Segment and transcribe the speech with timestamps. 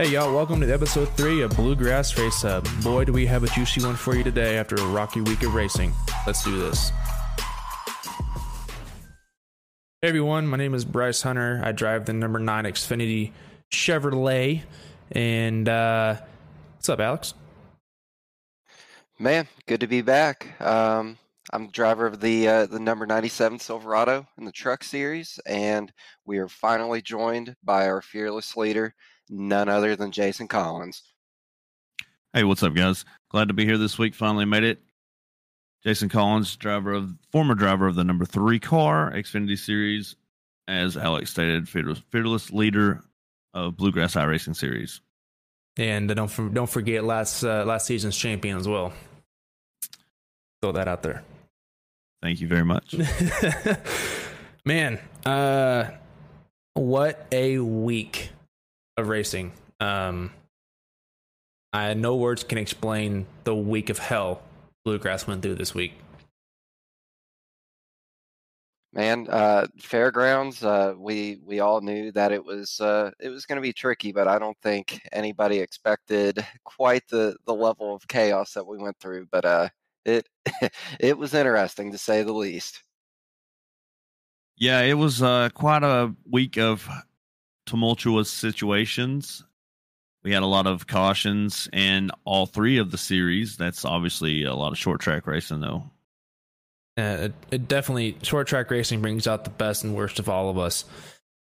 [0.00, 2.68] Hey, y'all, welcome to episode three of Bluegrass Race Hub.
[2.84, 5.56] Boy, do we have a juicy one for you today after a rocky week of
[5.56, 5.92] racing.
[6.24, 6.92] Let's do this.
[10.00, 11.60] Hey, everyone, my name is Bryce Hunter.
[11.64, 13.32] I drive the number nine Xfinity
[13.72, 14.62] Chevrolet.
[15.10, 16.18] And uh,
[16.76, 17.34] what's up, Alex?
[19.18, 20.60] Man, good to be back.
[20.60, 21.18] Um,
[21.52, 25.92] I'm driver of the uh, the number 97 Silverado in the Truck Series, and
[26.24, 28.94] we are finally joined by our fearless leader,
[29.30, 31.02] none other than Jason Collins.
[32.32, 33.04] Hey, what's up, guys?
[33.30, 34.14] Glad to be here this week.
[34.14, 34.80] Finally made it.
[35.84, 40.16] Jason Collins, driver of former driver of the number three car Xfinity Series,
[40.66, 43.02] as Alex stated, fearless, fearless leader
[43.54, 45.00] of Bluegrass iRacing Series.
[45.76, 48.92] And don't don't forget last uh, last season's champion as well.
[50.60, 51.22] Throw that out there.
[52.20, 52.96] Thank you very much.
[54.64, 55.90] Man, uh,
[56.74, 58.30] what a week
[58.98, 59.52] of racing.
[59.80, 60.32] Um,
[61.72, 64.42] I no words can explain the week of hell
[64.84, 65.92] Bluegrass went through this week.
[68.94, 70.64] Man, uh, fairgrounds.
[70.64, 74.12] Uh, we we all knew that it was uh, it was going to be tricky,
[74.12, 78.98] but I don't think anybody expected quite the the level of chaos that we went
[78.98, 79.26] through.
[79.30, 79.68] But uh,
[80.06, 80.26] it
[81.00, 82.82] it was interesting to say the least.
[84.56, 86.88] Yeah, it was uh, quite a week of
[87.68, 89.44] tumultuous situations.
[90.24, 93.56] We had a lot of cautions in all three of the series.
[93.56, 95.84] That's obviously a lot of short track racing, though.
[96.98, 100.50] Uh, it, it, definitely short track racing brings out the best and worst of all
[100.50, 100.84] of us,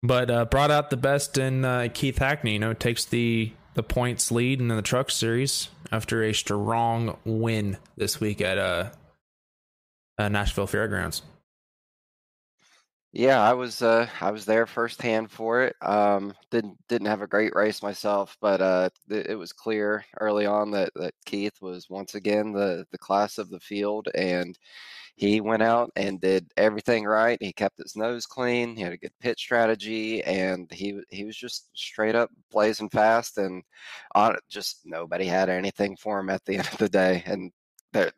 [0.02, 2.54] but uh, brought out the best in uh, Keith Hackney.
[2.54, 7.78] You know, takes the the points lead in the Truck Series after a strong win
[7.96, 8.90] this week at uh,
[10.18, 11.22] Nashville Fairgrounds.
[13.12, 15.74] Yeah, I was uh, I was there firsthand for it.
[15.80, 20.44] Um, didn't didn't have a great race myself, but uh, th- it was clear early
[20.44, 24.58] on that, that Keith was once again the the class of the field, and
[25.16, 27.38] he went out and did everything right.
[27.40, 28.76] He kept his nose clean.
[28.76, 33.38] He had a good pit strategy, and he he was just straight up blazing fast.
[33.38, 33.62] And
[34.14, 37.22] on just nobody had anything for him at the end of the day.
[37.26, 37.52] And
[37.92, 38.12] there,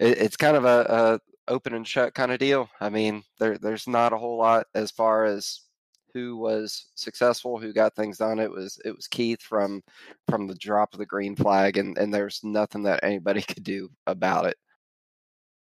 [0.00, 2.68] it, it's kind of a, open and shut kind of deal.
[2.80, 5.60] I mean, there there's not a whole lot as far as
[6.14, 8.38] who was successful, who got things done.
[8.38, 9.82] It was it was Keith from
[10.28, 13.90] from the drop of the green flag, and and there's nothing that anybody could do
[14.06, 14.56] about it.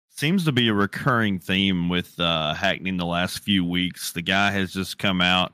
[0.09, 4.11] Seems to be a recurring theme with uh, Hackney the last few weeks.
[4.11, 5.53] The guy has just come out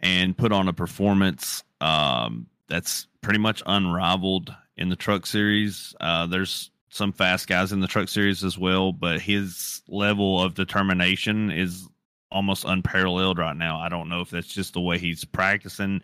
[0.00, 5.94] and put on a performance um, that's pretty much unrivaled in the truck series.
[6.00, 10.54] Uh, there's some fast guys in the truck series as well, but his level of
[10.54, 11.88] determination is
[12.30, 13.80] almost unparalleled right now.
[13.80, 16.02] I don't know if that's just the way he's practicing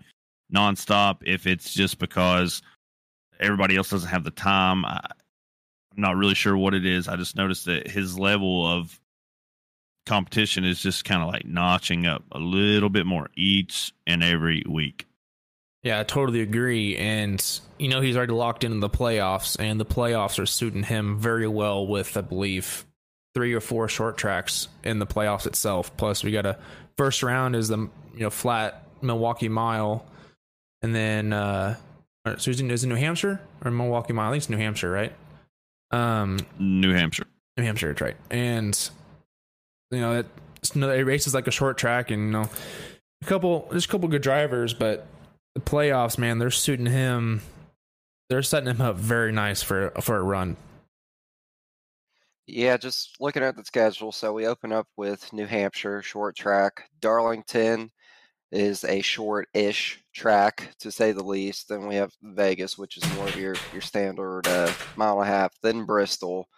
[0.52, 2.60] nonstop, if it's just because
[3.38, 4.84] everybody else doesn't have the time.
[4.84, 5.00] I,
[5.92, 7.06] I'm not really sure what it is.
[7.06, 8.98] I just noticed that his level of
[10.06, 14.64] competition is just kind of like notching up a little bit more each and every
[14.68, 15.06] week.
[15.82, 16.96] Yeah, I totally agree.
[16.96, 17.42] And,
[17.78, 21.48] you know, he's already locked into the playoffs, and the playoffs are suiting him very
[21.48, 22.84] well with, I believe,
[23.34, 25.96] three or four short tracks in the playoffs itself.
[25.96, 26.58] Plus, we got a
[26.98, 30.04] first round is the, you know, flat Milwaukee mile.
[30.82, 31.76] And then, uh,
[32.36, 34.28] so is it, is it New Hampshire or Milwaukee mile?
[34.28, 35.12] I think it's New Hampshire, right?
[35.90, 37.26] Um, New Hampshire.
[37.56, 38.16] New Hampshire, that's right.
[38.30, 38.90] And,
[39.90, 40.26] you know, it,
[40.74, 42.50] it races like a short track, and, you know,
[43.22, 45.06] a couple, there's a couple good drivers, but
[45.54, 47.42] the playoffs, man, they're suiting him.
[48.28, 50.56] They're setting him up very nice for for a run.
[52.46, 54.12] Yeah, just looking at the schedule.
[54.12, 56.88] So we open up with New Hampshire short track.
[57.00, 57.90] Darlington
[58.52, 61.68] is a short-ish track to say the least.
[61.68, 65.32] Then we have Vegas, which is more of your your standard uh, mile and a
[65.32, 65.52] half.
[65.62, 66.48] Then Bristol,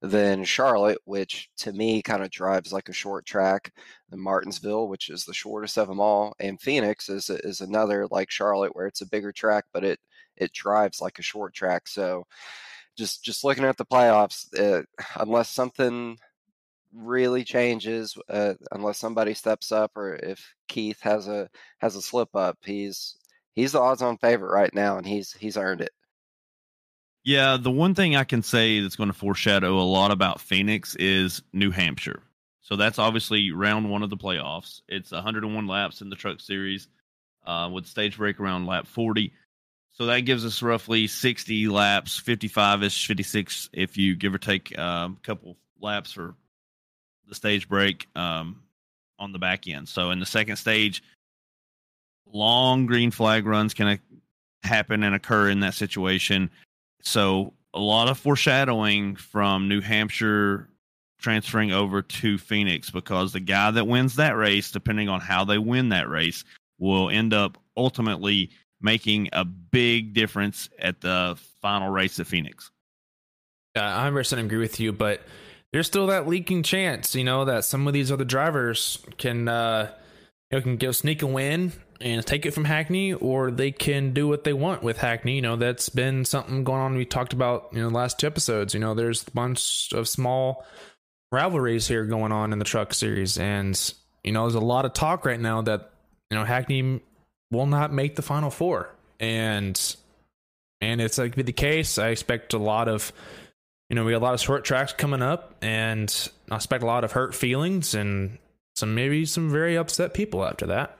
[0.00, 3.72] then Charlotte, which to me kind of drives like a short track.
[4.10, 8.30] Then Martinsville, which is the shortest of them all, and Phoenix is is another like
[8.30, 10.00] Charlotte, where it's a bigger track, but it
[10.36, 11.86] it drives like a short track.
[11.88, 12.26] So
[12.96, 14.84] just just looking at the playoffs, uh,
[15.20, 16.18] unless something
[16.94, 21.48] really changes uh, unless somebody steps up or if Keith has a
[21.78, 22.58] has a slip up.
[22.64, 23.16] He's
[23.54, 25.92] he's the odds on favorite right now, and he's he's earned it.
[27.24, 30.96] Yeah, the one thing I can say that's going to foreshadow a lot about Phoenix
[30.96, 32.22] is New Hampshire.
[32.62, 34.82] So that's obviously round one of the playoffs.
[34.88, 36.88] It's 101 laps in the Truck Series
[37.46, 39.32] uh, with stage break around lap 40.
[39.92, 44.76] So that gives us roughly 60 laps, 55 ish, 56 if you give or take
[44.78, 46.34] um, a couple laps for
[47.32, 48.62] the stage break um,
[49.18, 49.88] on the back end.
[49.88, 51.02] So in the second stage,
[52.30, 53.98] long green flag runs can
[54.62, 56.50] happen and occur in that situation.
[57.00, 60.68] So a lot of foreshadowing from New Hampshire
[61.18, 65.56] transferring over to Phoenix because the guy that wins that race, depending on how they
[65.56, 66.44] win that race,
[66.78, 68.50] will end up ultimately
[68.82, 72.70] making a big difference at the final race at Phoenix.
[73.74, 75.22] I 100% agree with you, but
[75.72, 79.90] there's still that leaking chance, you know, that some of these other drivers can, uh,
[80.50, 84.12] you know, can go sneak a win and take it from Hackney, or they can
[84.12, 85.36] do what they want with Hackney.
[85.36, 86.94] You know, that's been something going on.
[86.96, 88.74] We talked about you know the last two episodes.
[88.74, 90.66] You know, there's a bunch of small
[91.30, 94.92] rivalries here going on in the truck series, and you know, there's a lot of
[94.92, 95.90] talk right now that
[96.30, 97.00] you know Hackney
[97.50, 99.96] will not make the final four, and
[100.82, 101.96] and it's like be the case.
[101.96, 103.12] I expect a lot of
[103.92, 106.86] you know we got a lot of short tracks coming up, and I expect a
[106.86, 108.38] lot of hurt feelings and
[108.74, 110.98] some maybe some very upset people after that.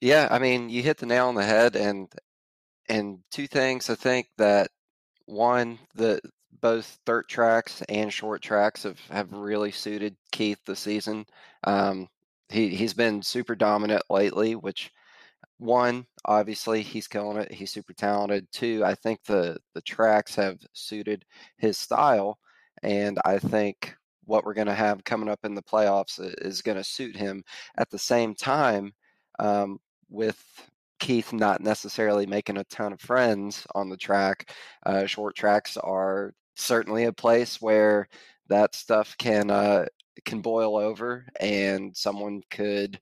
[0.00, 2.12] Yeah, I mean, you hit the nail on the head, and
[2.88, 3.88] and two things.
[3.88, 4.66] I think that
[5.26, 6.22] one, that
[6.60, 11.24] both dirt tracks and short tracks have have really suited Keith this season.
[11.62, 12.08] Um,
[12.48, 14.90] he he's been super dominant lately, which
[15.58, 17.52] one obviously he's killing it.
[17.52, 18.46] He's super talented.
[18.52, 21.24] Two, I think the the tracks have suited
[21.58, 22.38] his style,
[22.82, 26.78] and I think what we're going to have coming up in the playoffs is going
[26.78, 27.44] to suit him.
[27.76, 28.92] At the same time,
[29.38, 29.78] um,
[30.08, 30.42] with
[31.00, 34.50] Keith not necessarily making a ton of friends on the track.
[34.86, 38.08] Uh, short tracks are certainly a place where
[38.48, 39.86] that stuff can uh,
[40.24, 42.98] can boil over, and someone could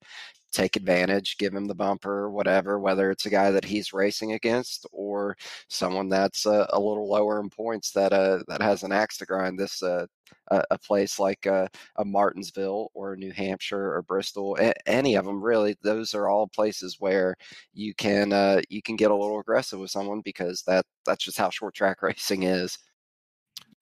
[0.52, 4.86] take advantage, give him the bumper, whatever, whether it's a guy that he's racing against
[4.92, 5.36] or
[5.68, 9.26] someone that's uh, a little lower in points that uh, that has an axe to
[9.26, 9.58] grind.
[9.58, 10.06] This uh,
[10.48, 11.66] a, place like a, uh,
[11.96, 15.76] a, Martinsville or New Hampshire or Bristol, a, any of them really.
[15.82, 17.36] Those are all places where
[17.72, 21.38] you can uh, you can get a little aggressive with someone because that that's just
[21.38, 22.78] how short track racing is.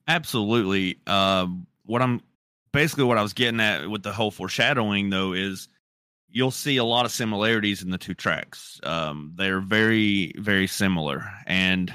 [0.09, 0.99] Absolutely.
[1.07, 2.21] Um, what I'm
[2.73, 5.69] basically what I was getting at with the whole foreshadowing though is
[6.33, 8.81] you'll see a lot of similarities in the two tracks.
[8.83, 11.93] Um, they're very very similar and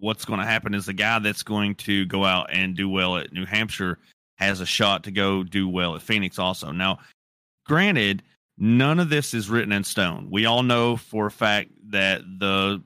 [0.00, 3.18] what's going to happen is the guy that's going to go out and do well
[3.18, 3.98] at New Hampshire
[4.36, 6.72] has a shot to go do well at Phoenix also.
[6.72, 6.98] Now,
[7.66, 8.22] granted,
[8.56, 10.28] none of this is written in stone.
[10.30, 12.82] We all know for a fact that the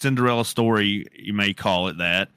[0.00, 2.30] Cinderella story, you may call it that,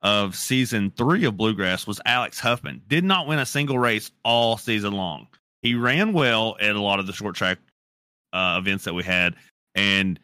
[0.00, 2.82] of season three of Bluegrass was Alex Huffman.
[2.88, 5.28] Did not win a single race all season long.
[5.62, 7.58] He ran well at a lot of the short track
[8.32, 9.36] uh, events that we had,
[9.74, 10.18] and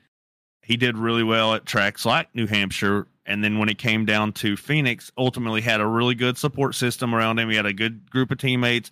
[0.62, 4.32] he did really well at tracks like New Hampshire and then when it came down
[4.32, 7.50] to Phoenix, ultimately had a really good support system around him.
[7.50, 8.90] He had a good group of teammates.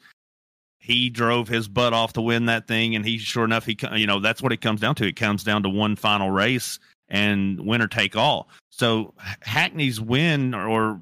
[0.78, 4.06] He drove his butt off to win that thing, and he sure enough, he you
[4.06, 5.06] know that's what it comes down to.
[5.06, 6.78] It comes down to one final race
[7.08, 8.50] and winner take all.
[8.70, 11.00] So Hackney's win, or, or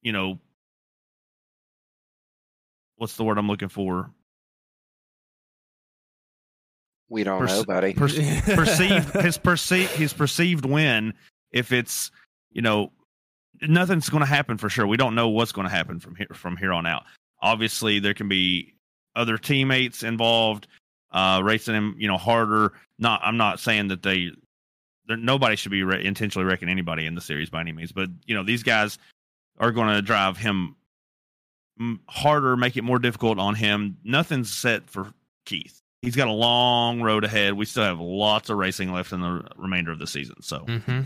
[0.00, 0.38] you know,
[2.96, 4.12] what's the word I'm looking for?
[7.08, 7.94] We don't Perce- know, buddy.
[7.94, 8.08] Per-
[8.54, 11.14] perceived his perceived his perceived win.
[11.52, 12.10] If it's
[12.50, 12.92] you know,
[13.62, 14.86] nothing's going to happen for sure.
[14.86, 17.04] We don't know what's going to happen from here from here on out.
[17.40, 18.74] Obviously, there can be
[19.14, 20.66] other teammates involved,
[21.12, 22.72] uh, racing him, you know, harder.
[22.98, 24.30] Not, I'm not saying that they,
[25.08, 28.34] nobody should be re- intentionally wrecking anybody in the series by any means, but you
[28.34, 28.98] know, these guys
[29.58, 30.76] are going to drive him
[32.08, 33.98] harder, make it more difficult on him.
[34.04, 35.12] Nothing's set for
[35.46, 35.80] Keith.
[36.02, 37.54] He's got a long road ahead.
[37.54, 40.42] We still have lots of racing left in the remainder of the season.
[40.42, 40.60] So.
[40.60, 41.00] Mm-hmm.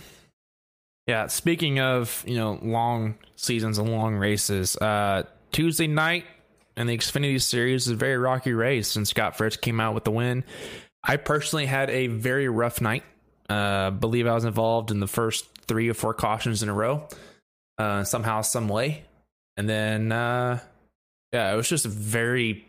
[1.07, 6.25] Yeah, speaking of, you know, long seasons and long races, uh Tuesday night
[6.77, 10.05] in the Xfinity series is a very rocky race and Scott Fritz came out with
[10.05, 10.45] the win.
[11.03, 13.03] I personally had a very rough night.
[13.49, 17.09] Uh believe I was involved in the first 3 or 4 cautions in a row.
[17.79, 19.03] Uh somehow some way.
[19.57, 20.61] And then uh
[21.33, 22.69] yeah, it was just a very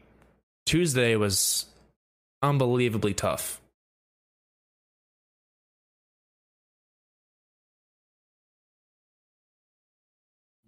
[0.65, 1.65] Tuesday was
[2.44, 3.62] unbelievably tough.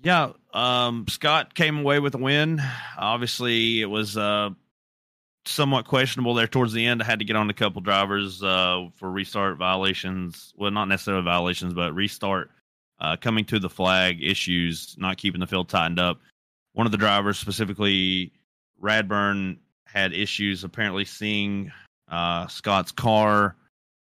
[0.02, 2.62] Yeah, um, Scott came away with a win.
[2.96, 4.52] Obviously, it was uh,
[5.46, 7.02] somewhat questionable there towards the end.
[7.02, 10.54] I had to get on a couple drivers uh, for restart violations.
[10.56, 12.52] Well, not necessarily violations, but restart
[13.00, 16.20] uh, coming to the flag issues, not keeping the field tightened up.
[16.74, 18.32] One of the drivers, specifically
[18.82, 19.58] Radburn,
[19.96, 21.72] had issues apparently seeing
[22.10, 23.56] uh, Scott's car.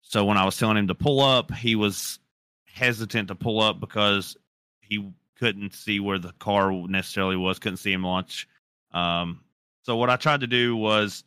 [0.02, 2.20] So when I was telling him to pull up, he was
[2.66, 4.38] hesitant to pull up because
[4.82, 8.48] he couldn't see where the car necessarily was, couldn't see him launch.
[8.94, 9.42] Um,
[9.84, 11.24] so what I tried to do was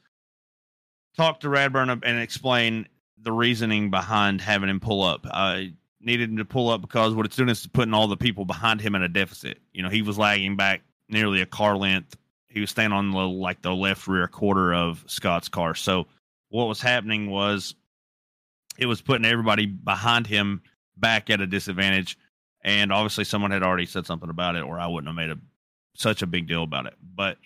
[1.16, 2.88] talk to Radburn and explain
[3.20, 5.26] the reasoning behind having him pull up.
[5.30, 8.44] I needed him to pull up because what it's doing is putting all the people
[8.44, 9.58] behind him in a deficit.
[9.72, 12.16] You know, he was lagging back nearly a car length.
[12.56, 15.75] He was staying on the like the left rear quarter of Scott's car.
[15.75, 16.06] So
[16.48, 17.75] what was happening was
[18.78, 20.62] it was putting everybody behind him
[20.96, 22.16] back at a disadvantage.
[22.64, 25.38] And obviously someone had already said something about it or I wouldn't have made a
[25.96, 26.94] such a big deal about it.
[27.14, 27.36] But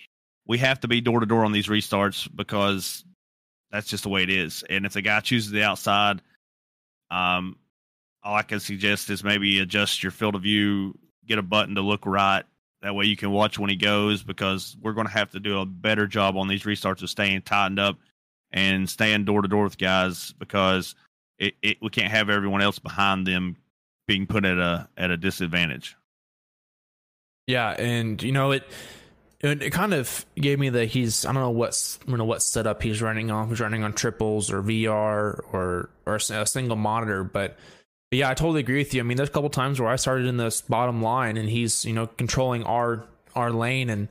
[0.47, 3.05] we have to be door to door on these restarts because
[3.73, 4.63] that's just the way it is.
[4.71, 6.23] And if the guy chooses the outside,
[7.11, 7.57] um,
[8.23, 11.81] all I can suggest is maybe adjust your field of view, get a button to
[11.81, 12.45] look right.
[12.83, 15.59] That way you can watch when he goes because we're going to have to do
[15.59, 17.99] a better job on these restarts of staying tightened up
[18.51, 20.95] and staying door to door with guys because
[21.39, 23.57] it, it, we can't have everyone else behind them
[24.07, 25.97] being put at a at a disadvantage.
[27.47, 28.65] Yeah, and you know it
[29.41, 32.43] it, it kind of gave me the he's I don't know what you know what
[32.43, 33.49] setup he's running on.
[33.49, 37.59] He's running on triples or VR or or a single monitor, but.
[38.11, 39.01] But yeah, I totally agree with you.
[39.01, 41.85] I mean, there's a couple times where I started in this bottom line, and he's
[41.85, 43.05] you know controlling our
[43.37, 44.09] our lane, and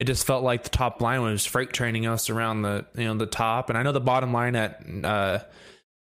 [0.00, 3.14] it just felt like the top line was freight training us around the you know
[3.14, 3.68] the top.
[3.68, 5.40] And I know the bottom line at uh,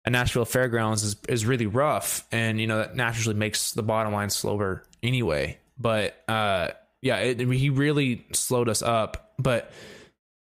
[0.04, 4.14] at Nashville Fairgrounds is is really rough, and you know that naturally makes the bottom
[4.14, 5.60] line slower anyway.
[5.78, 6.70] But uh,
[7.04, 9.34] yeah, it, he really slowed us up.
[9.38, 9.72] But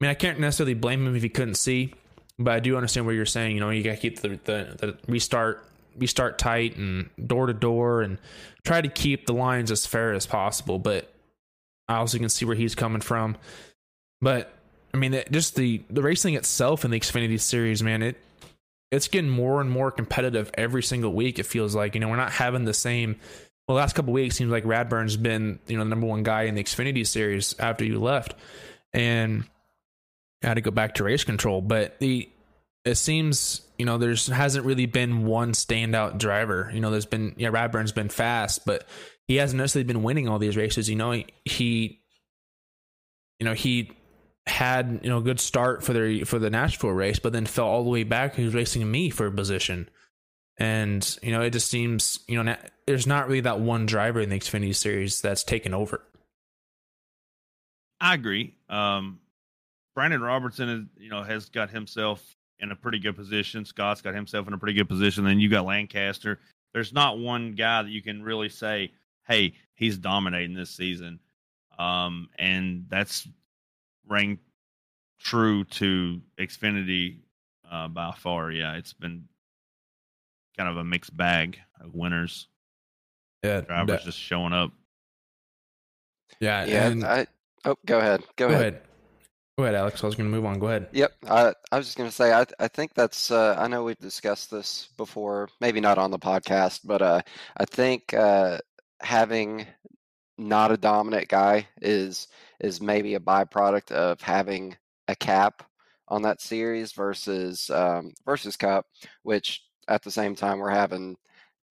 [0.00, 1.94] I mean, I can't necessarily blame him if he couldn't see.
[2.38, 3.54] But I do understand what you're saying.
[3.54, 5.64] You know, you got to keep the, the, the restart
[5.96, 8.18] restart tight and door to door and
[8.64, 10.78] try to keep the lines as fair as possible.
[10.78, 11.12] But
[11.88, 13.36] I also can see where he's coming from.
[14.20, 14.54] But
[14.94, 18.16] I mean, just the the racing itself in the Xfinity Series, man, it
[18.90, 21.38] it's getting more and more competitive every single week.
[21.38, 23.16] It feels like you know we're not having the same
[23.66, 26.42] well, the last couple weeks seems like Radburn's been you know the number one guy
[26.42, 28.34] in the Xfinity series after you left,
[28.92, 29.44] and
[30.42, 31.60] I had to go back to race control.
[31.60, 32.28] But the
[32.84, 36.70] it seems you know there's hasn't really been one standout driver.
[36.72, 38.86] You know, there's been yeah Radburn's been fast, but
[39.28, 40.88] he hasn't necessarily been winning all these races.
[40.88, 42.00] You know, he, he
[43.38, 43.92] you know he
[44.46, 47.66] had you know a good start for the for the Nashville race, but then fell
[47.66, 48.34] all the way back.
[48.34, 49.88] He was racing me for a position.
[50.58, 54.28] And you know, it just seems you know there's not really that one driver in
[54.28, 56.02] the Xfinity series that's taken over.
[58.00, 58.54] I agree.
[58.68, 59.20] Um,
[59.94, 63.64] Brandon Robertson is you know has got himself in a pretty good position.
[63.64, 65.24] Scott's got himself in a pretty good position.
[65.24, 66.38] Then you got Lancaster.
[66.72, 68.92] There's not one guy that you can really say,
[69.26, 71.20] "Hey, he's dominating this season,"
[71.78, 73.28] um, and that's
[74.06, 74.38] rang
[75.20, 77.18] true to Xfinity
[77.70, 78.50] uh, by far.
[78.50, 79.28] Yeah, it's been
[80.56, 82.48] kind of a mixed bag of winners.
[83.42, 84.72] Yeah, drivers that, just showing up.
[86.40, 86.86] Yeah, yeah.
[86.86, 87.26] And, I,
[87.64, 88.22] oh, go ahead.
[88.36, 88.74] Go, go ahead.
[88.74, 88.82] ahead.
[89.58, 90.02] Go ahead, Alex.
[90.02, 90.58] I was going to move on.
[90.58, 90.88] Go ahead.
[90.92, 91.12] Yep.
[91.28, 93.98] I, I was just going to say, I, I think that's, uh, I know we've
[93.98, 97.20] discussed this before, maybe not on the podcast, but uh,
[97.56, 98.58] I think uh,
[99.00, 99.66] having
[100.38, 102.28] not a dominant guy is
[102.60, 104.76] is maybe a byproduct of having
[105.08, 105.62] a cap
[106.08, 108.86] on that series versus um, versus Cup,
[109.22, 111.16] which at the same time we're having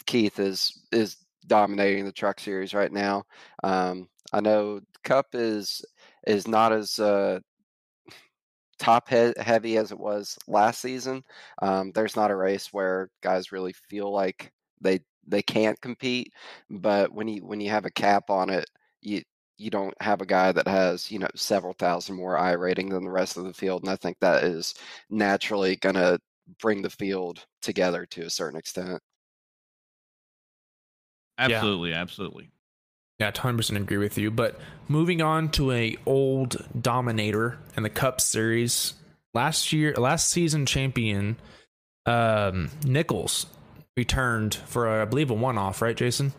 [0.06, 3.24] Keith is is dominating the truck series right now.
[3.64, 5.84] Um, I know Cup is
[6.28, 7.40] is not as uh,
[8.82, 11.24] top he- heavy as it was last season.
[11.62, 16.34] Um, there's not a race where guys really feel like they they can't compete,
[16.70, 18.66] but when you when you have a cap on it,
[19.02, 19.22] you
[19.58, 23.12] you don't have a guy that has you know several thousand more iRating than the
[23.12, 24.74] rest of the field, and I think that is
[25.10, 26.20] naturally going to
[26.60, 29.02] bring the field together to a certain extent.
[31.38, 32.02] Absolutely, yeah.
[32.02, 32.52] absolutely.
[33.22, 34.32] Yeah, 100% agree with you.
[34.32, 38.96] But moving on to a old dominator in the Cup Series,
[39.36, 41.38] last year, last season champion,
[42.08, 43.46] um, Nichols
[43.96, 46.34] returned for, a, I believe, a one-off, right, Jason?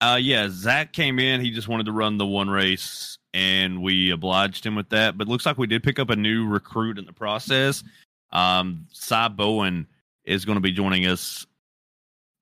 [0.00, 1.42] Uh, yeah, Zach came in.
[1.42, 5.18] He just wanted to run the one race, and we obliged him with that.
[5.18, 7.84] But looks like we did pick up a new recruit in the process.
[8.30, 9.86] Um, Cy Bowen
[10.24, 11.46] is going to be joining us,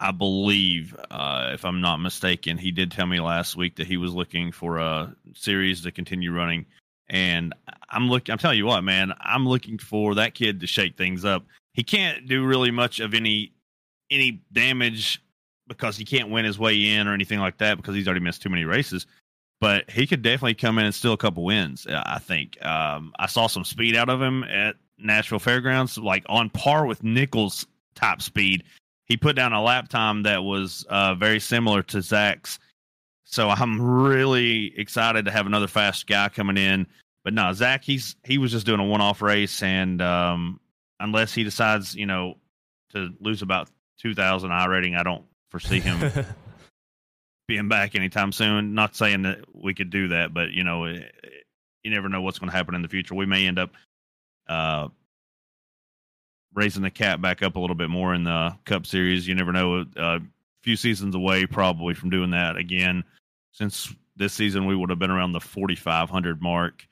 [0.01, 2.57] I believe, uh, if I'm not mistaken.
[2.57, 6.33] He did tell me last week that he was looking for a series to continue
[6.33, 6.65] running,
[7.09, 7.55] and
[7.91, 8.33] I'm looking.
[8.33, 11.45] I'm telling you what, man, I'm looking for that kid to shake things up.
[11.75, 13.53] He can't do really much of any
[14.11, 15.23] any damage
[15.69, 18.43] because he can't win his way in or anything like that because he's already missed
[18.43, 19.07] too many races.
[19.61, 21.87] But he could definitely come in and steal a couple wins.
[21.87, 26.49] I think um, I saw some speed out of him at Nashville Fairgrounds, like on
[26.49, 28.65] par with Nichols' top speed.
[29.11, 32.61] He put down a lap time that was uh, very similar to Zach's.
[33.25, 36.87] So I'm really excited to have another fast guy coming in.
[37.25, 40.61] But no, Zach, he's he was just doing a one-off race, and um,
[41.01, 42.37] unless he decides, you know,
[42.93, 43.69] to lose about
[44.01, 44.97] two thousand iRating.
[44.97, 46.25] I don't foresee him
[47.49, 48.75] being back anytime soon.
[48.75, 51.13] Not saying that we could do that, but you know, it,
[51.83, 53.17] you never know what's going to happen in the future.
[53.17, 53.73] We may end up
[54.49, 54.87] uh,
[56.55, 59.27] raising the cap back up a little bit more in the Cup Series.
[59.27, 59.85] You never know.
[59.97, 60.19] A uh,
[60.63, 63.05] few seasons away, probably from doing that again.
[63.53, 66.87] Since this season, we would have been around the 4,500 mark,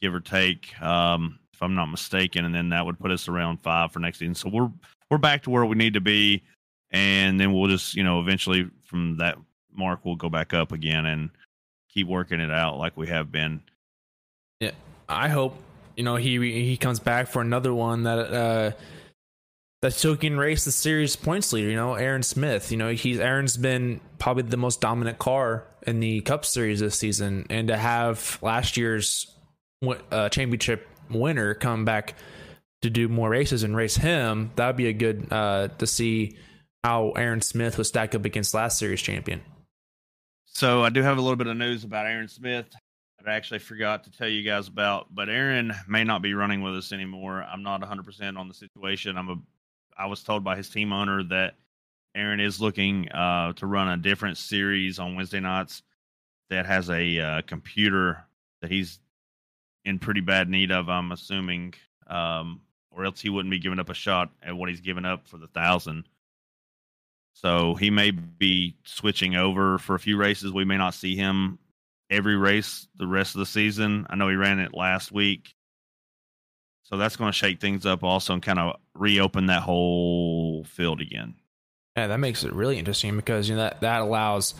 [0.00, 3.58] give or take, um, if I'm not mistaken, and then that would put us around
[3.62, 4.34] five for next season.
[4.34, 4.70] So we're
[5.10, 6.42] we're back to where we need to be,
[6.90, 9.38] and then we'll just you know eventually from that
[9.72, 11.30] mark we'll go back up again and
[11.88, 13.62] keep working it out like we have been.
[14.60, 14.72] Yeah,
[15.08, 15.56] I hope
[15.96, 18.72] you know he he comes back for another one that uh
[19.84, 21.68] that so he can race the series points leader.
[21.68, 22.72] You know, Aaron Smith.
[22.72, 26.98] You know, he's Aaron's been probably the most dominant car in the Cup Series this
[26.98, 29.30] season, and to have last year's
[30.10, 32.14] uh, championship winner come back
[32.80, 36.38] to do more races and race him, that would be a good uh, to see
[36.82, 39.42] how Aaron Smith was stacked up against last series champion.
[40.46, 42.74] So I do have a little bit of news about Aaron Smith.
[43.26, 46.76] I actually forgot to tell you guys about, but Aaron may not be running with
[46.76, 47.42] us anymore.
[47.42, 49.16] I'm not 100% on the situation.
[49.16, 49.36] I'm a
[49.96, 51.54] I was told by his team owner that
[52.14, 55.82] Aaron is looking uh, to run a different series on Wednesday nights
[56.50, 58.24] that has a uh, computer
[58.60, 59.00] that he's
[59.84, 60.88] in pretty bad need of.
[60.88, 61.74] I'm assuming,
[62.06, 62.60] um,
[62.90, 65.38] or else he wouldn't be giving up a shot at what he's given up for
[65.38, 66.04] the thousand.
[67.34, 70.52] So he may be switching over for a few races.
[70.52, 71.58] We may not see him
[72.10, 74.06] every race the rest of the season.
[74.08, 75.54] I know he ran it last week.
[76.84, 81.00] So that's going to shake things up also and kind of reopen that whole field
[81.00, 81.34] again.
[81.96, 84.54] Yeah, that makes it really interesting because you know that that allows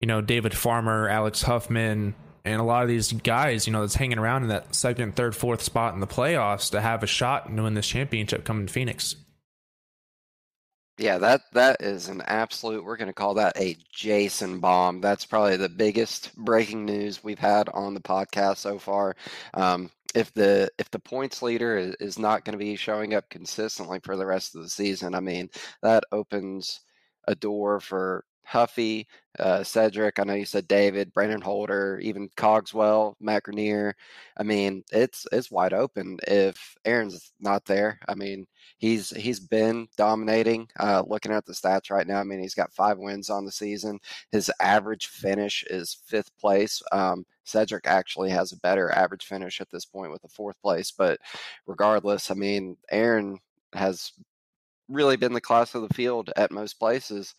[0.00, 3.94] you know David Farmer, Alex Huffman, and a lot of these guys you know that's
[3.94, 7.48] hanging around in that second, third, fourth spot in the playoffs to have a shot
[7.48, 9.14] in win this championship coming to Phoenix.
[10.98, 12.84] Yeah, that that is an absolute.
[12.84, 15.00] We're going to call that a Jason bomb.
[15.00, 19.14] That's probably the biggest breaking news we've had on the podcast so far.
[19.54, 24.00] Um, if the if the points leader is, not going to be showing up consistently
[24.02, 25.50] for the rest of the season, I mean
[25.82, 26.80] that opens
[27.26, 29.06] a door for Huffy,
[29.38, 30.18] uh, Cedric.
[30.18, 33.94] I know you said David, Brandon Holder, even Cogswell, Matt Grenier.
[34.38, 38.00] I mean, it's it's wide open if Aaron's not there.
[38.08, 38.46] I mean,
[38.78, 40.66] he's he's been dominating.
[40.80, 43.52] Uh, looking at the stats right now, I mean, he's got five wins on the
[43.52, 43.98] season.
[44.32, 46.82] His average finish is fifth place.
[46.90, 50.90] Um, Cedric actually has a better average finish at this point with the fourth place,
[50.90, 51.20] but
[51.66, 53.38] regardless, I mean, Aaron
[53.74, 54.12] has
[54.88, 57.34] really been the class of the field at most places.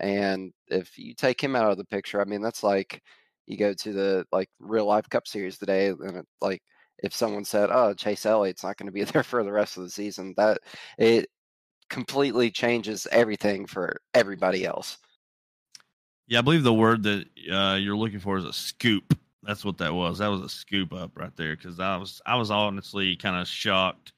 [0.00, 3.02] And if you take him out of the picture, I mean, that's like
[3.46, 6.62] you go to the like real life Cup Series today, and it, like
[6.98, 9.84] if someone said, "Oh, Chase Elliott's not going to be there for the rest of
[9.84, 10.58] the season," that
[10.98, 11.28] it
[11.90, 14.98] completely changes everything for everybody else.
[16.26, 19.16] Yeah, I believe the word that uh, you're looking for is a scoop.
[19.42, 20.18] That's what that was.
[20.18, 23.46] That was a scoop up right there because I was I was honestly kind of
[23.46, 24.12] shocked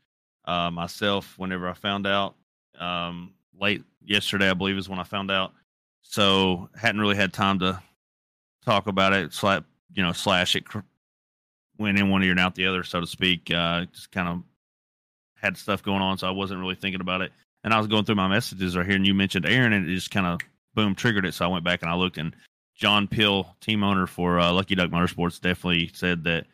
[0.44, 2.36] uh, myself whenever I found out
[2.78, 4.48] um, late yesterday.
[4.48, 5.52] I believe is when I found out
[6.08, 7.80] so hadn't really had time to
[8.64, 9.32] talk about it.
[9.32, 9.64] Slap,
[9.94, 10.64] you know, slash it
[11.78, 13.50] went in one ear and out the other, so to speak.
[13.52, 14.42] Uh, just kind of
[15.36, 17.32] had stuff going on, so I wasn't really thinking about it.
[17.64, 19.94] And I was going through my messages right here, and you mentioned Aaron, and it
[19.94, 20.40] just kind of
[20.74, 21.34] boom triggered it.
[21.34, 22.34] So I went back and I looked, and
[22.74, 26.46] John Pill, team owner for uh, Lucky Duck Motorsports, definitely said that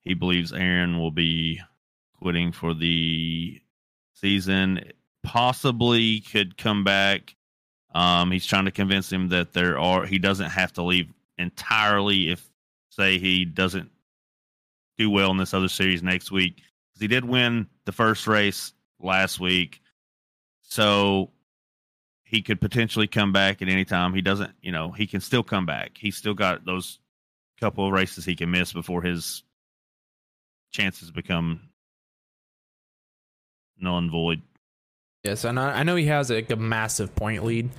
[0.00, 1.60] he believes Aaron will be
[2.18, 3.60] quitting for the
[4.14, 4.92] season.
[5.22, 7.34] Possibly could come back
[7.96, 12.30] um, he's trying to convince him that there are he doesn't have to leave entirely
[12.30, 12.46] if
[12.90, 13.90] say he doesn't
[14.98, 18.74] do well in this other series next week because he did win the first race
[19.00, 19.80] last week,
[20.60, 21.30] so
[22.24, 24.12] he could potentially come back at any time.
[24.12, 25.92] He doesn't, you know, he can still come back.
[25.96, 26.98] He's still got those
[27.58, 29.42] couple of races he can miss before his
[30.70, 31.70] chances become
[33.80, 34.42] and void.
[35.26, 37.70] Yes, and I, I know he has like a massive point lead,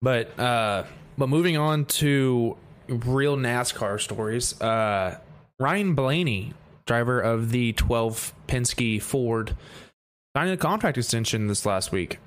[0.00, 0.84] but uh,
[1.18, 2.56] but moving on to
[2.88, 5.18] real NASCAR stories, uh,
[5.60, 6.54] Ryan Blaney,
[6.86, 9.54] driver of the 12 Penske Ford,
[10.34, 12.20] signed a contract extension this last week.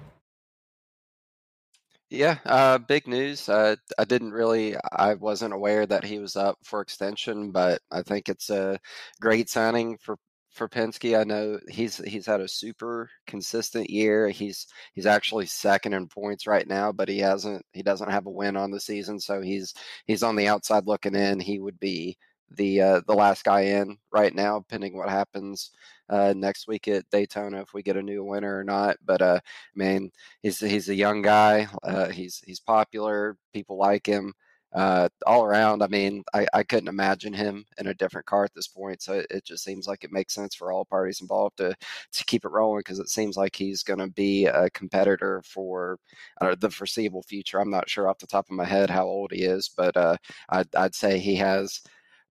[2.11, 3.49] Yeah, uh, big news.
[3.49, 8.03] Uh, I didn't really, I wasn't aware that he was up for extension, but I
[8.03, 8.77] think it's a
[9.19, 10.17] great signing for
[10.51, 11.19] for Penske.
[11.19, 14.29] I know he's he's had a super consistent year.
[14.29, 18.31] He's he's actually second in points right now, but he hasn't he doesn't have a
[18.31, 19.73] win on the season, so he's
[20.05, 21.39] he's on the outside looking in.
[21.39, 22.17] He would be
[22.57, 25.71] the uh, the last guy in right now, pending what happens
[26.09, 28.97] uh, next week at Daytona if we get a new winner or not.
[29.05, 30.11] But uh, I mean,
[30.41, 31.67] he's he's a young guy.
[31.83, 33.37] Uh, he's he's popular.
[33.53, 34.33] People like him.
[34.73, 38.53] Uh, all around, I mean, I, I couldn't imagine him in a different car at
[38.53, 39.01] this point.
[39.01, 41.75] So it, it just seems like it makes sense for all parties involved to
[42.13, 45.97] to keep it rolling because it seems like he's going to be a competitor for
[46.39, 47.59] uh, the foreseeable future.
[47.59, 50.15] I'm not sure off the top of my head how old he is, but uh,
[50.49, 51.81] I'd, I'd say he has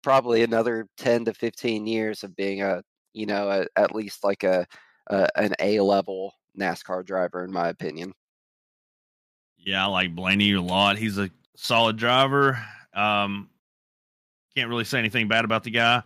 [0.03, 2.83] probably another 10 to 15 years of being a
[3.15, 4.67] you know a, at least like a,
[5.09, 8.13] a an A level NASCAR driver in my opinion.
[9.59, 10.99] Yeah, I like Blaney a lot.
[10.99, 12.63] He's a solid driver.
[12.95, 13.51] Um,
[14.57, 16.03] can't really say anything bad about the guy.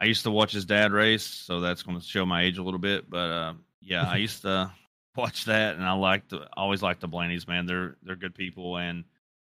[0.00, 2.62] I used to watch his dad race, so that's going to show my age a
[2.62, 3.08] little bit.
[3.08, 4.72] But uh, yeah, I used to
[5.16, 7.46] watch that, and I like to always like the Blaney's.
[7.46, 9.04] Man, they're they're good people, and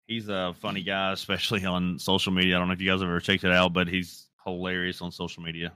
[0.06, 2.56] he's a funny guy, especially on social media.
[2.56, 5.12] I don't know if you guys have ever checked it out, but he's hilarious on
[5.12, 5.72] social media.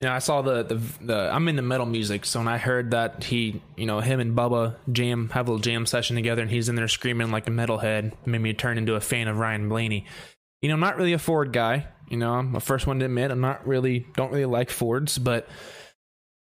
[0.00, 3.22] Yeah, I saw the, the the I'm into metal music, so when I heard that
[3.24, 6.70] he, you know, him and Bubba jam have a little jam session together, and he's
[6.70, 10.06] in there screaming like a metalhead, made me turn into a fan of Ryan Blaney.
[10.62, 11.86] You know, I'm not really a Ford guy.
[12.08, 15.18] You know, I'm the first one to admit I'm not really don't really like Fords,
[15.18, 15.46] but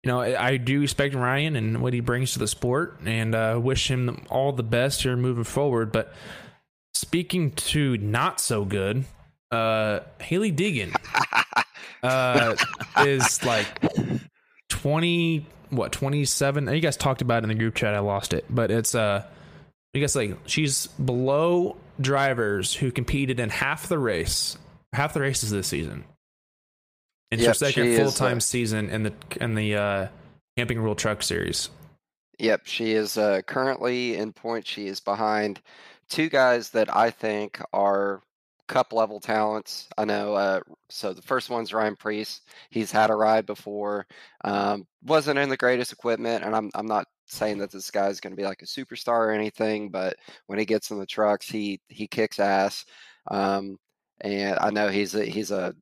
[0.02, 3.60] you know, I do respect Ryan and what he brings to the sport, and uh,
[3.62, 5.92] wish him all the best here moving forward.
[5.92, 6.12] But
[6.94, 9.04] speaking to not so good,
[9.52, 10.96] uh, Hailie Deegan.
[12.06, 12.56] uh,
[13.04, 13.66] is like
[14.68, 17.94] 20 what 27 you guys talked about it in the group chat.
[17.94, 18.44] I lost it.
[18.48, 19.24] But it's uh
[19.94, 24.56] I guess like she's below drivers who competed in half the race
[24.92, 26.04] half the races this season.
[27.30, 30.08] It's yep, her second full-time uh, season in the in the uh
[30.56, 31.68] camping world truck series.
[32.38, 34.66] Yep she is uh currently in point.
[34.66, 35.60] She is behind
[36.08, 38.22] two guys that i think are
[38.68, 39.88] cup level talents.
[39.96, 40.34] I know.
[40.34, 42.40] Uh, so the first one's Ryan Preece.
[42.70, 44.06] He's had a ride before.
[44.44, 48.32] Um, wasn't in the greatest equipment, and I'm I'm not saying that this guy's going
[48.32, 51.80] to be like a superstar or anything, but when he gets in the trucks, he
[51.88, 52.84] he kicks ass.
[53.30, 53.78] Um,
[54.20, 55.74] and I know he's a he's a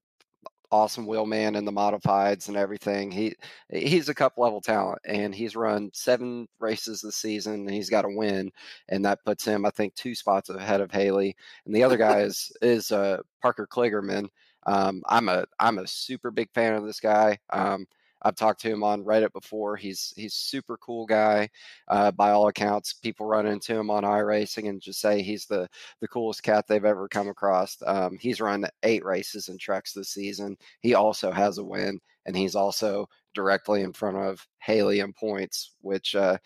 [0.74, 3.08] awesome wheelman in the modifieds and everything.
[3.12, 3.36] He
[3.68, 7.54] he's a cup level talent, and he's run seven races this season.
[7.54, 8.50] And he's got a win,
[8.88, 11.36] and that puts him, I think, two spots ahead of Hailie.
[11.64, 14.28] And the other guy is is uh, Parker Kligerman.
[14.66, 17.38] Um, I'm a I'm a super big fan of this guy.
[17.52, 17.86] Um,
[18.24, 19.76] I've talked to him on Reddit before.
[19.76, 21.50] He's he's super cool guy.
[21.88, 25.68] Uh, by all accounts, people run into him on iRacing and just say he's the
[26.00, 27.76] the coolest cat they've ever come across.
[27.86, 30.56] Um, he's run eight races in trucks this season.
[30.80, 35.72] He also has a win, and he's also directly in front of Hailie in points,
[35.80, 36.14] which.
[36.16, 36.38] Uh,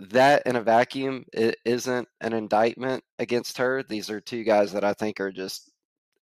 [0.00, 3.82] that in a vacuum it isn't an indictment against her.
[3.82, 5.70] These are two guys that I think are just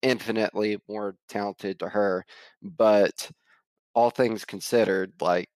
[0.03, 2.25] infinitely more talented to her.
[2.63, 3.31] But
[3.95, 5.49] all things considered, like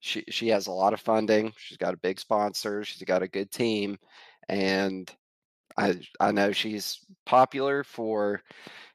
[0.00, 1.52] she she has a lot of funding.
[1.56, 2.84] She's got a big sponsor.
[2.84, 3.98] She's got a good team,
[4.48, 5.10] and
[5.76, 8.42] I I know she's popular for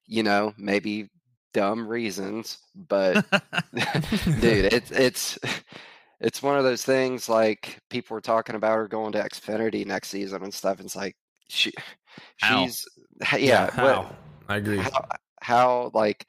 [0.06, 1.10] you know maybe
[1.54, 3.26] dumb reasons, but
[3.74, 5.40] dude, it's it's
[6.20, 10.10] it's one of those things like people were talking about her going to Xfinity next
[10.10, 10.80] season and stuff.
[10.80, 11.16] And It's like
[11.48, 11.72] she
[12.38, 12.86] she's
[13.22, 14.16] yeah, yeah how?
[14.50, 14.78] I agree.
[14.78, 15.08] How,
[15.42, 16.28] how like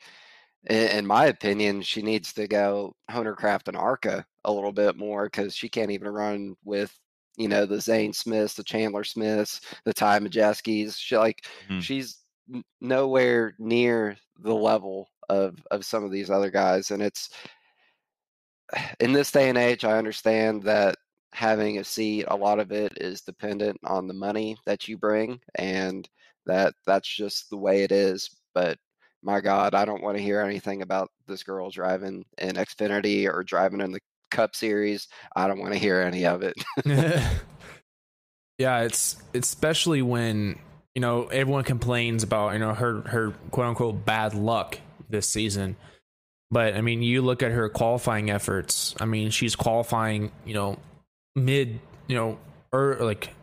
[0.64, 5.55] in, my opinion, she needs to go Honercraft and ARCA a little bit more because
[5.55, 6.97] she can't even run with
[7.37, 10.97] you know the Zane Smiths, the Chandler Smiths, the Ty Majeskis.
[10.99, 11.81] She like mm-hmm.
[11.81, 12.18] she's
[12.81, 17.31] nowhere near the level of of some of these other guys, and it's
[19.01, 19.85] in this day and age.
[19.85, 20.97] I understand that
[21.33, 25.40] having a seat, a lot of it is dependent on the money that you bring,
[25.55, 26.09] and
[26.47, 28.29] that that's just the way it is.
[28.55, 28.79] But
[29.22, 33.42] my God, I don't want to hear anything about this girl driving in Xfinity or
[33.42, 34.00] driving in the
[34.31, 35.09] Cup Series.
[35.35, 36.54] I don't want to hear any of it.
[38.59, 40.59] yeah, it's especially when
[40.94, 44.78] you know everyone complains about you know her her quote unquote bad luck
[45.09, 45.76] this season.
[46.50, 48.94] But I mean, you look at her qualifying efforts.
[49.00, 50.78] I mean, she's qualifying, you know,
[51.37, 52.38] mid, you know,
[52.72, 53.35] or like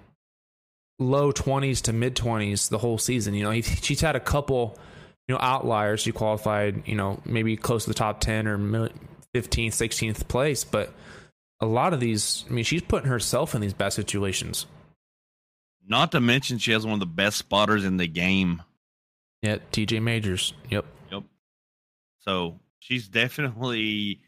[0.98, 3.36] low 20s to mid 20s the whole season.
[3.36, 4.80] You know, she's had a couple
[5.28, 8.92] you know outliers She qualified you know maybe close to the top 10 or 15th
[9.36, 10.64] 16th place.
[10.64, 10.94] But
[11.62, 14.66] a lot of these i mean she's putting herself in these bad situations.
[15.88, 18.62] Not to mention she has one of the best spotters in the game.
[19.42, 20.54] Yeah TJ Majors.
[20.70, 20.86] Yep.
[21.12, 21.24] Yep.
[22.20, 24.22] So she's definitely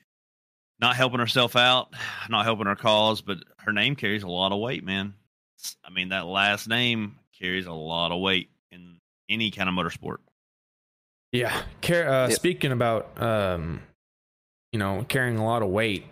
[0.80, 1.94] not helping herself out
[2.30, 5.14] not helping her cause but her name carries a lot of weight man.
[5.84, 10.18] I mean that last name carries a lot of weight in any kind of motorsport
[11.32, 11.62] Yeah.
[11.82, 12.38] Car- uh, Yep.
[12.38, 13.82] Speaking about, um,
[14.72, 16.06] you know, carrying a lot of weight,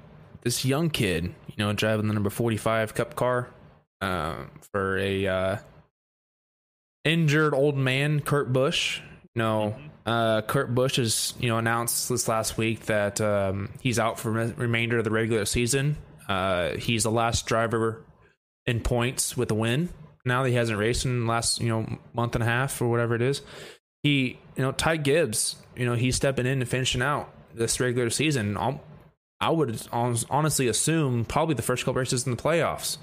[0.44, 3.50] this young kid, you know, driving the number 45 Cup car
[4.02, 5.58] um, for a uh,
[7.04, 9.00] injured old man, Kurt Busch.
[9.34, 9.76] You know,
[10.06, 14.48] uh, Kurt Busch has, you know, announced this last week that um, he's out for
[14.48, 15.98] the remainder of the regular season.
[16.28, 18.02] Uh, he's the last driver
[18.66, 19.90] in points with a win.
[20.26, 22.88] Now that he hasn't raced in the last, you know, month and a half or
[22.90, 23.42] whatever it is
[24.06, 28.10] he, you know, Ty Gibbs, you know, he's stepping in and finishing out this regular
[28.10, 28.58] season.
[28.58, 28.82] I'll,
[29.40, 32.98] I would hon- honestly assume probably the first couple races in the playoffs.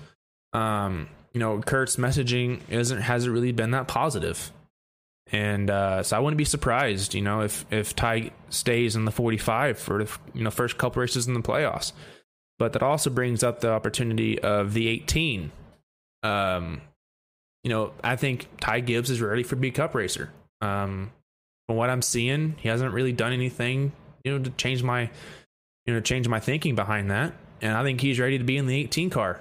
[0.53, 4.53] Um, you know, Kurt's messaging isn't hasn't really been that positive,
[5.31, 9.11] and uh, so I wouldn't be surprised, you know, if if Ty stays in the
[9.11, 11.93] 45 for the you know first couple races in the playoffs.
[12.59, 15.51] But that also brings up the opportunity of the 18.
[16.23, 16.83] Um,
[17.65, 20.31] you know, I think Ty Gibbs is ready for B Cup racer.
[20.61, 21.11] Um,
[21.73, 23.93] from what I'm seeing, he hasn't really done anything,
[24.25, 25.11] you know, to change my,
[25.87, 27.33] you know, change my thinking behind that.
[27.63, 29.41] And I think he's ready to be in the 18 car.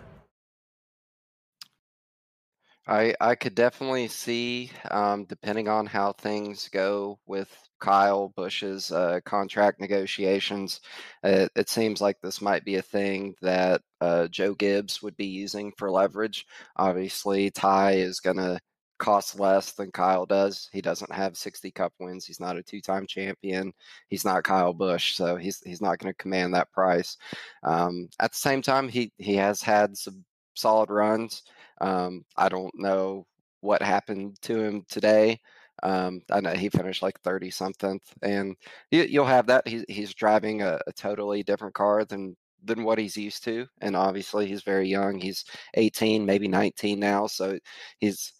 [2.87, 9.19] I I could definitely see, um, depending on how things go with Kyle Busch's uh,
[9.25, 10.79] contract negotiations,
[11.23, 15.27] it, it seems like this might be a thing that uh, Joe Gibbs would be
[15.27, 16.45] using for leverage.
[16.77, 18.59] Obviously, Ty is going to
[19.01, 20.69] cost less than Kyle does.
[20.71, 22.23] He doesn't have 60 cup wins.
[22.23, 23.73] He's not a two-time champion.
[24.07, 27.17] He's not Kyle Busch, so he's he's not going to command that price.
[27.63, 30.23] Um, at the same time, he he has had some
[30.55, 31.43] solid runs.
[31.81, 33.25] Um, I don't know
[33.61, 35.39] what happened to him today.
[35.83, 38.55] Um, I know he finished like 30 something, and
[38.91, 39.67] you, you'll have that.
[39.67, 43.95] He's he's driving a, a totally different car than than what he's used to, and
[43.95, 45.19] obviously he's very young.
[45.19, 47.57] He's 18, maybe 19 now, so
[47.99, 48.33] he's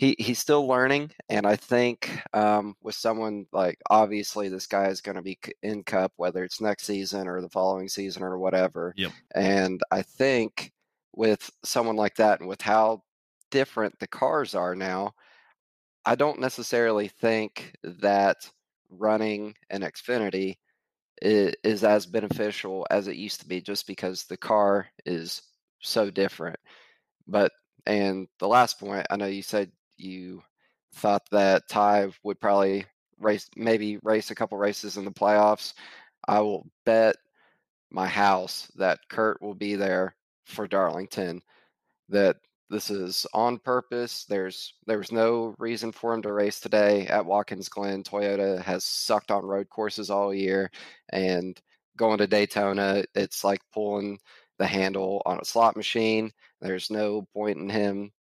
[0.00, 1.10] he he's still learning.
[1.28, 5.84] And I think um, with someone like obviously this guy is going to be in
[5.84, 8.94] Cup, whether it's next season or the following season or whatever.
[8.96, 9.12] Yep.
[9.34, 10.72] And I think
[11.14, 13.02] with someone like that, and with how
[13.50, 15.12] different the cars are now,
[16.06, 18.36] I don't necessarily think that
[18.88, 20.56] running an Xfinity
[21.20, 25.42] is, is as beneficial as it used to be just because the car is
[25.80, 26.58] so different.
[27.28, 27.52] But,
[27.84, 30.42] and the last point, I know you said you
[30.94, 32.84] thought that Ty would probably
[33.18, 35.74] race, maybe race a couple races in the playoffs.
[36.28, 37.16] I will bet
[37.90, 41.42] my house that Kurt will be there for Darlington.
[42.08, 42.36] That
[42.70, 44.24] this is on purpose.
[44.24, 48.02] There's there's no reason for him to race today at Watkins Glen.
[48.04, 50.70] Toyota has sucked on road courses all year,
[51.10, 51.60] and
[51.96, 54.18] going to Daytona, it's like pulling
[54.58, 56.32] the handle on a slot machine.
[56.60, 58.12] There's no point in him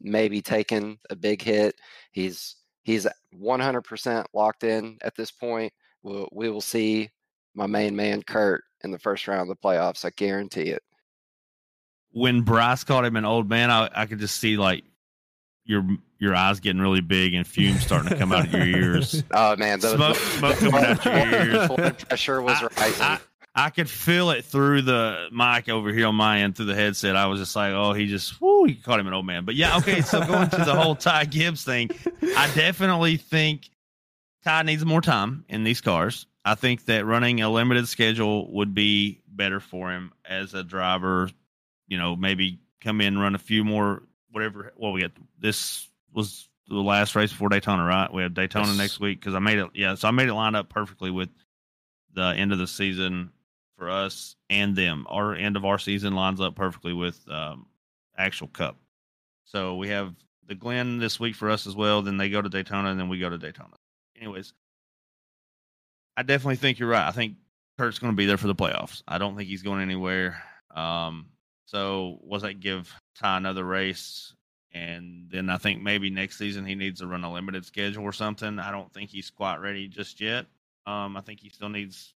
[0.00, 1.74] maybe taking a big hit.
[2.12, 3.06] He's he's
[3.40, 5.72] 100% locked in at this point.
[6.02, 7.10] We'll, we will see
[7.54, 10.04] my main man Kurt in the first round of the playoffs.
[10.04, 10.82] I guarantee it.
[12.10, 14.84] When Bryce called him an old man, I, I could just see like
[15.64, 15.86] your
[16.18, 19.22] your eyes getting really big and fumes starting to come out of your ears.
[19.32, 21.14] Oh man, the, Smoke- smoke coming out your
[21.86, 22.04] ears.
[22.04, 23.02] pressure was I- rising.
[23.02, 23.18] I,
[23.54, 27.16] I could feel it through the mic over here on my end through the headset.
[27.16, 29.44] I was just like, oh, he just, whoo, he called him an old man.
[29.44, 30.00] But yeah, okay.
[30.00, 31.90] So going to the whole Ty Gibbs thing,
[32.36, 33.68] I definitely think
[34.42, 36.26] Ty needs more time in these cars.
[36.44, 41.28] I think that running a limited schedule would be better for him as a driver.
[41.88, 44.72] You know, maybe come in, run a few more, whatever.
[44.76, 48.10] Well, we got this was the last race before Daytona, right?
[48.12, 48.78] We have Daytona Yes.
[48.78, 49.68] next week because I made it.
[49.74, 51.28] Yeah, so I made it line up perfectly with
[52.14, 53.30] the end of the season
[53.82, 55.04] for us and them.
[55.08, 57.66] Our end of our season lines up perfectly with um,
[58.16, 58.76] actual Cup.
[59.44, 60.14] So we have
[60.46, 62.00] the Glen this week for us as well.
[62.00, 63.74] Then they go to Daytona, and then we go to Daytona.
[64.16, 64.52] Anyways,
[66.16, 67.08] I definitely think you're right.
[67.08, 67.38] I think
[67.76, 69.02] Kurt's going to be there for the playoffs.
[69.08, 70.40] I don't think he's going anywhere.
[70.72, 71.30] Um,
[71.64, 74.32] so was that give Ty another race?
[74.70, 78.12] And then I think maybe next season he needs to run a limited schedule or
[78.12, 78.60] something.
[78.60, 80.46] I don't think he's quite ready just yet.
[80.86, 82.14] Um, I think he still needs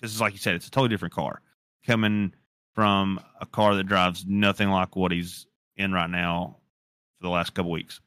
[0.00, 1.40] because, like you said, it's a totally different car
[1.86, 2.32] coming
[2.74, 6.56] from a car that drives nothing like what he's in right now
[7.18, 8.00] for the last couple weeks.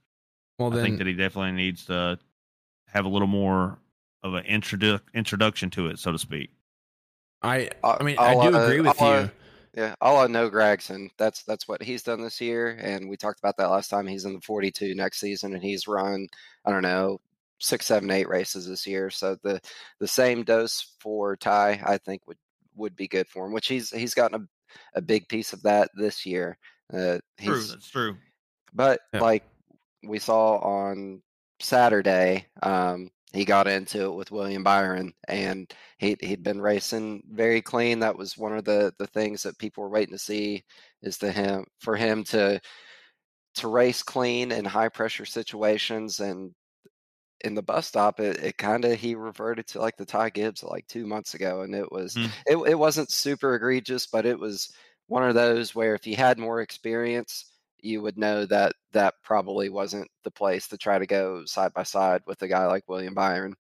[0.60, 2.18] Well, I think that he definitely needs to
[2.88, 3.78] have a little more
[4.24, 6.50] of an introdu- introduction to it, so to speak.
[7.42, 9.18] I, I'll- mean, I'll, I do uh, agree with I'll, you.
[9.26, 9.30] uh,
[9.76, 11.10] Yeah, all I know Gragson.
[11.18, 14.08] That's that's what he's done this year, and we talked about that last time.
[14.08, 16.28] He's in the 42 next season, and he's run
[16.66, 17.20] I don't know
[17.60, 19.10] six, seven, eight races this year.
[19.10, 19.60] So the
[20.00, 22.38] the same dose for Ty, I think would
[22.76, 23.54] would be good for him.
[23.54, 26.58] Which he's he's gotten a, a big piece of that this year.
[26.94, 28.18] Uh, True, that's true.
[28.74, 29.22] but Yeah.
[29.22, 29.44] like
[30.04, 31.22] we saw on
[31.60, 37.62] Saturday, um, he got into it with William Byron, and he he'd been racing very
[37.62, 38.00] clean.
[38.00, 40.64] That was one of the the things that people were waiting to see
[41.02, 42.62] is to him for him to
[43.56, 46.54] to race clean in high pressure situations and
[47.44, 50.64] in the bus stop it, it kind of he reverted to like the ty gibbs
[50.64, 52.30] like two months ago and it was Mm.
[52.46, 54.72] it, it wasn't super egregious but it was
[55.08, 59.70] one of those where if you had more experience you would know that that probably
[59.70, 63.14] wasn't the place to try to go side by side with a guy like william
[63.14, 63.54] byron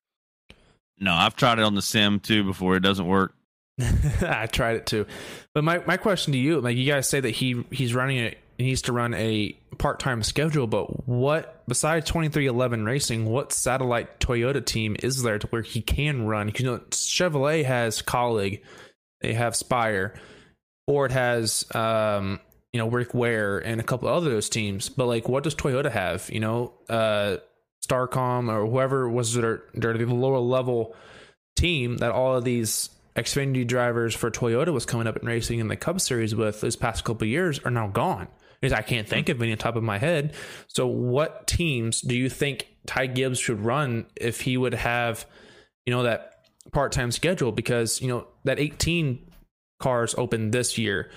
[1.00, 2.76] No, I've tried it on the sim too before.
[2.76, 3.36] It doesn't work.
[4.22, 5.06] I tried it too.
[5.54, 8.36] But my, my question to you, like you guys say that he he's running a
[8.58, 13.26] he needs to run a part time schedule, but what besides twenty three eleven racing,
[13.26, 16.52] what satellite Toyota team is there to where he can run?
[16.52, 18.62] 'Cause, You know, Chevrolet has Kaulig,
[19.22, 20.15] they have Spire,
[20.88, 22.39] Ford has um,
[22.74, 24.89] you know, Rick Ware and a couple other those teams.
[24.89, 26.30] But like what does Toyota have?
[26.32, 27.38] You know, uh
[27.88, 30.96] Starcom or whoever was their, their the lower level
[31.56, 35.70] team that all of these Xfinity drivers for Toyota was coming up and racing in
[35.70, 38.28] the Cup Series with this past couple years are now gone.
[38.62, 40.34] Because I can't think of any on top of my head.
[40.67, 45.26] So, what teams do you think Ty Gibbs should run if he would have,
[45.86, 47.52] you know, that part time schedule?
[47.52, 49.20] Because you know that 18
[49.80, 51.12] cars open this year.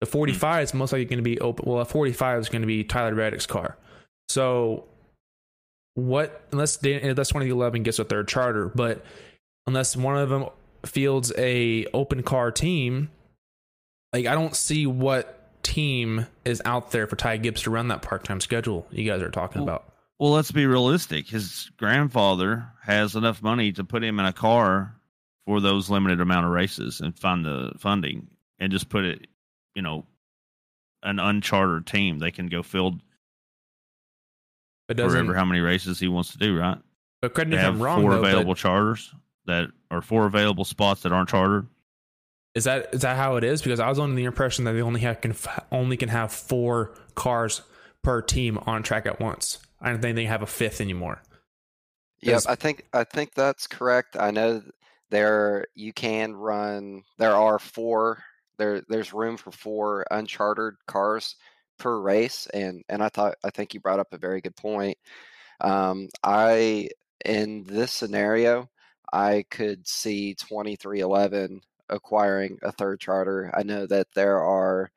[0.00, 0.62] The 45 hmm.
[0.62, 1.70] is most likely going to be open.
[1.70, 3.76] Well, a 45 is going to be Tyler Reddick's car.
[4.28, 4.84] So,
[5.94, 9.04] what unless they, unless 2011 gets a third charter, but
[9.66, 10.46] unless one of them
[10.84, 13.10] fields a open car team,
[14.12, 15.35] like I don't see what
[15.66, 19.20] team is out there for Ty Gibbs to run that part time schedule you guys
[19.20, 19.92] are talking Well, about.
[20.18, 21.28] Well, let's be realistic.
[21.28, 24.94] His grandfather has enough money to put him in a car
[25.44, 29.26] for those limited amount of races and find the funding and just put it,
[29.74, 30.06] you know,
[31.02, 32.18] an unchartered team.
[32.18, 33.00] They can go field
[34.88, 36.78] But wherever how many races he wants to do, right?
[37.20, 39.12] but They if I'm wrong four though, but available charters
[39.46, 41.66] that are four available spots that aren't chartered.
[42.56, 43.60] Is that is that how it is?
[43.60, 45.36] Because I was under the impression that they only have can
[45.70, 47.60] only can have four cars
[48.02, 49.58] per team on track at once.
[49.78, 51.20] I don't think they have a fifth anymore.
[52.22, 54.16] Yep, I think I think that's correct.
[54.18, 54.62] I know
[55.10, 57.02] there you can run.
[57.18, 58.22] There are four.
[58.56, 61.36] There there's room for four unchartered cars
[61.78, 64.96] per race, and and I thought I think you brought up a very good point.
[65.60, 66.88] Um, I
[67.22, 68.70] in this scenario,
[69.12, 73.50] I could see twenty three eleven acquiring a third charter.
[73.54, 74.90] I know that there are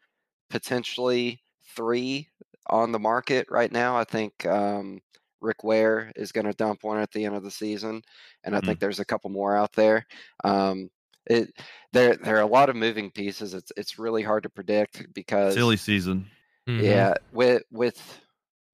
[0.50, 1.42] potentially
[1.76, 2.28] three
[2.68, 3.98] on the market right now.
[3.98, 5.00] I think um,
[5.42, 8.02] Rick Ware is going to dump one at the end of the season,
[8.44, 8.66] and I Mm.
[8.66, 10.06] think there's a couple more out there.
[10.44, 10.90] Um,
[11.26, 11.52] it
[11.94, 13.54] there there are a lot of moving pieces.
[13.54, 16.26] It's it's really hard to predict because Silly season.
[16.68, 16.84] Mhm.
[16.84, 18.22] yeah, with with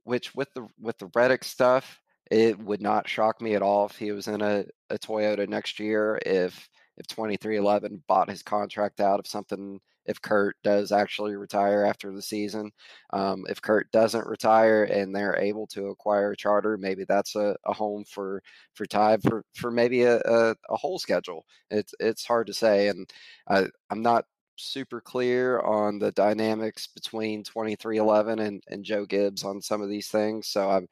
[0.04, 2.00] which with the with the Reddick stuff,
[2.32, 5.80] it would not shock me at all if he was in a, a Toyota next
[5.80, 6.20] year.
[6.26, 11.36] If if twenty three eleven bought his contract out of something, if Kurt does actually
[11.36, 12.72] retire after the season,
[13.12, 17.56] um, if Kurt doesn't retire and they're able to acquire a charter, maybe that's a,
[17.66, 18.42] a home for
[18.74, 21.46] for Ty for for maybe a, a, a whole schedule.
[21.72, 23.10] It's it's hard to say, and
[23.48, 24.26] I I'm not
[24.58, 30.08] super clear on the dynamics between 2311 and, and Joe Gibbs on some of these
[30.08, 30.48] things.
[30.48, 30.88] So I'm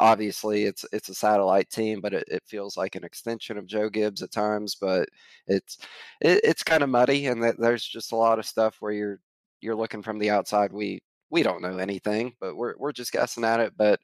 [0.00, 3.88] obviously it's it's a satellite team, but it, it feels like an extension of Joe
[3.90, 4.76] Gibbs at times.
[4.80, 5.08] But
[5.46, 5.78] it's
[6.20, 9.20] it, it's kind of muddy, and that there's just a lot of stuff where you're
[9.60, 10.72] you're looking from the outside.
[10.72, 13.74] We we don't know anything, but we're we're just guessing at it.
[13.76, 14.00] But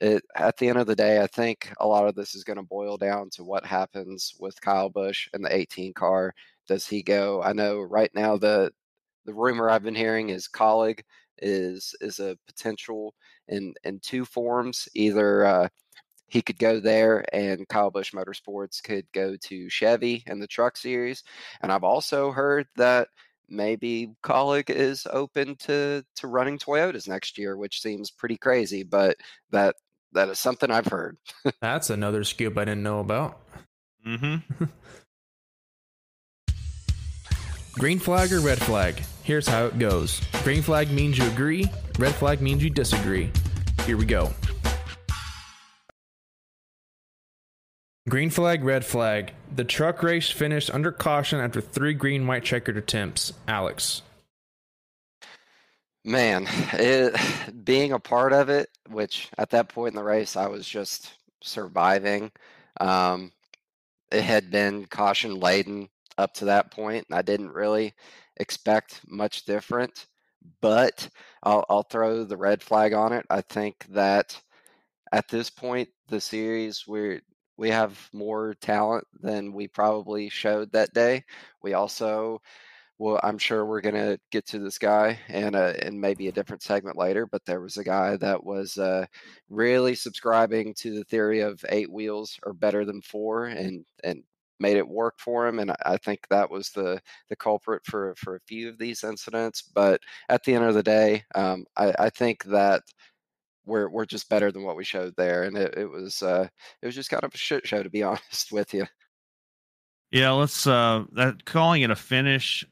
[0.00, 2.56] it, at the end of the day, I think a lot of this is going
[2.56, 6.34] to boil down to what happens with Kyle Busch and the 18 car
[6.68, 7.42] does he go?
[7.42, 8.72] I know right now the
[9.24, 11.00] the rumor I've been hearing is Kaulig
[11.38, 13.14] is is a potential
[13.48, 14.88] in in two forms.
[14.94, 15.68] Either uh,
[16.28, 20.76] he could go there, and Kyle Busch Motorsports could go to Chevy and the Truck
[20.76, 21.22] Series.
[21.60, 23.08] And I've also heard that
[23.48, 29.16] maybe Kaulig is open to to running Toyotas next year, which seems pretty crazy, but
[29.50, 29.76] that
[30.12, 31.16] that is something I've heard.
[31.60, 33.40] That's another scoop I didn't know about.
[34.06, 34.64] Mm-hmm.
[37.74, 39.02] Green flag or red flag?
[39.22, 40.20] Here's how it goes.
[40.42, 43.30] Green flag means you agree, red flag means you disagree.
[43.86, 44.32] Here we go.
[48.08, 49.32] Green flag, red flag.
[49.54, 53.32] The truck race finished under caution after three green white checkered attempts.
[53.46, 54.02] Alex.
[56.04, 57.16] Man, it,
[57.64, 61.12] being a part of it, which at that point in the race I was just
[61.42, 62.32] surviving.
[62.80, 63.30] Um,
[64.10, 67.94] it had been caution laden up to that point, and I didn't really
[68.36, 70.06] expect much different.
[70.60, 71.08] But
[71.42, 73.24] I'll, I'll throw the red flag on it.
[73.30, 74.40] I think that
[75.12, 77.20] at this point, the series we're
[77.56, 81.24] we have more talent than we probably showed that day.
[81.62, 82.40] We also
[82.98, 86.62] well, I'm sure we're to get to this guy and uh, and maybe a different
[86.62, 87.26] segment later.
[87.26, 89.06] But there was a guy that was uh,
[89.50, 94.22] really subscribing to the theory of eight wheels are better than four, and and
[94.62, 95.58] made it work for him.
[95.58, 99.62] And I think that was the the culprit for for a few of these incidents.
[99.62, 100.00] But
[100.30, 102.82] at the end of the day, um, I, I think that
[103.66, 106.48] we're we're just better than what we showed there, and it, it was uh,
[106.80, 108.86] it was just kind of a shit show to be honest with you.
[110.10, 112.64] Yeah, let's uh that calling it a finish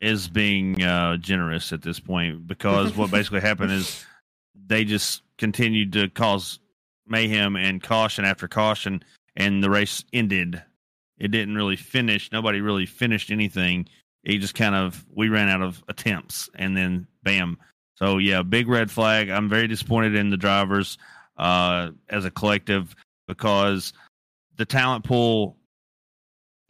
[0.00, 4.04] is being uh, generous at this point because what basically happened is
[4.66, 6.60] they just continued to cause
[7.06, 9.02] mayhem and caution after caution,
[9.36, 10.62] and the race ended.
[11.18, 12.30] It didn't really finish.
[12.32, 13.88] Nobody really finished anything.
[14.22, 17.58] It just kind of we ran out of attempts, and then bam.
[17.96, 19.28] So yeah, big red flag.
[19.30, 20.98] I'm very disappointed in the drivers
[21.36, 22.94] uh, as a collective
[23.26, 23.92] because
[24.56, 25.56] the talent pool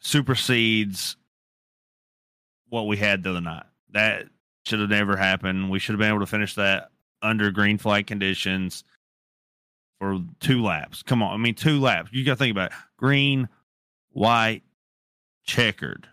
[0.00, 1.16] supersedes
[2.68, 3.64] what we had the other night.
[3.90, 4.26] That
[4.64, 5.70] should have never happened.
[5.70, 6.90] We should have been able to finish that
[7.22, 8.84] under green flag conditions
[9.98, 11.02] for two laps.
[11.02, 11.32] Come on.
[11.32, 12.10] I mean, two laps.
[12.12, 12.76] You got to think about it.
[12.98, 13.48] green,
[14.12, 14.62] white,
[15.44, 16.08] checkered.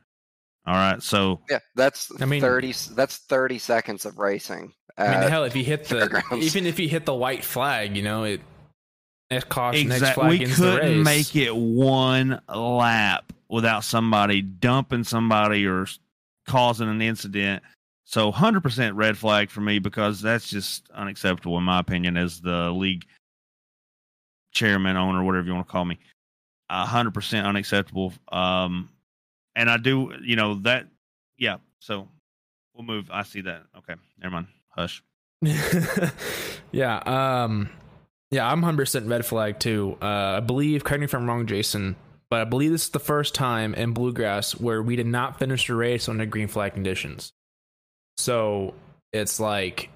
[0.67, 1.01] All right.
[1.01, 4.73] So, yeah, that's I mean, 30, that's 30 seconds of racing.
[4.97, 8.03] I mean, hell, if you hit the, even if you hit the white flag, you
[8.03, 8.41] know, it,
[9.29, 10.39] next caution, exactly.
[10.39, 15.85] next flag we couldn't make it one lap without somebody dumping somebody or
[16.47, 17.61] causing an incident.
[18.05, 22.71] So 100% red flag for me because that's just unacceptable in my opinion as the
[22.71, 23.05] league
[24.51, 25.99] chairman, owner, whatever you want to call me.
[26.69, 28.13] 100% unacceptable.
[28.31, 28.89] Um,
[29.55, 30.87] and I do, you know, that,
[31.37, 31.57] yeah.
[31.79, 32.07] So
[32.73, 33.09] we'll move.
[33.11, 33.63] I see that.
[33.77, 33.95] Okay.
[34.21, 34.47] Never mind.
[34.69, 35.03] Hush.
[36.71, 36.97] yeah.
[36.97, 37.69] Um,
[38.31, 39.97] yeah, I'm 100% red flag too.
[40.01, 41.95] Uh, I believe, correct me if I'm wrong, Jason,
[42.29, 45.67] but I believe this is the first time in Bluegrass where we did not finish
[45.67, 47.31] the race under green flag conditions.
[48.17, 48.73] So
[49.13, 49.89] it's like,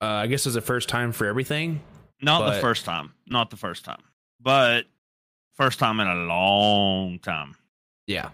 [0.00, 1.80] uh, I guess it's the first time for everything.
[2.20, 3.12] Not but, the first time.
[3.26, 4.02] Not the first time.
[4.40, 4.86] But
[5.58, 7.56] first time in a long time.
[8.06, 8.30] Yeah.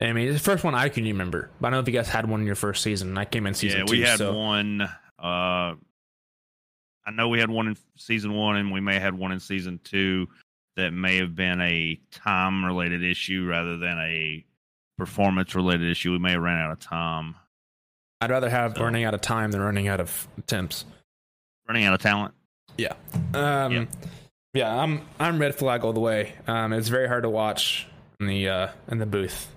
[0.00, 1.50] I mean, it's the first one I can remember.
[1.60, 3.16] But I don't know if you guys had one in your first season.
[3.16, 3.96] I came in season yeah, two.
[3.96, 4.32] Yeah, we had so.
[4.32, 4.80] one.
[4.80, 5.74] Uh,
[7.04, 9.40] I know we had one in season one, and we may have had one in
[9.40, 10.28] season two
[10.76, 14.44] that may have been a time related issue rather than a
[14.98, 16.12] performance related issue.
[16.12, 17.34] We may have ran out of time.
[18.20, 20.84] I'd rather have so, running out of time than running out of attempts.
[21.68, 22.34] Running out of talent.
[22.78, 22.94] Yeah.
[23.34, 23.84] Um, yeah.
[24.54, 24.74] Yeah.
[24.74, 26.34] I'm I'm red flag all the way.
[26.46, 27.86] Um, it's very hard to watch
[28.20, 29.48] in the uh, in the booth.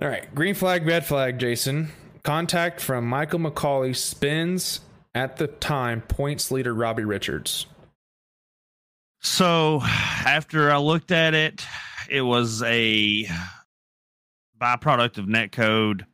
[0.00, 1.90] All right, green flag, red flag, Jason.
[2.24, 4.80] Contact from Michael McCauley spins
[5.14, 7.66] at the time points leader Robbie Richards.
[9.20, 11.64] So after I looked at it,
[12.08, 13.28] it was a
[14.60, 16.04] byproduct of netcode.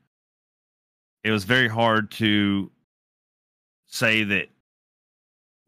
[1.25, 2.71] It was very hard to
[3.87, 4.49] say that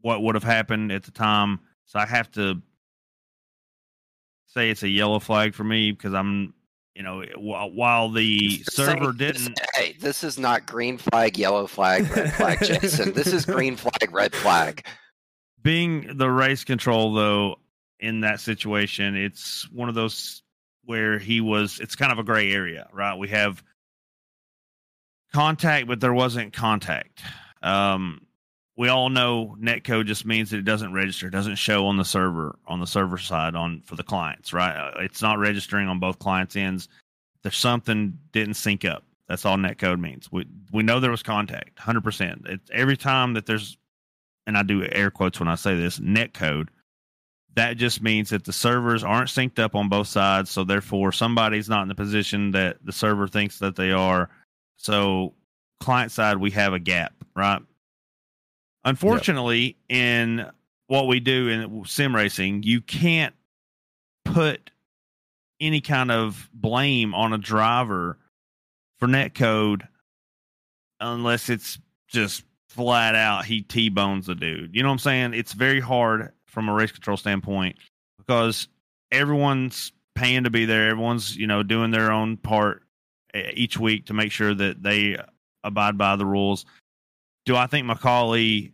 [0.02, 1.60] what would have happened at the time.
[1.90, 2.62] So I have to
[4.46, 6.54] say it's a yellow flag for me because I'm,
[6.94, 9.60] you know, while the server didn't.
[9.74, 13.12] Hey, this is not green flag, yellow flag, red flag, Jason.
[13.12, 14.84] this is green flag, red flag
[15.62, 17.56] being the race control though
[17.98, 20.42] in that situation, it's one of those
[20.84, 21.80] where he was.
[21.80, 23.18] It's kind of a gray area, right?
[23.18, 23.62] We have
[25.32, 27.22] contact, but there wasn't contact.
[27.62, 28.22] Um,
[28.80, 32.04] we all know netcode just means that it doesn't register, it doesn't show on the
[32.04, 34.74] server on the server side on for the clients, right?
[34.74, 36.88] Uh, it's not registering on both clients' ends.
[37.42, 39.04] There's something didn't sync up.
[39.28, 40.32] That's all netcode means.
[40.32, 42.46] We we know there was contact, hundred percent.
[42.72, 43.76] Every time that there's
[44.46, 46.68] and I do air quotes when I say this, netcode.
[47.56, 50.50] that just means that the servers aren't synced up on both sides.
[50.50, 54.30] So therefore, somebody's not in the position that the server thinks that they are.
[54.76, 55.34] So
[55.80, 57.60] client side, we have a gap, right?
[58.84, 59.98] Unfortunately, yep.
[59.98, 60.46] in
[60.86, 63.34] what we do in sim racing, you can't
[64.24, 64.70] put
[65.60, 68.18] any kind of blame on a driver
[68.98, 69.86] for net code
[71.00, 71.78] unless it's
[72.08, 74.74] just flat out he T-bones the dude.
[74.74, 75.34] You know what I'm saying?
[75.34, 77.76] It's very hard from a race control standpoint
[78.18, 78.68] because
[79.10, 80.90] everyone's paying to be there.
[80.90, 82.82] Everyone's, you know, doing their own part
[83.34, 85.16] eh, each week to make sure that they
[85.64, 86.64] abide by the rules.
[87.46, 88.72] Do I think McCauley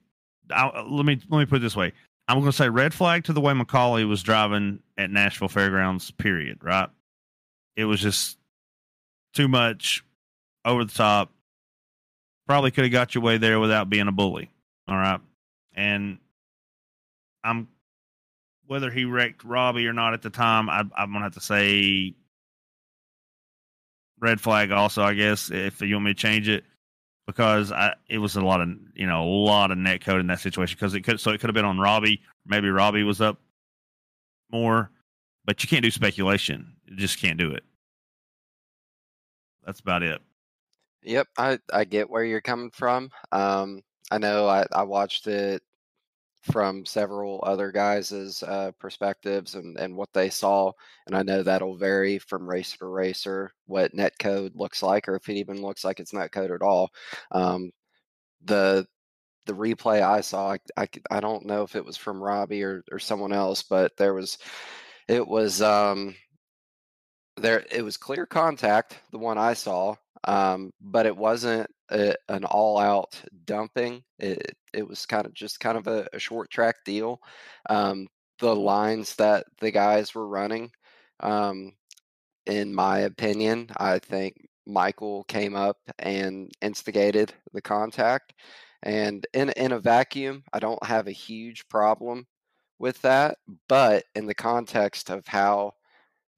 [0.50, 1.92] I, let me let me put it this way.
[2.28, 6.10] I'm going to say red flag to the way McCauley was driving at Nashville Fairgrounds.
[6.10, 6.58] Period.
[6.62, 6.88] Right?
[7.76, 8.38] It was just
[9.34, 10.04] too much
[10.64, 11.30] over the top
[12.46, 14.50] probably could have got your way there without being a bully.
[14.88, 15.20] All right.
[15.74, 16.18] And
[17.44, 17.68] I'm
[18.66, 22.14] whether he wrecked Robbie or not at the time, I, I'm gonna have to say
[24.20, 24.70] red flag.
[24.70, 26.64] Also, I guess if you want me to change it,
[27.26, 30.26] because I, it was a lot of you know a lot of net code in
[30.28, 32.22] that situation because it could so it could have been on Robbie.
[32.46, 33.40] Maybe Robbie was up
[34.50, 34.90] more,
[35.44, 36.74] but you can't do speculation.
[36.86, 37.64] You just can't do it.
[39.64, 40.20] That's about it.
[41.02, 43.10] Yep, I I get where you're coming from.
[43.32, 45.62] Um, I know I I watched it
[46.50, 50.72] from several other guys' uh, perspectives and, and what they saw.
[51.06, 55.16] And I know that'll vary from racer to racer what net code looks like, or
[55.16, 56.90] if it even looks like it's netcode at all.
[57.32, 57.70] Um,
[58.44, 58.86] the
[59.46, 62.82] the replay I saw, I, I, I don't know if it was from Robbie or,
[62.90, 64.38] or someone else, but there was
[65.08, 66.16] it was um,
[67.36, 69.94] there it was clear contact, the one I saw,
[70.24, 74.02] um, but it wasn't a, an all-out dumping.
[74.18, 77.20] It it was kind of just kind of a, a short track deal.
[77.70, 78.08] Um,
[78.38, 80.70] the lines that the guys were running,
[81.20, 81.72] um,
[82.46, 88.34] in my opinion, I think Michael came up and instigated the contact.
[88.82, 92.26] And in in a vacuum, I don't have a huge problem
[92.78, 93.38] with that.
[93.68, 95.72] But in the context of how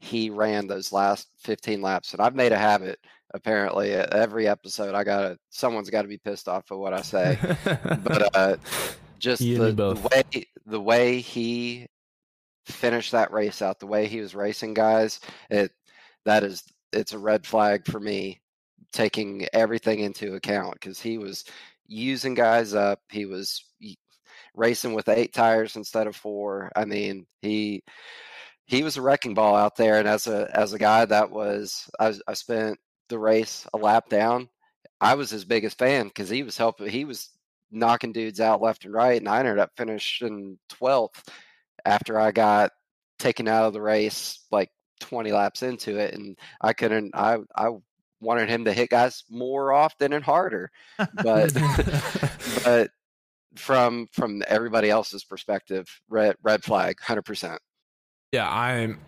[0.01, 2.99] he ran those last 15 laps, and I've made a habit
[3.35, 7.39] apparently every episode i gotta someone's got to be pissed off of what i say.
[7.65, 8.57] But uh
[9.19, 11.87] just the, the, way the way he
[12.67, 15.21] finished that race out the way he was racing guys
[15.51, 15.73] it
[16.25, 16.63] that is
[16.93, 18.41] it's a red flag for me
[18.93, 21.45] taking everything into account because he was
[21.87, 23.65] using guys up he was
[24.59, 26.71] racing with eight tires instead of four.
[26.77, 27.83] I mean he
[28.67, 31.89] he was a wrecking ball out there and as a as a guy that was
[31.99, 32.79] i, I spent
[33.09, 34.49] the race a lap down,
[35.01, 36.89] I was his biggest fan because he was helping.
[36.89, 37.31] He was
[37.71, 41.29] knocking dudes out left and right, and I ended up finishing 12th
[41.85, 42.73] after I got
[43.19, 47.15] taken out of the race like 20 laps into it, and I couldn't.
[47.15, 47.71] I I
[48.21, 50.71] wanted him to hit guys more often and harder,
[51.23, 51.53] but
[52.65, 52.91] but
[53.57, 57.61] from from everybody else's perspective, red red flag, hundred percent.
[58.33, 59.01] Yeah, I'm.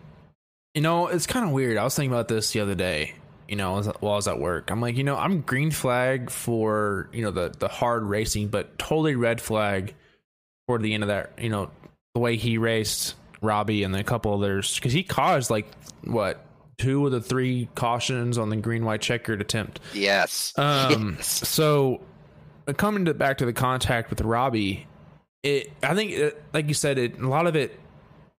[0.73, 1.77] You know, it's kind of weird.
[1.77, 3.15] I was thinking about this the other day
[3.51, 4.71] you know, while I was at work.
[4.71, 8.79] I'm like, you know, I'm green flag for, you know, the, the hard racing, but
[8.79, 9.93] totally red flag
[10.67, 11.69] for the end of that, you know,
[12.15, 14.79] the way he raced Robbie and a couple others.
[14.79, 15.67] Cause he caused like,
[16.05, 16.45] what,
[16.77, 19.81] two of the three cautions on the green white checkered attempt.
[19.93, 20.53] Yes.
[20.57, 21.27] Um, yes.
[21.49, 21.99] So
[22.77, 24.87] coming to back to the contact with Robbie,
[25.43, 27.77] it, I think, it, like you said, it, a lot of it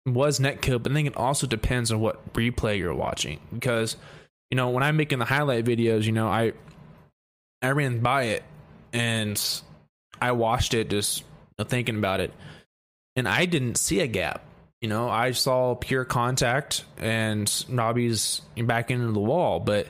[0.06, 3.98] was netcode, but I think it also depends on what replay you're watching because
[4.52, 6.52] you know, when I'm making the highlight videos, you know, I
[7.62, 8.44] I ran by it
[8.94, 9.42] and
[10.22, 11.26] I watched it just you
[11.60, 12.34] know, thinking about it.
[13.16, 14.44] And I didn't see a gap.
[14.82, 19.88] You know, I saw pure contact and Robbie's back into the wall, but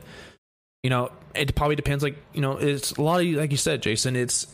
[0.84, 3.82] you know, it probably depends like, you know, it's a lot of like you said,
[3.82, 4.48] Jason, it's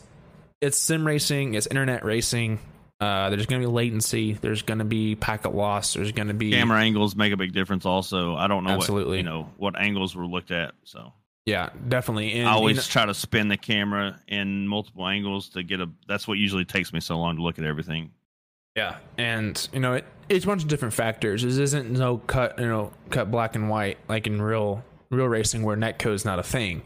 [0.62, 2.60] it's sim racing, it's internet racing.
[3.00, 4.34] Uh, there's going to be latency.
[4.34, 5.94] There's going to be packet loss.
[5.94, 7.86] There's going to be camera angles make a big difference.
[7.86, 10.74] Also, I don't know absolutely what, you know what angles were looked at.
[10.84, 11.14] So
[11.46, 12.34] yeah, definitely.
[12.34, 15.80] And, I always you know, try to spin the camera in multiple angles to get
[15.80, 15.90] a.
[16.08, 18.12] That's what usually takes me so long to look at everything.
[18.76, 21.44] Yeah, and you know it, it's a bunch of different factors.
[21.44, 25.64] This isn't no cut, you know, cut black and white like in real real racing
[25.64, 26.82] where netcode is not a thing.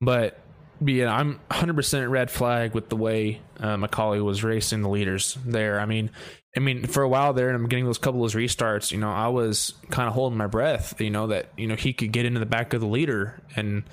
[0.00, 0.38] But
[0.86, 5.80] yeah, I'm 100% red flag with the way uh, McCauley was racing the leaders there.
[5.80, 6.10] I mean,
[6.56, 8.92] I mean, for a while there, and I'm getting those couple of restarts.
[8.92, 11.00] You know, I was kind of holding my breath.
[11.00, 13.84] You know that you know he could get into the back of the leader, and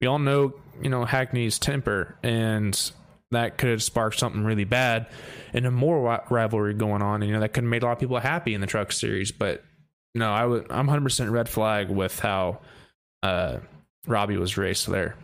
[0.00, 2.90] we all know you know Hackney's temper, and
[3.30, 5.06] that could have sparked something really bad,
[5.52, 7.22] and a more rivalry going on.
[7.22, 8.90] And, you know, that could have made a lot of people happy in the Truck
[8.90, 9.32] Series.
[9.32, 9.62] But
[10.14, 12.60] no, I would I'm 100 percent red flag with how
[13.22, 13.58] uh,
[14.06, 15.14] Robbie was raced there.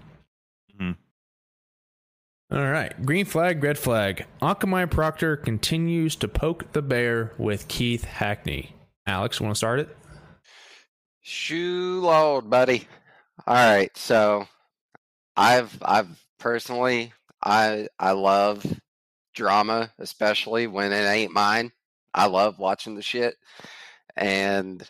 [2.54, 3.04] All right.
[3.04, 4.26] Green flag, red flag.
[4.40, 8.76] Akamai Proctor continues to poke the bear with Keith Hackney.
[9.08, 9.96] Alex, want to start it?
[11.20, 12.86] Shoe load, buddy.
[13.44, 13.90] All right.
[13.96, 14.46] So
[15.36, 18.64] I've I've personally I I love
[19.34, 21.72] drama, especially when it ain't mine.
[22.14, 23.34] I love watching the shit.
[24.16, 24.88] And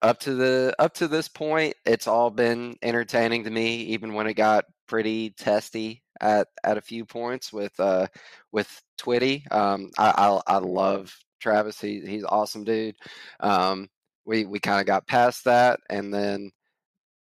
[0.00, 4.26] up to the up to this point, it's all been entertaining to me, even when
[4.26, 8.06] it got pretty testy at at a few points with uh
[8.52, 9.50] with Twitty.
[9.52, 11.80] Um, I, I, I love Travis.
[11.80, 12.96] He he's awesome dude.
[13.40, 13.88] Um,
[14.24, 16.50] we we kind of got past that, and then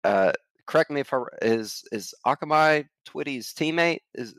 [0.05, 0.32] uh,
[0.66, 4.34] correct me if I is is Akamai Twitty's teammate is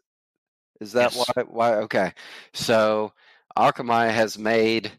[0.82, 1.28] is that yes.
[1.36, 2.14] why why okay?
[2.54, 3.14] So
[3.58, 4.92] Akamai has made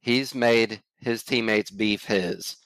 [0.00, 2.56] he's made his teammates beef his,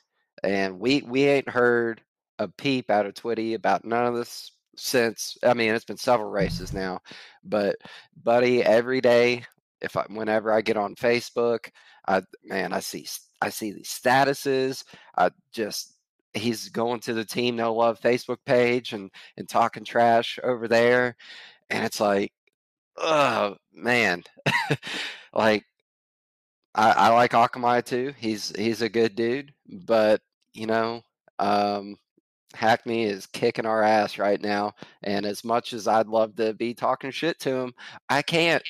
[0.42, 2.00] and we we ain't heard
[2.38, 5.36] a peep out of Twitty about none of this since.
[5.42, 7.00] I mean, it's been several races now,
[7.44, 7.76] but
[8.22, 9.44] buddy, every day,
[9.80, 11.70] if I whenever I get on Facebook,
[12.08, 13.06] I man, I see
[13.40, 14.84] I see these statuses.
[15.16, 15.94] I just
[16.34, 21.16] he's going to the team no love Facebook page and and talking trash over there,
[21.70, 22.32] and it's like,
[22.96, 24.22] oh man,
[25.34, 25.64] like
[26.74, 28.14] I, I like Akamai too.
[28.18, 30.20] He's he's a good dude, but
[30.52, 31.02] you know,
[31.38, 31.96] um,
[32.54, 34.74] Hackney is kicking our ass right now.
[35.02, 37.74] And as much as I'd love to be talking shit to him,
[38.08, 38.62] I can't.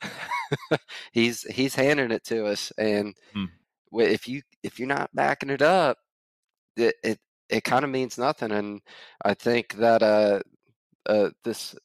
[1.12, 3.44] he's he's handing it to us, and hmm.
[3.92, 5.98] if you if you're not backing it up,
[6.76, 7.18] it it,
[7.48, 8.50] it kind of means nothing.
[8.50, 8.80] And
[9.24, 10.40] I think that uh,
[11.06, 11.76] uh this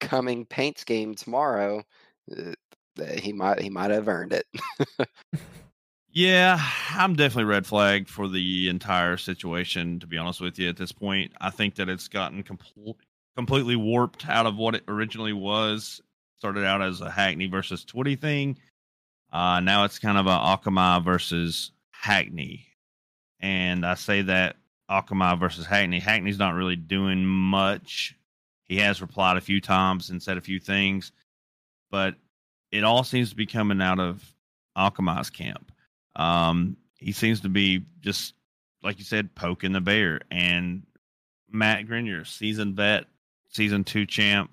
[0.00, 1.82] coming paints game tomorrow,
[2.36, 2.52] uh,
[3.18, 4.46] he might he might have earned it.
[6.16, 6.58] yeah,
[6.94, 10.00] I'm definitely red flag for the entire situation.
[10.00, 12.58] To be honest with you, at this point, I think that it's gotten com-
[13.36, 16.00] completely warped out of what it originally was.
[16.38, 18.56] Started out as a Hackney versus Twitty thing.
[19.30, 22.64] Uh, now it's kind of a Akamai versus Hackney,
[23.40, 24.56] and I say that
[24.90, 26.00] Akamai versus Hackney.
[26.00, 28.14] Hackney's not really doing much.
[28.64, 31.12] He has replied a few times and said a few things,
[31.90, 32.14] but
[32.72, 34.24] it all seems to be coming out of
[34.78, 35.72] Akamai's camp.
[36.16, 38.34] Um, he seems to be just
[38.86, 40.20] like you said, poking the bear.
[40.30, 40.84] And
[41.50, 43.04] Matt Grenier, seasoned vet,
[43.50, 44.50] season two champ,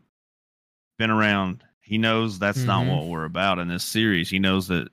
[0.97, 1.63] been around.
[1.81, 2.67] He knows that's mm-hmm.
[2.67, 4.29] not what we're about in this series.
[4.29, 4.89] He knows that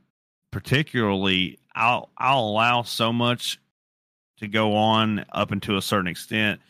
[0.53, 3.59] particularly I'll I'll allow so much
[4.39, 6.61] to go on up until a certain extent,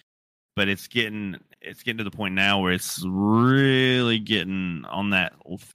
[0.55, 5.32] but it's getting it's getting to the point now where it's really getting on that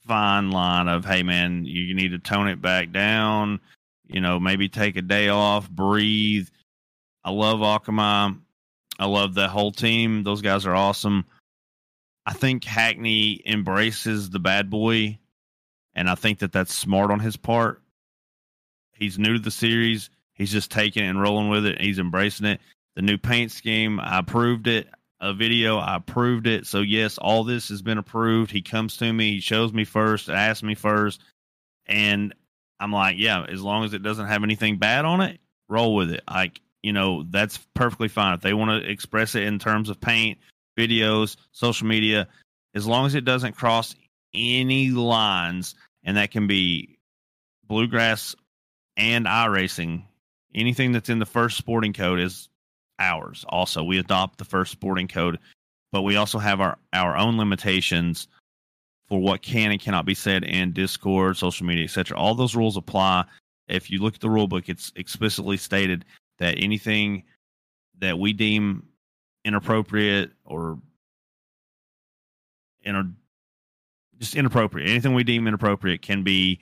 [0.08, 3.60] fine line of hey man you need to tone it back down
[4.08, 6.48] you know maybe take a day off breathe.
[7.24, 8.40] I love akamai.
[8.98, 10.24] I love the whole team.
[10.24, 11.26] Those guys are awesome.
[12.26, 15.20] I think hackney embraces the bad boy
[15.96, 17.82] and i think that that's smart on his part.
[18.94, 20.10] He's new to the series.
[20.34, 21.82] He's just taking it and rolling with it.
[21.82, 22.62] He's embracing it.
[22.96, 24.88] The new paint scheme i approved it.
[25.22, 25.78] A video.
[25.78, 26.66] I approved it.
[26.66, 28.52] So yes, all this has been approved.
[28.52, 31.22] He comes to me, he shows me first, asks me first,
[31.86, 32.34] and
[32.80, 36.12] I'm like, yeah, as long as it doesn't have anything bad on it, roll with
[36.12, 36.24] it.
[36.30, 38.34] Like, you know, that's perfectly fine.
[38.34, 40.40] If they want to express it in terms of paint,
[40.78, 42.28] videos, social media,
[42.74, 43.96] as long as it doesn't cross
[44.34, 47.00] any lines, and that can be
[47.66, 48.36] bluegrass
[48.98, 50.04] and iRacing,
[50.54, 52.50] anything that's in the first sporting code is
[53.00, 53.46] ours.
[53.48, 55.40] Also, we adopt the first sporting code,
[55.92, 58.28] but we also have our our own limitations
[59.08, 62.18] for what can and cannot be said in Discord, social media, etc.
[62.18, 63.26] All those rules apply.
[63.68, 66.06] If you look at the rule book, it's explicitly stated
[66.40, 67.24] that anything
[68.00, 68.88] that we deem
[69.44, 70.80] inappropriate or
[72.86, 73.12] know
[74.20, 76.60] just inappropriate anything we deem inappropriate can be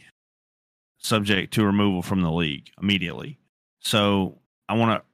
[0.98, 3.38] subject to removal from the league immediately
[3.80, 4.38] so
[4.70, 5.06] i want to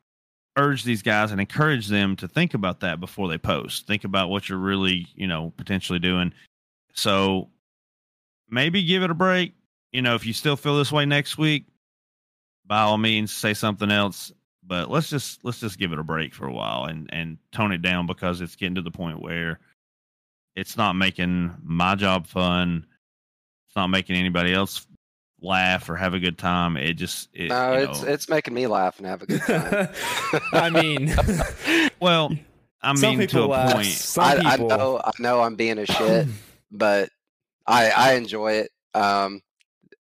[0.59, 3.87] urge these guys and encourage them to think about that before they post.
[3.87, 6.33] Think about what you're really, you know, potentially doing.
[6.93, 7.49] So
[8.49, 9.53] maybe give it a break.
[9.91, 11.65] You know, if you still feel this way next week,
[12.65, 14.31] by all means say something else.
[14.65, 17.71] But let's just let's just give it a break for a while and and tone
[17.71, 19.59] it down because it's getting to the point where
[20.55, 22.85] it's not making my job fun.
[23.67, 24.85] It's not making anybody else
[25.41, 26.77] laugh or have a good time.
[26.77, 28.07] It just it, no, it's know.
[28.09, 29.89] it's making me laugh and have a good time.
[30.53, 31.15] I mean,
[31.99, 32.31] well,
[32.81, 33.73] I mean to a laugh.
[33.73, 33.87] point.
[33.87, 36.27] Some I, I, know I know I'm being a shit,
[36.71, 37.09] but
[37.67, 38.71] I I enjoy it.
[38.93, 39.41] Um,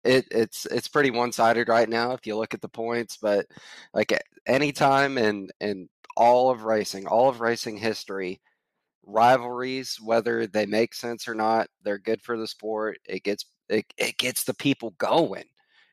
[0.03, 3.45] it it's it's pretty one sided right now if you look at the points, but
[3.93, 4.17] like
[4.47, 8.41] anytime in in all of racing, all of racing history,
[9.05, 12.97] rivalries, whether they make sense or not, they're good for the sport.
[13.05, 15.45] It gets it, it gets the people going,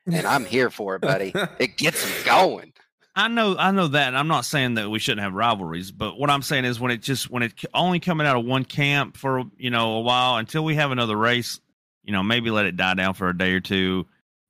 [0.05, 1.33] and I'm here for it, buddy.
[1.59, 2.73] it gets them going.
[3.17, 4.15] I know, I know that.
[4.15, 7.01] I'm not saying that we shouldn't have rivalries, but what I'm saying is when it
[7.01, 10.63] just when it only coming out of one camp for you know a while until
[10.63, 11.59] we have another race,
[12.03, 14.05] you know, maybe let it die down for a day or two,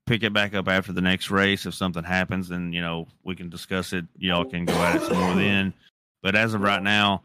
[0.06, 1.66] pick it back up after the next race.
[1.66, 4.04] If something happens, then you know we can discuss it.
[4.18, 5.74] Y'all can go at it some more then.
[6.22, 7.24] But as of right now,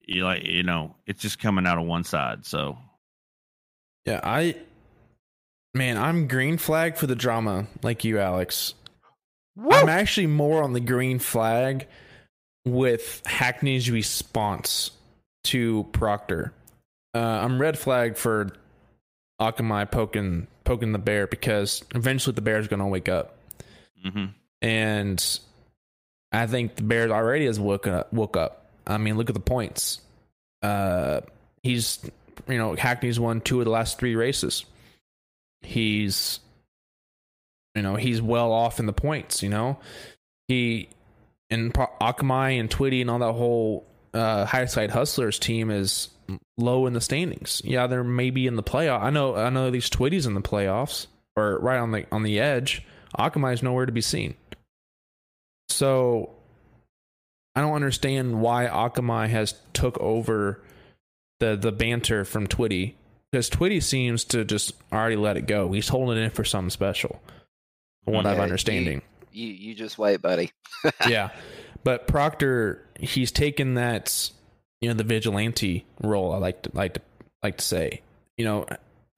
[0.00, 2.46] you like you know, it's just coming out of one side.
[2.46, 2.78] So
[4.06, 4.54] yeah, I
[5.74, 8.74] Man, I'm green flag for the drama, like you, Alex.
[9.56, 9.70] Woo!
[9.70, 11.86] I'm actually more on the green flag
[12.64, 14.92] with Hackney's response
[15.44, 16.52] to Proctor.
[17.14, 18.52] Uh, I'm red flag for
[19.40, 23.36] Akamai poking poking the bear because eventually the bear's going to wake up.
[24.04, 24.26] Mm-hmm.
[24.62, 25.40] And
[26.30, 28.12] I think the bear already has woke up.
[28.12, 28.66] Woke up.
[28.86, 30.00] I mean, look at the points.
[30.62, 31.20] Uh,
[31.62, 31.98] he's
[32.48, 34.64] you know Hackney's won two of the last three races.
[35.60, 36.40] He's
[37.74, 39.42] you know he's well off in the points.
[39.42, 39.78] You know
[40.48, 40.88] he
[41.50, 46.08] and Akamai and Twitty and all that whole uh, high side hustlers team is
[46.56, 47.62] low in the standings.
[47.64, 49.02] Yeah, they're maybe in the playoff.
[49.02, 51.06] I know I know these Twitty's in the playoffs
[51.36, 52.84] or right on the on the edge.
[53.18, 54.34] Akamai is nowhere to be seen.
[55.68, 56.30] So
[57.54, 60.62] I don't understand why Akamai has took over
[61.40, 62.94] the the banter from Twitty
[63.30, 65.72] because Twitty seems to just already let it go.
[65.72, 67.20] He's holding it in for something special.
[68.04, 69.02] From what I'm understanding.
[69.32, 70.50] You you just wait, buddy.
[71.08, 71.30] yeah.
[71.84, 74.30] But Proctor, he's taken that,
[74.80, 76.32] you know, the vigilante role.
[76.32, 77.00] I like to like to
[77.42, 78.02] like to say,
[78.36, 78.66] you know,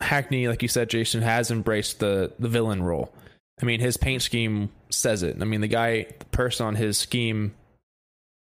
[0.01, 3.13] Hackney, like you said, Jason has embraced the the villain role.
[3.61, 5.37] I mean, his paint scheme says it.
[5.41, 7.55] I mean, the guy, the person on his scheme,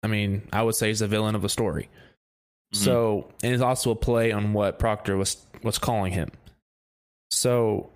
[0.02, 1.88] I mean, I would say he's the villain of the story.
[2.74, 2.84] Mm-hmm.
[2.84, 6.30] So, and it's also a play on what Proctor was was calling him.
[7.30, 7.90] So,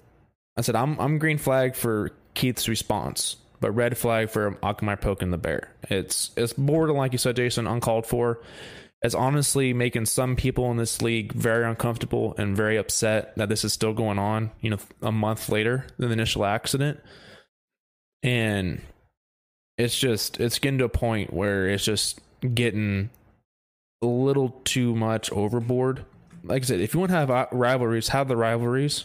[0.56, 5.30] I said, I'm I'm green flag for Keith's response, but red flag for Akamai poking
[5.30, 5.70] the bear.
[5.84, 8.40] It's it's borderline, like you said, Jason, uncalled for.
[9.02, 13.64] It's honestly making some people in this league very uncomfortable and very upset that this
[13.64, 14.52] is still going on.
[14.60, 17.00] You know, a month later than the initial accident,
[18.22, 18.80] and
[19.76, 22.20] it's just it's getting to a point where it's just
[22.54, 23.10] getting
[24.02, 26.04] a little too much overboard.
[26.44, 29.04] Like I said, if you want to have rivalries, have the rivalries.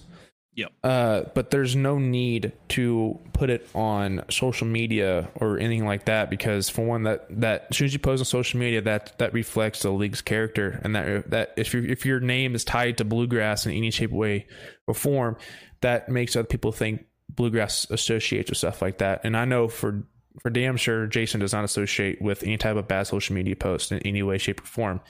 [0.57, 0.73] Yep.
[0.83, 6.31] Uh, but there's no need to put it on social media or anything like that
[6.31, 9.33] because for one, that that as soon as you post on social media, that that
[9.33, 13.05] reflects the league's character, and that that if you if your name is tied to
[13.05, 14.47] bluegrass in any shape, way,
[14.87, 15.37] or form,
[15.81, 19.21] that makes other people think bluegrass associates with stuff like that.
[19.23, 20.07] And I know for
[20.41, 23.91] for damn sure, Jason does not associate with any type of bad social media post
[23.91, 25.01] in any way, shape, or form.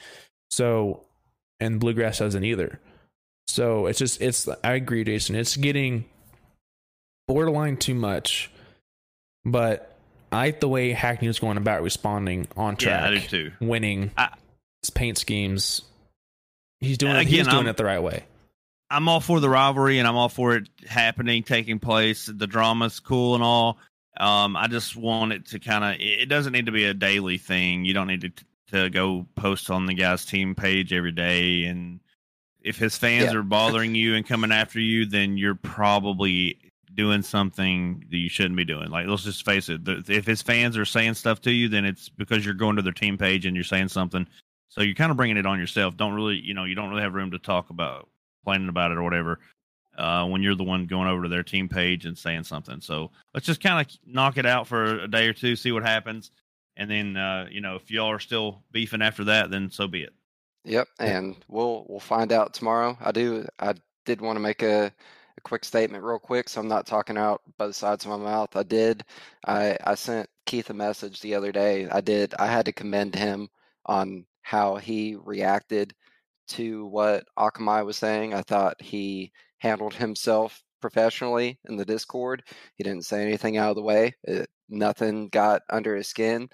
[0.50, 1.06] So,
[1.62, 2.82] and bluegrass doesn't either.
[3.48, 5.36] So it's just it's I agree, Jason.
[5.36, 6.06] It's getting
[7.28, 8.52] borderline too much,
[9.45, 9.95] but
[10.32, 13.52] I like the way Hackney was going about responding on track, Yeah, I do too.
[13.60, 14.34] winning I-
[14.82, 15.82] his paint schemes.
[16.80, 18.24] He's doing Again, he's doing I'm- it the right way.
[18.89, 22.26] I'm all for the rivalry and I'm all for it happening, taking place.
[22.28, 23.78] The drama's cool and all.
[24.18, 25.95] Um, I just want it to kind of.
[26.00, 27.84] It doesn't need to be a daily thing.
[27.86, 28.32] You don't need to
[28.72, 31.64] to go post on the guy's team page every day.
[31.66, 32.00] And
[32.68, 33.39] if his fans Yeah.
[33.39, 36.59] are bothering you and coming after you, then you're probably
[36.93, 38.89] doing something that you shouldn't be doing.
[38.89, 39.82] Like let's just face it.
[39.88, 42.91] If his fans are saying stuff to you, then it's because you're going to their
[42.93, 44.28] team page and you're saying something.
[44.70, 45.95] So you're kind of bringing it on yourself.
[45.95, 48.09] Don't really, you know, you don't really have room to talk about
[48.43, 49.39] complaining about it or whatever
[49.97, 52.82] uh, when you're the one going over to their team page and saying something.
[52.82, 55.84] So let's just kind of knock it out for a day or two, see what
[55.84, 56.32] happens,
[56.76, 60.01] and then uh, you know if y'all are still beefing after that, then so be
[60.03, 60.13] it.
[60.68, 62.97] Yep, and we'll we'll find out tomorrow.
[63.01, 63.74] I do I
[64.05, 64.88] did want to make a,
[65.38, 68.55] a quick statement real quick, so I'm not talking out both sides of my mouth.
[68.55, 69.03] I did
[69.45, 71.88] I I sent Keith a message the other day.
[71.89, 73.47] I did I had to commend him
[73.86, 75.93] on how he reacted
[76.49, 78.34] to what Akamai was saying.
[78.34, 82.43] I thought he handled himself professionally in the Discord.
[82.76, 84.15] He didn't say anything out of the way.
[84.24, 86.49] It, nothing got under his skin.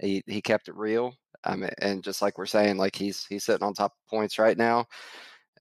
[0.00, 1.14] He he kept it real.
[1.44, 4.38] I mean, and just like we're saying, like he's he's sitting on top of points
[4.38, 4.86] right now,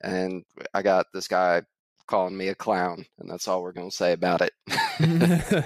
[0.02, 1.64] and I got this guy
[2.08, 5.66] calling me a clown, and that's all we're gonna say about it.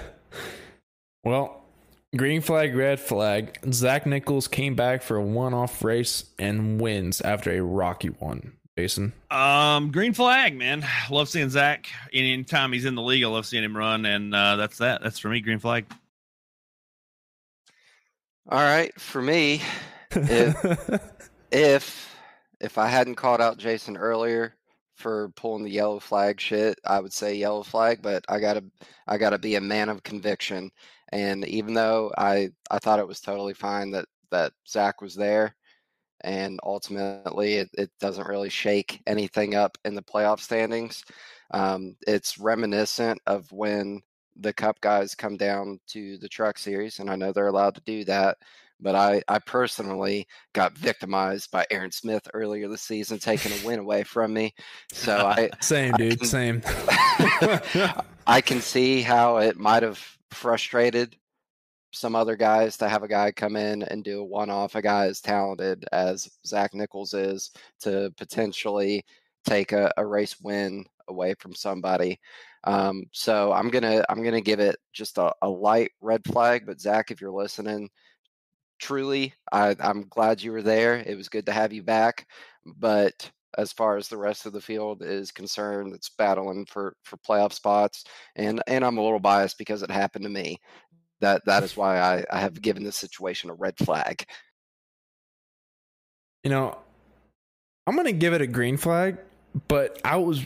[1.24, 1.64] well,
[2.16, 3.58] green flag, red flag.
[3.72, 8.54] Zach Nichols came back for a one-off race and wins after a rocky one.
[8.78, 10.86] Jason, Um, green flag, man.
[11.10, 11.88] Love seeing Zach.
[12.10, 15.02] Anytime he's in the league, I love seeing him run, and uh, that's that.
[15.02, 15.84] That's for me, green flag.
[18.48, 19.62] All right, for me,
[20.10, 20.90] If-
[21.52, 22.08] if
[22.60, 24.54] if I hadn't called out Jason earlier
[24.94, 28.64] for pulling the yellow flag shit, I would say yellow flag, but I gotta
[29.06, 30.70] I gotta be a man of conviction.
[31.10, 35.54] And even though I I thought it was totally fine that that Zach was there,
[36.22, 41.02] and ultimately it, it doesn't really shake anything up in the playoff standings.
[41.52, 44.02] Um, it's reminiscent of when
[44.36, 47.82] the Cup guys come down to the Truck Series, and I know they're allowed to
[47.82, 48.38] do that.
[48.80, 53.78] But I, I personally got victimized by Aaron Smith earlier this season, taking a win
[53.78, 54.54] away from me.
[54.90, 56.62] So I, same I dude, can- same.
[58.26, 61.16] I can see how it might have frustrated
[61.92, 64.82] some other guys to have a guy come in and do a one off, a
[64.82, 69.04] guy as talented as Zach Nichols is, to potentially
[69.44, 72.18] take a, a race win away from somebody.
[72.64, 76.64] Um, so I'm gonna I'm gonna give it just a, a light red flag.
[76.66, 77.90] But Zach, if you're listening,
[78.78, 80.96] truly, I, I'm glad you were there.
[80.96, 82.26] It was good to have you back.
[82.64, 87.16] But as far as the rest of the field is concerned, it's battling for for
[87.18, 88.04] playoff spots,
[88.36, 90.58] and and I'm a little biased because it happened to me.
[91.20, 94.24] That that is why I, I have given this situation a red flag.
[96.42, 96.78] You know,
[97.86, 99.18] I'm gonna give it a green flag,
[99.68, 100.44] but I was,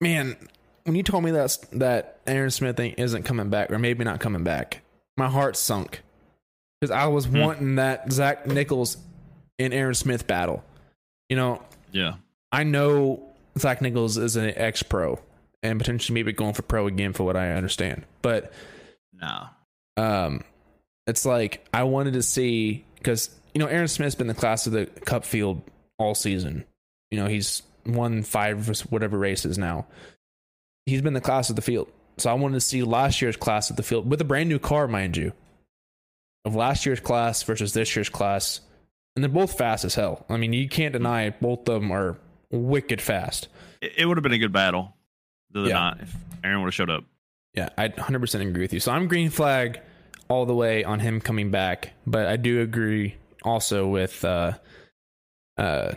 [0.00, 0.36] man,
[0.84, 4.44] when you told me that that Aaron Smith isn't coming back, or maybe not coming
[4.44, 4.82] back,
[5.16, 6.02] my heart sunk
[6.80, 7.38] because I was hmm.
[7.38, 8.96] wanting that Zach Nichols
[9.58, 10.64] and Aaron Smith battle.
[11.28, 11.62] You know,
[11.92, 12.14] yeah,
[12.50, 13.22] I know
[13.58, 15.18] Zach Nichols is an ex pro
[15.62, 18.52] and potentially maybe going for pro again for what I understand, but
[19.12, 19.46] no,
[19.96, 20.42] um,
[21.06, 24.72] it's like I wanted to see because you know Aaron Smith's been the class of
[24.72, 25.62] the Cup field
[25.98, 26.64] all season.
[27.10, 29.86] You know he's won five whatever races now.
[30.90, 31.88] He's been the class of the field.
[32.18, 34.58] So I wanted to see last year's class of the field with a brand new
[34.58, 35.32] car, mind you,
[36.44, 38.60] of last year's class versus this year's class,
[39.14, 40.26] and they're both fast as hell.
[40.28, 42.18] I mean, you can't deny it; both of them are
[42.50, 43.48] wicked fast.
[43.80, 44.94] It, would have been a good battle,
[45.54, 45.68] yeah.
[45.68, 46.14] not if
[46.44, 47.04] Aaron would have showed up.
[47.54, 48.80] Yeah, I 100% agree with you.
[48.80, 49.80] So I'm green flag
[50.28, 54.52] all the way on him coming back, but I do agree also with uh,
[55.56, 55.94] uh,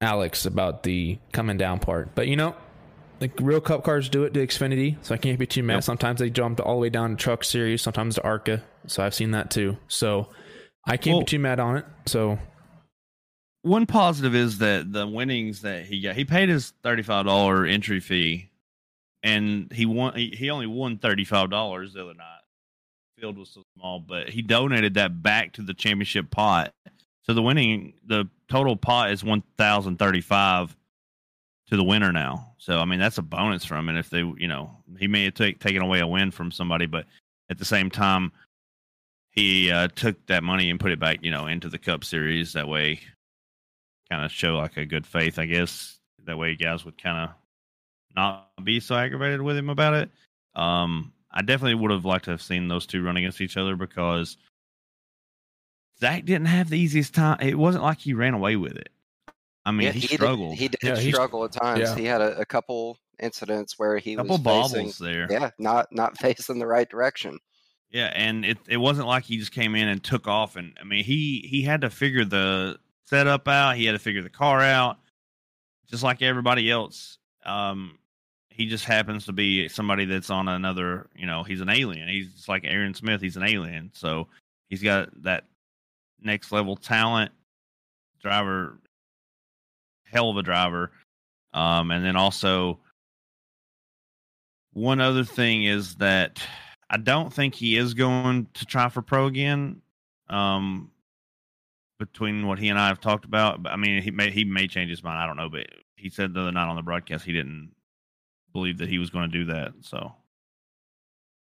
[0.00, 2.14] Alex about the coming down part.
[2.14, 2.56] But you know,
[3.24, 5.76] like real cup cars do it to Xfinity, so I can't be too mad.
[5.76, 5.84] Yep.
[5.84, 8.62] Sometimes they jump all the way down to Truck Series, sometimes to ARCA.
[8.86, 9.78] So I've seen that too.
[9.88, 10.28] So
[10.86, 11.86] I can't well, be too mad on it.
[12.04, 12.38] So
[13.62, 17.64] one positive is that the winnings that he got, he paid his thirty five dollar
[17.64, 18.50] entry fee,
[19.22, 20.14] and he won.
[20.16, 22.42] He, he only won thirty five dollars the other night
[23.18, 26.72] field was so small, but he donated that back to the championship pot.
[27.22, 30.76] So the winning, the total pot is one thousand thirty-five
[31.68, 32.54] to the winner now.
[32.58, 33.98] So I mean that's a bonus from it.
[33.98, 37.06] If they, you know, he may have take, taken away a win from somebody, but
[37.50, 38.32] at the same time,
[39.30, 42.52] he uh, took that money and put it back, you know, into the Cup Series.
[42.52, 43.00] That way,
[44.10, 45.98] kind of show like a good faith, I guess.
[46.26, 47.36] That way, guys would kind of
[48.16, 50.10] not be so aggravated with him about it.
[50.54, 53.74] Um, I definitely would have liked to have seen those two run against each other
[53.74, 54.36] because
[55.98, 57.38] Zach didn't have the easiest time.
[57.40, 58.90] It wasn't like he ran away with it.
[59.66, 60.50] I mean, yeah, he, he, struggled.
[60.50, 61.80] Did, he did yeah, struggle at times.
[61.80, 61.94] Yeah.
[61.96, 65.26] He had a, a, couple incidents where he couple was bobbles facing, there.
[65.30, 67.38] Yeah, not not facing the right direction.
[67.90, 70.56] Yeah, and it it wasn't like he just came in and took off.
[70.56, 73.76] And I mean, he he had to figure the setup out.
[73.76, 74.98] He had to figure the car out,
[75.88, 77.18] just like everybody else.
[77.46, 77.98] Um,
[78.54, 82.08] he just happens to be somebody that's on another, you know, he's an alien.
[82.08, 83.90] He's like Aaron Smith, he's an alien.
[83.94, 84.28] So
[84.68, 85.44] he's got that
[86.22, 87.32] next level talent,
[88.22, 88.78] driver,
[90.14, 90.92] hell of a driver.
[91.52, 92.80] Um, and then also,
[94.72, 96.40] one other thing is that
[96.88, 99.82] I don't think he is going to try for pro again.
[100.28, 100.90] Um,
[101.98, 104.90] between what he and I have talked about, I mean, he may he may change
[104.90, 105.18] his mind.
[105.18, 107.72] I don't know, but he said the other night on the broadcast he didn't
[108.52, 109.72] believe that he was going to do that.
[109.80, 110.12] So,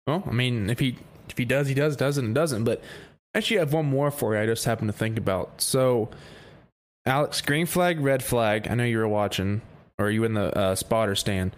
[0.06, 0.96] well, I mean, if he
[1.28, 2.64] if he does, he does, doesn't, doesn't.
[2.64, 2.82] But
[3.34, 4.42] actually, I have one more for you.
[4.42, 5.60] I just happened to think about.
[5.60, 6.10] So,
[7.04, 8.68] Alex, green flag, red flag.
[8.68, 9.62] I know you were watching,
[9.98, 11.56] or you in the uh, spotter stand.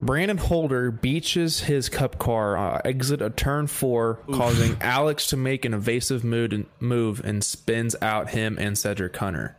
[0.00, 4.36] Brandon Holder beaches his cup car uh, exit a turn four, Oof.
[4.36, 9.16] causing Alex to make an evasive mood and move and spins out him and Cedric
[9.16, 9.56] Hunter.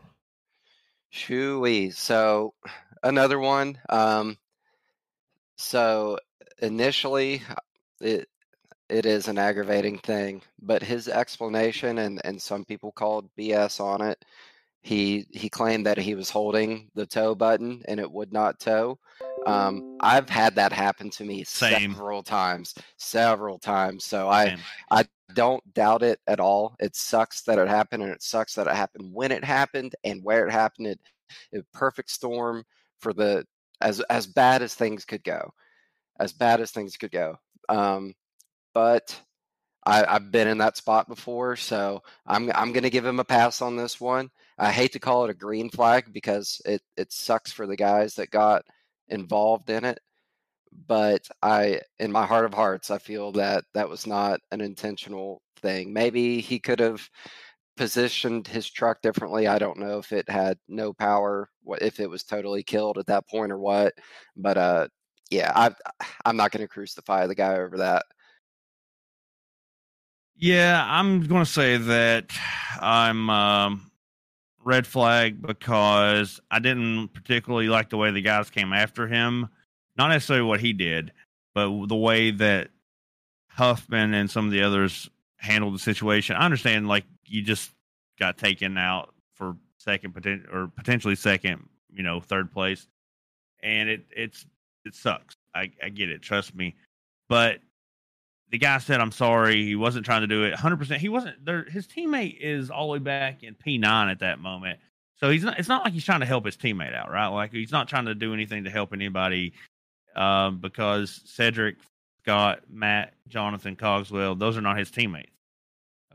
[1.13, 1.93] Shooey.
[1.93, 2.53] So
[3.03, 3.80] another one.
[3.89, 4.38] Um,
[5.55, 6.17] so
[6.61, 7.55] initially, uh,
[8.01, 8.28] it
[8.89, 14.01] it is an aggravating thing, but his explanation and and some people called BS on
[14.01, 14.26] it.
[14.84, 18.99] He he claimed that he was holding the tow button and it would not tow.
[19.45, 21.93] Um, I've had that happen to me Same.
[21.93, 24.03] several times, several times.
[24.03, 24.59] So I Same.
[24.91, 26.75] I don't doubt it at all.
[26.79, 30.21] It sucks that it happened, and it sucks that it happened when it happened and
[30.21, 30.88] where it happened.
[30.88, 30.99] It,
[31.53, 32.65] it perfect storm
[32.99, 33.45] for the
[33.79, 35.53] as as bad as things could go,
[36.19, 37.39] as bad as things could go.
[37.69, 38.13] Um,
[38.73, 39.17] but
[39.86, 43.25] I, have been in that spot before, so I'm I'm going to give him a
[43.25, 44.29] pass on this one.
[44.57, 48.15] I hate to call it a green flag because it it sucks for the guys
[48.15, 48.63] that got
[49.09, 49.99] involved in it,
[50.87, 55.41] but I in my heart of hearts I feel that that was not an intentional
[55.61, 55.93] thing.
[55.93, 57.07] Maybe he could have
[57.77, 59.47] positioned his truck differently.
[59.47, 63.07] I don't know if it had no power, what if it was totally killed at
[63.07, 63.93] that point or what.
[64.35, 64.87] But uh,
[65.31, 65.71] yeah, I
[66.25, 68.05] I'm not going to crucify the guy over that.
[70.35, 72.31] Yeah, I'm going to say that
[72.79, 73.91] I'm um,
[74.64, 79.49] red flag because I didn't particularly like the way the guys came after him.
[79.97, 81.11] Not necessarily what he did,
[81.53, 82.70] but the way that
[83.49, 86.36] Huffman and some of the others handled the situation.
[86.36, 87.72] I understand, like you just
[88.20, 92.88] got taken out for second poten- or potentially second, you know, third place,
[93.61, 94.45] and it it's
[94.86, 95.36] it sucks.
[95.53, 96.76] I, I get it, trust me,
[97.30, 97.59] but
[98.53, 100.77] the guy said, "I'm sorry." He wasn't trying to do it 100.
[100.77, 101.63] percent He wasn't there.
[101.63, 104.79] His teammate is all the way back in P9 at that moment,
[105.19, 105.57] so he's not.
[105.57, 107.29] It's not like he's trying to help his teammate out, right?
[107.29, 109.53] Like he's not trying to do anything to help anybody,
[110.15, 111.77] um, because Cedric,
[112.23, 115.31] Scott, Matt, Jonathan, Cogswell, those are not his teammates.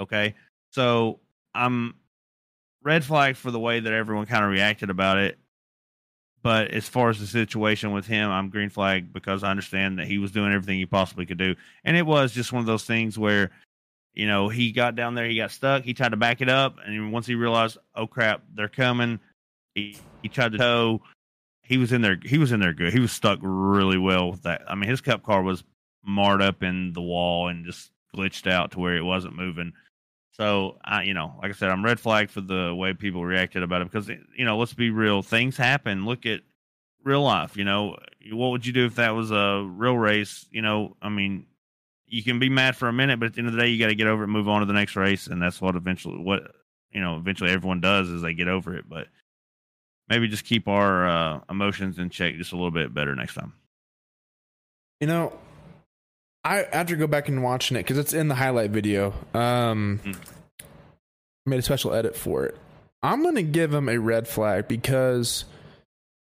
[0.01, 0.37] Okay,
[0.71, 1.19] so
[1.57, 1.97] I'm
[2.85, 5.41] red flag for the way that everyone kind of reacted about it.
[6.43, 10.07] But as far as the situation with him, I'm green flag because I understand that
[10.07, 11.57] he was doing everything he possibly could do.
[11.85, 13.51] And it was just one of those things where,
[14.15, 16.77] you know, he got down there, he got stuck, he tried to back it up,
[16.85, 19.19] and once he realized, oh crap, they're coming,
[19.75, 21.03] he, he tried to tow.
[21.63, 22.19] He was in there.
[22.25, 22.93] He was in there good.
[22.93, 24.63] He was stuck really well with that.
[24.67, 25.65] I mean, his cup car was
[26.05, 29.73] marred up in the wall and just glitched out to where it wasn't moving.
[30.33, 33.63] So I, you know, like I said, I'm red flag for the way people reacted
[33.63, 36.07] about it because you know, let's be real, things happen.
[36.07, 36.43] Look at
[37.03, 37.57] real life.
[37.57, 37.97] You know,
[38.33, 40.47] what would you do if that was a real race?
[40.51, 41.47] You know, I mean,
[42.07, 43.79] you can be mad for a minute, but at the end of the day, you
[43.79, 46.19] got to get over it, move on to the next race, and that's what eventually,
[46.19, 46.43] what
[46.93, 48.89] you know, eventually everyone does is they get over it.
[48.89, 49.09] But
[50.09, 53.55] maybe just keep our uh, emotions in check just a little bit better next time.
[55.01, 55.33] You know,
[56.45, 59.13] I after go back and watching it because it's in the highlight video.
[59.35, 60.17] Um, mm.
[61.47, 62.57] made a special edit for it.
[63.03, 65.45] I'm gonna give him a red flag because,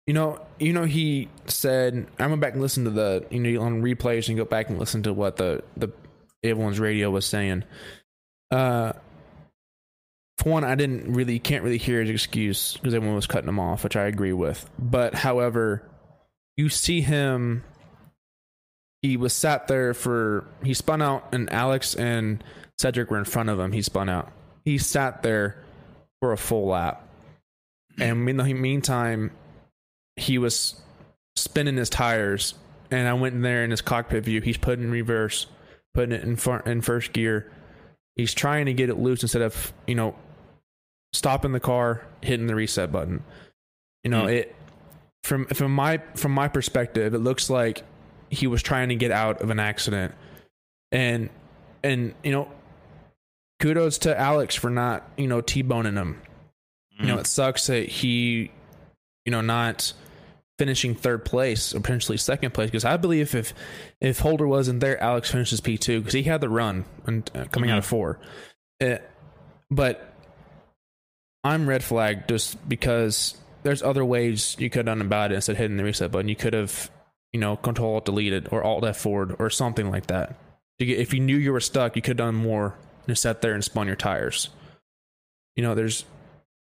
[0.06, 3.62] you know, you know he said I went back and listened to the you know
[3.62, 5.90] on replays and go back and listen to what the the
[6.42, 7.64] everyone's radio was saying.
[8.50, 8.92] Uh,
[10.38, 13.58] for one, I didn't really can't really hear his excuse because everyone was cutting him
[13.58, 14.68] off, which I agree with.
[14.78, 15.82] But however,
[16.56, 17.64] you see him
[19.02, 22.42] he was sat there for he spun out and Alex and
[22.78, 23.72] Cedric were in front of him.
[23.72, 24.32] He spun out.
[24.64, 25.64] He sat there
[26.20, 27.06] for a full lap.
[28.00, 29.32] And in the meantime,
[30.16, 30.80] he was
[31.36, 32.54] spinning his tires.
[32.90, 34.40] And I went in there in his cockpit view.
[34.40, 35.46] He's putting in reverse,
[35.94, 37.50] putting it in front in first gear.
[38.16, 40.14] He's trying to get it loose instead of, you know,
[41.12, 43.22] stopping the car, hitting the reset button.
[44.04, 44.32] You know, mm.
[44.32, 44.56] it
[45.24, 47.82] from from my from my perspective, it looks like
[48.30, 50.14] he was trying to get out of an accident.
[50.92, 51.30] And
[51.82, 52.50] and you know,
[53.60, 56.20] kudos to Alex for not, you know, T-boning him.
[56.94, 57.00] Mm.
[57.00, 57.20] You know, mm-hmm.
[57.20, 58.50] it sucks that he
[59.28, 59.92] you know, not
[60.58, 63.52] finishing third place or potentially second place because I believe if
[64.00, 67.44] if Holder wasn't there, Alex finishes P two because he had the run and uh,
[67.44, 67.74] coming mm-hmm.
[67.74, 68.18] out of four.
[68.80, 69.04] It, uh,
[69.70, 70.14] but
[71.44, 75.52] I'm red flag just because there's other ways you could have done about it instead
[75.52, 76.30] of hitting the reset button.
[76.30, 76.90] You could have
[77.32, 80.36] you know, control alt deleted or alt F forward or something like that.
[80.78, 82.74] If you knew you were stuck, you could have done more
[83.06, 84.50] and sat there and spun your tires.
[85.56, 86.04] You know, there's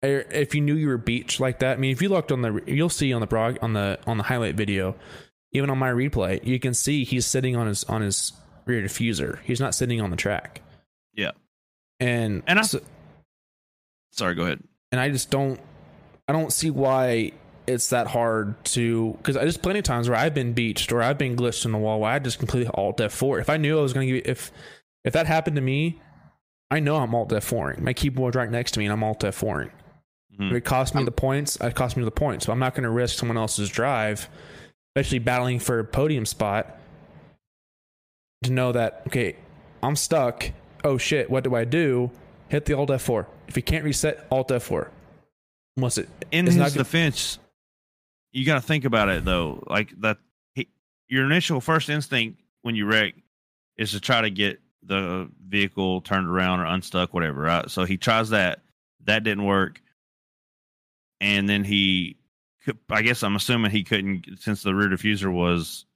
[0.04, 1.76] er, if you knew you were beach like that.
[1.76, 4.16] I mean, if you looked on the, you'll see on the prog on the on
[4.16, 4.94] the highlight video,
[5.52, 8.32] even on my replay, you can see he's sitting on his on his
[8.64, 9.40] rear diffuser.
[9.44, 10.62] He's not sitting on the track.
[11.12, 11.32] Yeah,
[12.00, 12.62] and and I.
[12.62, 12.80] So,
[14.12, 14.62] sorry, go ahead.
[14.90, 15.60] And I just don't,
[16.26, 17.32] I don't see why
[17.68, 21.18] it's that hard to because there's plenty of times where I've been beached or I've
[21.18, 23.40] been glitched in the wall where I just completely alt F4.
[23.40, 24.50] If I knew I was going to give if
[25.04, 26.00] if that happened to me,
[26.70, 27.80] I know I'm alt F4ing.
[27.80, 29.70] My keyboard's right next to me and I'm alt F4ing.
[30.32, 30.44] Mm-hmm.
[30.44, 32.46] If it cost me I'm, the points, it cost me the points.
[32.46, 34.28] So I'm not going to risk someone else's drive,
[34.96, 36.78] especially battling for a podium spot,
[38.44, 39.36] to know that okay,
[39.82, 40.50] I'm stuck.
[40.84, 42.10] Oh shit, what do I do?
[42.48, 43.26] Hit the alt F4.
[43.46, 44.88] If you can't reset, alt F4.
[45.76, 47.38] Unless it in his not defense,
[48.32, 49.62] you got to think about it though.
[49.66, 50.18] Like that,
[50.54, 50.68] he,
[51.08, 53.14] your initial first instinct when you wreck
[53.76, 57.40] is to try to get the vehicle turned around or unstuck, whatever.
[57.40, 57.70] Right.
[57.70, 58.60] So he tries that.
[59.04, 59.80] That didn't work,
[61.20, 62.16] and then he.
[62.90, 65.86] I guess I'm assuming he couldn't since the rear diffuser was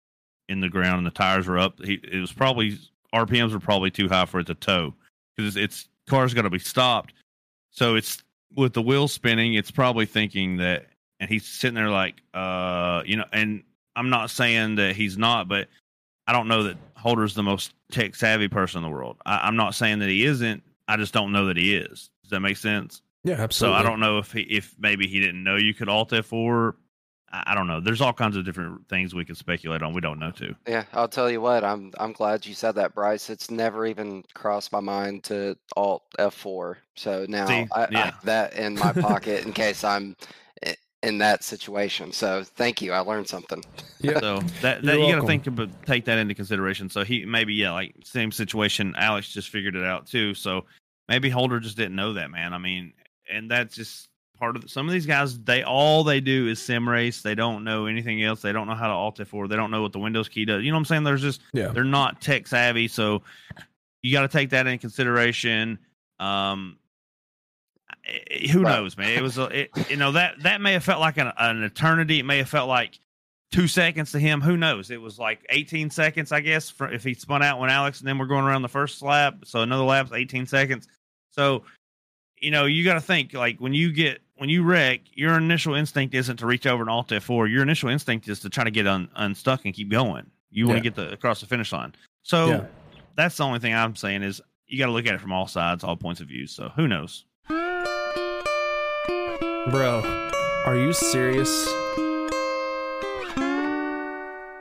[0.49, 1.79] in the ground and the tires were up.
[1.85, 2.79] He it was probably
[3.15, 4.95] RPMs were probably too high for it to tow
[5.37, 7.13] because it's car's got to be stopped.
[7.71, 8.23] So it's
[8.55, 9.55] with the wheels spinning.
[9.55, 10.87] It's probably thinking that
[11.23, 13.63] and he's sitting there like, uh, you know, and
[13.95, 15.69] I'm not saying that he's not, but
[16.27, 19.19] I don't know that Holder's the most tech savvy person in the world.
[19.25, 20.65] I, am not saying that he isn't.
[20.89, 22.11] I just don't know that he is.
[22.25, 23.03] Does that make sense?
[23.23, 23.77] Yeah, absolutely.
[23.77, 26.75] So I don't know if he, if maybe he didn't know you could alt F4.
[27.33, 27.79] I, I don't know.
[27.79, 29.95] There's all kinds of different things we can speculate on.
[29.95, 30.57] We don't know too.
[30.67, 31.63] Yeah, I'll tell you what.
[31.63, 33.31] I'm I'm glad you said that, Bryce.
[33.31, 36.79] It's never even crossed my mind to alt F4.
[36.97, 37.69] So now See?
[37.71, 38.05] I, I Yeah.
[38.07, 40.27] have that in my pocket in case I'm i-
[41.03, 42.13] in that situation.
[42.13, 42.93] So thank you.
[42.93, 43.63] I learned something.
[44.01, 44.21] Yeah.
[44.21, 46.89] So that, that You're got to think about take that into consideration.
[46.89, 48.95] So he maybe yeah, like same situation.
[48.97, 50.35] Alex just figured it out too.
[50.35, 50.65] So
[51.09, 52.53] maybe Holder just didn't know that man.
[52.53, 52.93] I mean,
[53.31, 55.39] and that's just part of some of these guys.
[55.39, 57.23] They all they do is sim race.
[57.23, 58.43] They don't know anything else.
[58.43, 59.49] They don't know how to alt F4.
[59.49, 60.63] They don't know what the Windows key does.
[60.63, 61.05] You know what I'm saying?
[61.05, 61.69] There's just Yeah.
[61.69, 62.89] they're not tech savvy.
[62.89, 63.23] So
[64.03, 65.79] you got to take that into consideration.
[66.21, 66.79] Um,
[68.05, 68.77] eh, who Right.
[68.77, 69.11] knows, man?
[69.17, 72.19] It was, a, it, you know, that that may have felt like an, an eternity.
[72.19, 72.99] It may have felt like
[73.51, 74.41] two seconds to him.
[74.41, 74.91] Who knows?
[74.91, 78.09] It was like 18 seconds, I guess, for, if he spun out when Alex, and
[78.09, 79.45] then we're going around the first lap.
[79.45, 80.89] So another lap's 18 seconds.
[81.31, 81.65] So,
[82.39, 85.75] you know, you got to think like when you get when you wreck, your initial
[85.75, 87.49] instinct isn't to reach over and alt F4.
[87.51, 90.29] Your initial instinct is to try to get un, unstuck and keep going.
[90.51, 90.83] You want Yeah.
[90.83, 91.95] to get the across the finish line.
[92.23, 92.65] So Yeah.
[93.15, 95.47] that's the only thing I'm saying is you got to look at it from all
[95.47, 96.47] sides, all points of view.
[96.49, 97.25] So who knows?
[99.71, 100.03] Bro,
[100.67, 101.67] are you serious?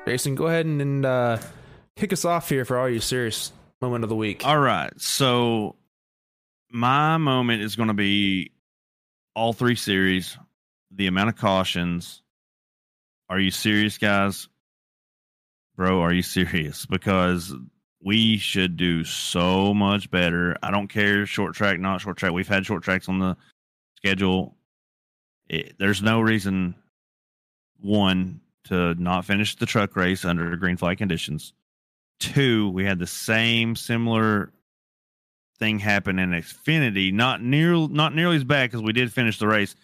[0.05, 1.37] Jason, go ahead and, and uh,
[1.95, 4.45] kick us off here for all you serious moment of the week.
[4.45, 4.91] All right.
[5.01, 5.75] So
[6.69, 8.51] my moment is going to be
[9.35, 10.37] all three series,
[10.91, 12.21] the amount of cautions.
[13.27, 14.49] Are you serious, guys?
[15.75, 16.85] Bro, are you serious?
[16.85, 17.51] Because
[18.03, 20.55] we should do so much better.
[20.61, 22.33] I don't care short track, not short track.
[22.33, 23.35] We've had short tracks on the
[23.97, 24.55] schedule.
[25.49, 26.75] It, there's no reason,
[27.79, 31.53] one, to not finish the truck race under green flag conditions.
[32.19, 34.51] Two, we had the same similar
[35.59, 37.11] thing happen in Xfinity.
[37.13, 39.75] Not near, not nearly as bad because we did finish the race,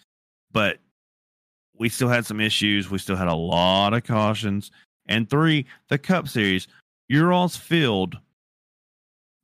[0.52, 0.78] but
[1.78, 2.90] we still had some issues.
[2.90, 4.70] We still had a lot of cautions.
[5.06, 6.68] And three, the Cup Series,
[7.08, 8.18] Ural's field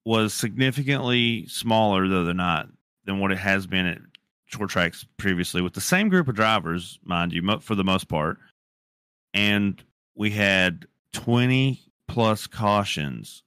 [0.05, 2.69] was significantly smaller, though they're not,
[3.05, 3.99] than what it has been at
[4.47, 8.39] short tracks previously, with the same group of drivers, mind you, for the most part.
[9.33, 9.83] And
[10.15, 13.43] we had 20 plus cautions.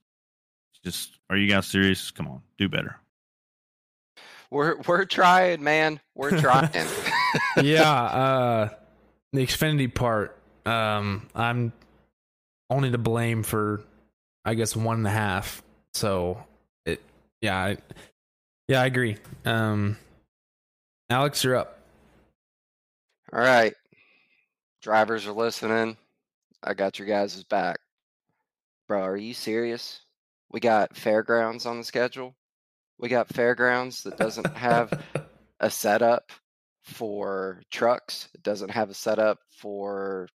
[0.84, 2.10] Just, are you guys serious?
[2.10, 2.96] Come on, do better.
[4.50, 6.00] We're we're trying, man.
[6.14, 6.70] We're trying.
[7.62, 8.68] yeah, uh,
[9.32, 11.72] the Xfinity part, um, I'm
[12.70, 13.82] only to blame for,
[14.44, 15.62] I guess, one and a half.
[15.92, 16.42] So
[16.86, 17.02] it,
[17.42, 17.76] yeah, I,
[18.68, 19.18] yeah, I agree.
[19.44, 19.98] Um,
[21.10, 21.78] Alex, you're up.
[23.32, 23.74] All right.
[24.82, 25.96] Drivers are listening.
[26.62, 27.78] I got your guys' back.
[28.88, 30.00] Bro, are you serious?
[30.50, 32.34] We got fairgrounds on the schedule.
[32.98, 35.02] We got fairgrounds that doesn't have
[35.60, 36.30] a setup
[36.82, 38.28] for trucks.
[38.34, 40.28] It doesn't have a setup for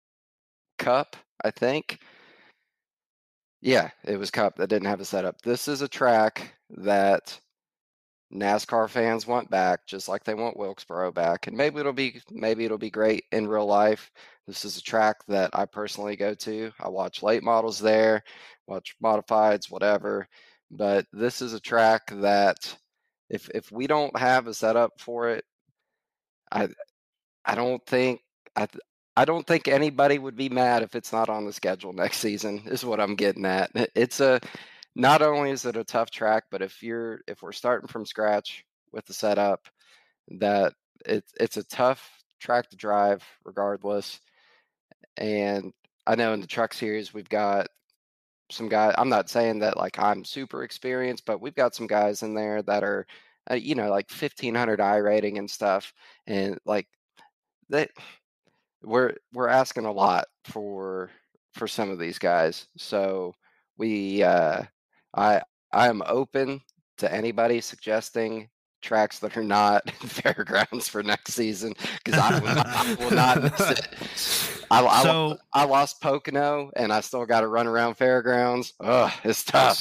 [0.78, 1.98] cup, I think.
[3.60, 5.40] Yeah, it was cup that didn't have a setup.
[5.42, 7.38] This is a track that
[8.32, 11.46] NASCAR fans want back, just like they want Wilkesboro back.
[11.46, 14.10] And maybe it'll be maybe it'll be great in real life.
[14.46, 16.72] This is a track that I personally go to.
[16.80, 18.22] I watch late models there,
[18.66, 20.26] watch modifieds, whatever.
[20.70, 22.76] But this is a track that
[23.30, 25.44] if if we don't have a setup for it,
[26.50, 26.68] I
[27.44, 28.20] I don't think
[28.56, 28.66] I
[29.16, 32.62] I don't think anybody would be mad if it's not on the schedule next season.
[32.66, 33.70] Is what I'm getting at.
[33.94, 34.40] It's a
[34.94, 38.64] not only is it a tough track, but if you're if we're starting from scratch
[38.92, 39.66] with the setup,
[40.38, 40.74] that
[41.06, 42.08] it's it's a tough
[42.40, 44.20] track to drive regardless.
[45.16, 45.72] And
[46.06, 47.68] I know in the truck series we've got
[48.50, 48.94] some guys.
[48.98, 52.62] I'm not saying that like I'm super experienced, but we've got some guys in there
[52.62, 53.06] that are,
[53.50, 55.92] uh, you know, like 1500 iRating and stuff,
[56.26, 56.86] and like
[57.70, 57.90] that.
[58.84, 61.10] We're we're asking a lot for
[61.54, 63.34] for some of these guys, so
[63.78, 64.62] we uh,
[65.14, 66.60] I I am open
[66.98, 68.48] to anybody suggesting
[68.82, 71.72] tracks that are not fairgrounds for next season
[72.04, 73.88] because I, will not- I will not miss it.
[74.72, 78.72] I, I, So- I lost Pocono and I still got to run around fairgrounds.
[78.80, 79.76] Ugh, it's tough.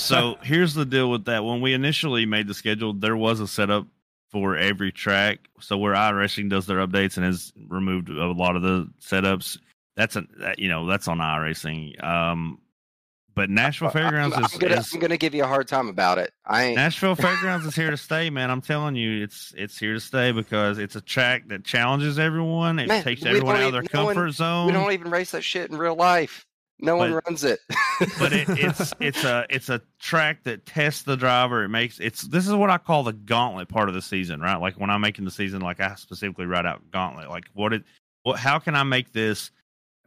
[0.00, 1.44] so here's the deal with that.
[1.44, 3.86] When we initially made the schedule, there was a setup
[4.30, 5.40] for every track.
[5.60, 9.58] So where iRacing does their updates and has removed a lot of the setups,
[9.96, 12.02] that's a that, you know that's on iRacing.
[12.02, 12.58] Um,
[13.38, 15.86] but Nashville Fairgrounds I'm, is, I'm gonna, is I'm gonna give you a hard time
[15.88, 16.32] about it.
[16.44, 16.76] I ain't.
[16.76, 18.50] Nashville Fairgrounds is here to stay, man.
[18.50, 22.80] I'm telling you, it's it's here to stay because it's a track that challenges everyone.
[22.80, 24.66] It Man, takes everyone out of their no one- comfort zone.
[24.66, 26.44] we don't even race that shit in real life.
[26.80, 27.60] No one runs it.
[28.18, 31.62] but it, it's it's a it's a track that tests the driver.
[31.62, 34.56] It makes it's this is what I call the gauntlet part of the season, right?
[34.56, 37.28] Like when I'm making the season, like I specifically write out gauntlet.
[37.30, 37.84] Like what it
[38.24, 39.52] what how can I make this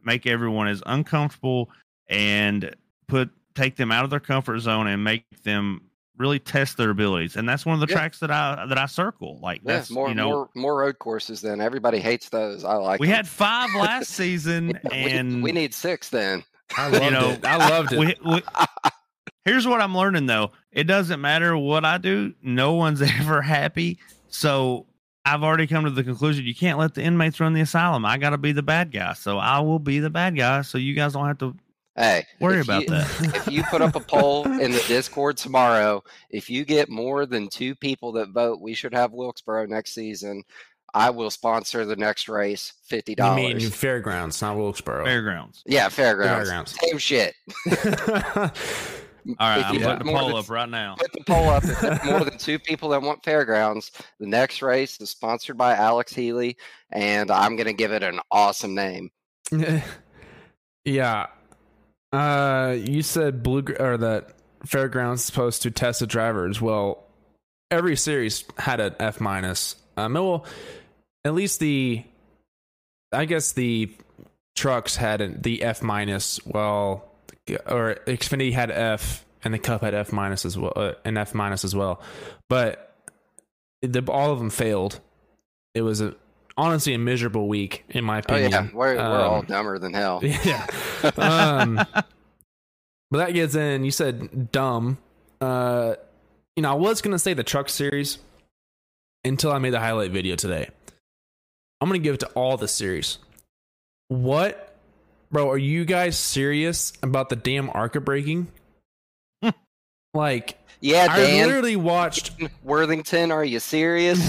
[0.04, 1.70] make everyone as uncomfortable
[2.08, 2.74] and
[3.12, 5.82] put take them out of their comfort zone and make them
[6.16, 7.36] really test their abilities.
[7.36, 7.98] And that's one of the Yeah.
[7.98, 9.38] tracks that I that I circle.
[9.42, 12.64] Like Yeah, that's more you know more more road courses than Everybody hates those.
[12.64, 13.00] I like.
[13.00, 13.16] we them.
[13.16, 16.42] had five last season Yeah, and we, need six then.
[16.76, 17.44] I loved know, it.
[17.44, 17.98] I loved it.
[17.98, 18.42] we, we,
[19.44, 20.52] here's what I'm learning though.
[20.70, 22.32] It doesn't matter what I do.
[22.42, 23.98] No one's ever happy.
[24.28, 24.86] So
[25.24, 28.04] I've already come to the conclusion you can't let the inmates run the asylum.
[28.04, 29.12] I got to be the bad guy.
[29.12, 30.62] So I will be the bad guy.
[30.62, 31.54] So you guys don't have to
[31.96, 33.06] Hey, worry about you, that.
[33.34, 37.48] if you put up a poll in the Discord tomorrow, if you get more than
[37.48, 40.42] two people that vote, we should have Wilkesboro next season.
[40.94, 43.42] I will sponsor the next race, fifty dollars.
[43.42, 45.04] You mean fairgrounds, not Wilkesboro.
[45.04, 45.62] Fairgrounds.
[45.66, 46.48] Yeah, fairgrounds.
[46.48, 46.76] Fairgrounds.
[46.80, 47.34] Same shit.
[49.38, 50.96] All right, If I'm putting put the poll than- up right now.
[50.98, 51.62] Put the poll up.
[51.64, 56.12] If more than two people that want fairgrounds, the next race is sponsored by Alex
[56.12, 56.56] Healy,
[56.90, 59.10] and I'm gonna give it an awesome name.
[60.84, 61.26] yeah.
[62.12, 64.34] Uh, you said blue or that
[64.66, 66.60] fairgrounds is supposed to test the drivers.
[66.60, 67.04] Well,
[67.70, 69.76] every series had an F minus.
[69.96, 70.44] Um, well,
[71.24, 72.04] at least the,
[73.12, 73.94] I guess the
[74.54, 76.44] trucks had the F minus.
[76.44, 77.08] Well,
[77.66, 81.34] or Xfinity had F, and the Cup had F minus as well, uh, an F
[81.34, 82.00] minus as well.
[82.48, 82.94] But
[83.80, 85.00] the, all of them failed.
[85.74, 86.14] It was a
[86.56, 88.50] honestly a miserable week in my Oh opinion.
[88.52, 90.20] yeah, we're, we're all Um, dumber than hell.
[90.44, 90.66] yeah.
[91.16, 91.76] Um,
[93.10, 93.84] but that gets in.
[93.84, 94.98] You said dumb.
[95.40, 95.94] Uh,
[96.56, 98.18] you know, I was gonna say the truck series
[99.24, 100.68] until I made the highlight video today.
[101.80, 103.18] I'm gonna give it to all the series.
[104.08, 104.76] What,
[105.30, 105.50] bro?
[105.50, 108.48] Are you guys serious about the damn ARCA breaking?
[110.14, 112.32] like, yeah, I literally watched.
[112.62, 114.20] Worthington, are you serious?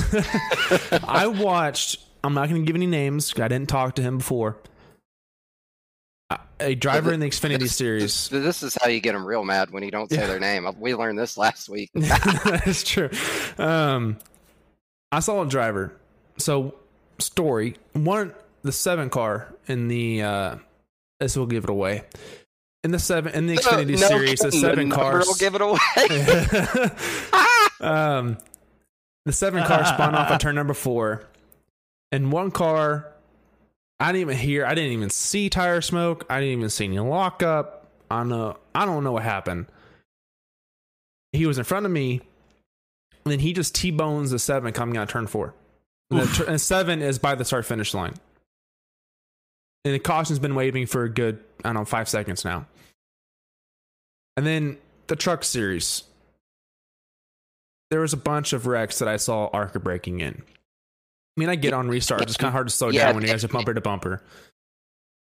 [1.03, 1.99] I watched.
[2.23, 3.33] I'm not gonna give any names.
[3.37, 4.57] I didn't talk to him before.
[6.59, 8.29] A- driver in the Xfinity This- series.
[8.29, 10.27] This, is how you get them real mad when you don't say Yeah.
[10.27, 10.67] their name.
[10.79, 11.91] We learned this last week.
[11.93, 13.09] That's true.
[13.57, 14.17] Um,
[15.11, 15.93] I saw a driver.
[16.37, 16.73] So,
[17.19, 18.33] story one,
[18.63, 20.23] the seven car in the.
[20.23, 20.55] uh
[21.19, 22.03] This will give it away.
[22.83, 25.27] In the seven in the Xfinity No, series, the the seven number cars.
[25.27, 25.77] will give it away.
[27.81, 28.37] um,
[29.25, 31.23] the seven car spun off of turn number four,
[32.13, 33.07] and one car.
[33.99, 34.65] I didn't even hear.
[34.65, 36.25] I didn't even see tire smoke.
[36.29, 37.87] I didn't even see any lockup.
[38.09, 38.57] I don't know.
[38.75, 39.65] I don't know what happened.
[41.31, 42.21] He was in front of me,
[43.25, 45.55] and then he just t-bones the seven coming out of turn four.
[46.11, 48.13] And, the and seven is by the start finish line.
[49.83, 52.67] And the caution's been waving for a good, I don't know, five seconds now.
[54.37, 54.77] And then
[55.07, 56.03] the truck series.
[57.89, 60.43] There was a bunch of wrecks that I saw ARCA breaking in.
[61.35, 62.21] I mean, I get on restart.
[62.21, 64.21] It's kind of hard to slow Yeah, down when you guys are bumper to bumper.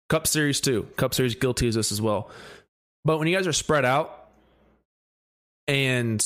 [0.09, 0.85] Cup Series too.
[0.97, 2.31] Cup Series guilty as this as well.
[3.05, 4.29] But when you guys are spread out
[5.67, 6.25] and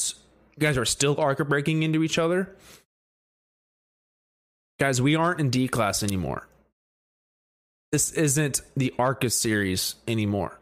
[0.57, 2.55] you guys are still ARCA breaking into each other,
[4.79, 6.47] guys, we aren't in D class anymore.
[7.93, 10.59] This isn't the ARCA series anymore.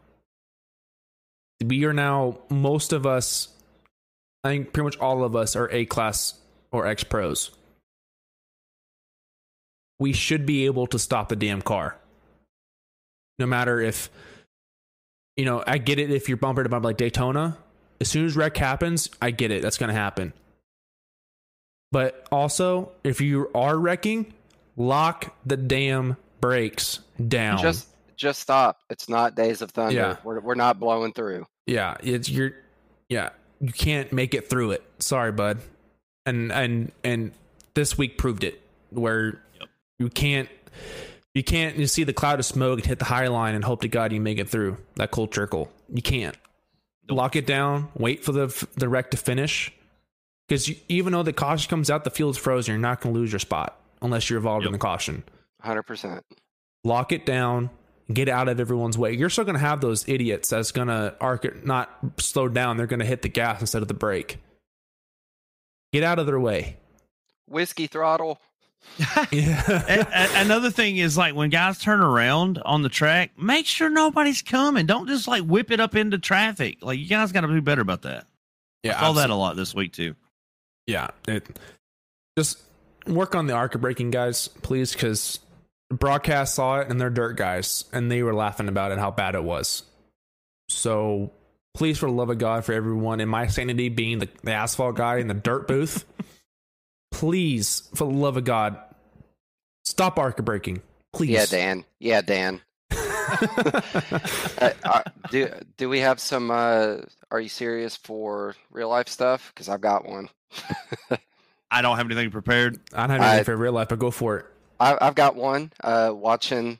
[1.63, 3.49] We are now, most of us,
[4.43, 6.35] I think pretty much all of us are A class
[6.71, 7.51] or X pros.
[9.99, 11.97] We should be able to stop the damn car.
[13.37, 14.09] No matter if,
[15.35, 17.57] you know, I get it if you're bumper to bumper like Daytona.
[18.01, 19.61] As soon as wreck happens, I get it.
[19.61, 20.33] That's going to happen.
[21.91, 24.33] But also, if you are wrecking,
[24.77, 27.57] lock the damn brakes down.
[27.59, 28.79] just just stop.
[28.89, 29.93] It's not Days of Thunder.
[29.95, 30.15] Yeah.
[30.23, 31.45] We're we're not blowing through.
[31.65, 32.51] yeah, it's you're
[33.09, 34.83] yeah, you can't make it through it.
[34.99, 35.59] Sorry, bud.
[36.25, 37.31] And and and
[37.73, 38.61] this week proved it
[38.91, 39.41] where.
[39.99, 40.49] You can't
[41.35, 43.81] you can't you see the cloud of smoke and hit the high line and hope
[43.81, 45.71] to God you make it through that cold trickle.
[45.93, 46.35] You can't.
[47.09, 49.71] Lock it down, wait for the the wreck to finish.
[50.47, 52.73] Because even though the caution comes out, the field's frozen.
[52.73, 55.23] You're not going to lose your spot unless you're involved in the caution.
[55.61, 56.23] Hundred percent.
[56.83, 57.69] lock it down,
[58.11, 59.11] get out of everyone's way.
[59.13, 62.77] You're still going to have those idiots that's going to arc it, not slow down.
[62.77, 64.37] They're going to hit the gas instead of the brake.
[65.93, 66.77] Get out of their way.
[67.47, 68.39] Whiskey throttle.
[69.31, 70.41] Yeah.
[70.41, 74.85] Another thing is like when guys turn around on the track, make sure nobody's coming.
[74.85, 76.79] Don't just like whip it up into traffic.
[76.81, 78.25] Like you guys got to do better about that.
[78.83, 78.97] yeah.
[78.97, 80.15] I saw that a lot this week too.
[80.87, 81.09] Yeah.
[81.27, 81.59] It,
[82.37, 82.59] just
[83.07, 85.39] work on the arc braking, guys, please, because
[85.89, 89.35] broadcast saw it and they're dirt guys and they were laughing about it, how bad
[89.35, 89.83] it was.
[90.67, 91.31] So
[91.73, 94.95] please, for the love of God, for everyone, in my sanity being the, the asphalt
[94.95, 96.05] guy in the dirt booth,
[97.19, 98.77] please, for the love of God,
[99.83, 100.81] stop arc braking.
[101.11, 101.31] Please.
[101.31, 101.85] Yeah, Dan.
[101.99, 102.61] Yeah, Dan.
[104.59, 105.47] Uh, uh, do
[105.77, 106.49] do we have some?
[106.49, 106.97] Uh,
[107.29, 109.51] are you serious for real life stuff?
[109.53, 110.29] Because I've got one.
[111.71, 112.79] I don't have anything prepared.
[112.91, 114.45] I don't have anything I- for real life, but go for it.
[114.79, 115.71] I, I've got one.
[115.83, 116.79] Uh, watching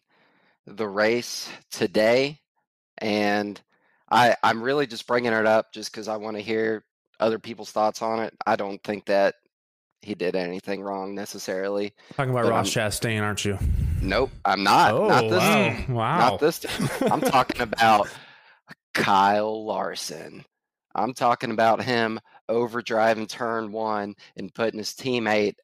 [0.65, 2.39] the race today,
[2.97, 3.61] and
[4.09, 6.83] I I'm really just bringing it up just because I want to hear
[7.19, 8.33] other people's thoughts on it.
[8.47, 9.35] I don't think that
[10.01, 11.93] he did anything wrong necessarily.
[12.15, 13.57] Talking about But Ross I'm- Chastain, aren't you?
[14.01, 14.93] Nope, I'm not.
[14.93, 15.39] oh, not this.
[15.39, 15.85] wow.
[15.89, 16.17] wow.
[16.19, 16.59] Not this.
[16.59, 16.89] Time.
[17.11, 18.07] I'm talking about
[18.93, 20.45] Kyle Larson.
[20.95, 22.19] I'm talking about him
[22.49, 25.55] overdriving turn one and putting his teammate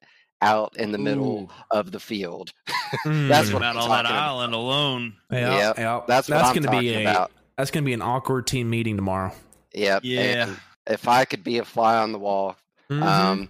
[0.42, 2.52] out in the middle of the field.
[3.04, 3.52] That's Mm.
[3.54, 4.12] what About I'm on that about.
[4.12, 5.14] island alone.
[5.32, 6.00] Yeah, Yep, yeah.
[6.06, 7.32] That's what I'm gonna talking be a about.
[7.56, 9.32] that's gonna be an awkward team meeting tomorrow.
[9.74, 10.02] Yep.
[10.04, 10.20] Yeah.
[10.46, 10.56] and
[10.86, 12.54] if I could be a fly on the wall,
[12.90, 13.02] Mhm.
[13.02, 13.48] um,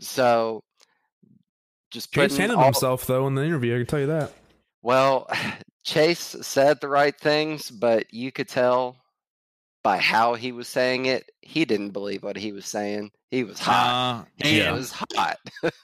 [0.00, 0.62] so
[1.90, 3.74] just Chase putting handled all- himself though in the interview.
[3.74, 4.32] I can tell you that.
[4.82, 5.28] Well,
[5.84, 8.96] Chase said the right things, but you could tell
[9.82, 13.10] by how he was saying it, he didn't believe what he was saying.
[13.30, 14.26] He was hot.
[14.40, 15.38] Uh, He and, was hot.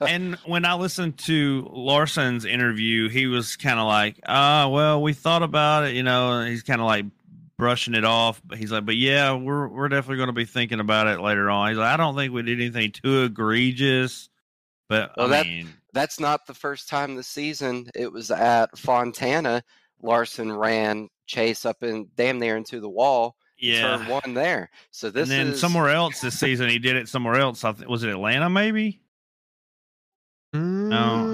[0.06, 5.12] and when I listened to Larson's interview, he was kind of like, "Ah, well, we
[5.14, 7.06] thought about it." You know, he's kind of like
[7.58, 8.40] brushing it off.
[8.44, 11.50] But he's like, "But yeah, we're we're definitely going to be thinking about it later
[11.50, 14.28] on." He's like, "I don't think we did anything too egregious."
[14.88, 17.90] But Well, I that- mean, That's not the first time this season.
[17.94, 19.64] It was at Fontana.
[20.02, 23.34] Larson ran Chase up and damn near into the wall.
[23.58, 23.96] yeah.
[23.96, 24.68] Turn one there.
[24.90, 27.64] So this and then is somewhere else this season, he did it somewhere else.
[27.64, 28.50] I th- was it Atlanta?
[28.50, 29.00] Maybe.
[30.52, 30.60] No,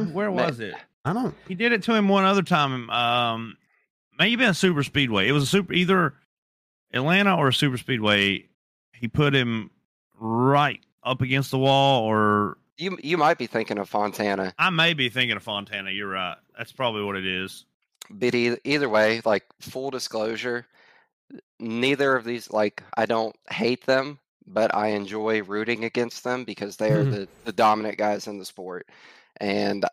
[0.06, 0.74] Mm, where ma- was it?
[1.04, 1.34] I don't.
[1.48, 2.88] He did it to him one other time.
[2.90, 3.56] Um,
[4.18, 5.28] maybe a super speedway.
[5.28, 6.14] It was a super either
[6.92, 8.46] Atlanta or a super speedway.
[8.92, 9.70] He put him
[10.18, 12.96] right up against the wall, or you.
[13.02, 14.54] You might be thinking of Fontana.
[14.58, 15.90] I may be thinking of Fontana.
[15.90, 16.36] You're right.
[16.56, 17.64] That's probably what it is.
[18.10, 20.66] but either, either way like full disclosure
[21.58, 26.76] neither of these like i don't hate them but i enjoy rooting against them because
[26.76, 27.10] they are Mhm.
[27.12, 28.86] the, the dominant guys in the sport
[29.38, 29.84] and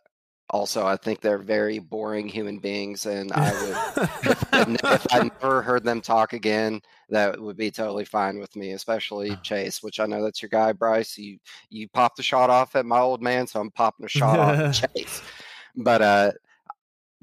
[0.52, 5.62] also i think they're very boring human beings and i would if, if i never
[5.62, 10.06] heard them talk again that would be totally fine with me especially chase which i
[10.06, 11.38] know that's your guy bryce you
[11.70, 14.56] you popped a shot off at my old man so i'm popping a shot off
[14.58, 15.22] at chase
[15.76, 16.32] but uh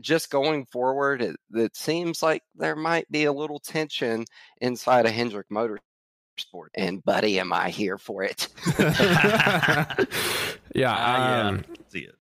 [0.00, 4.24] just going forward, it, it seems like there might be a little tension
[4.60, 6.68] inside of Hendrick Motorsport.
[6.74, 8.48] And buddy, am I here for it?
[10.74, 12.15] yeah, Ah, um, See it.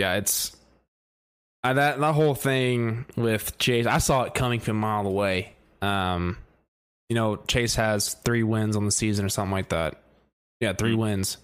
[0.00, 0.56] Yeah, it's
[1.62, 3.86] uh, that that whole thing with Chase.
[3.86, 5.54] I saw it coming from a mile away.
[5.82, 6.38] Um,
[7.08, 10.00] you know, Chase has three wins on the season or something like that.
[10.60, 10.98] Yeah, 3 Mhm.
[10.98, 11.36] wins.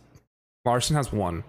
[0.65, 1.43] Larson has one.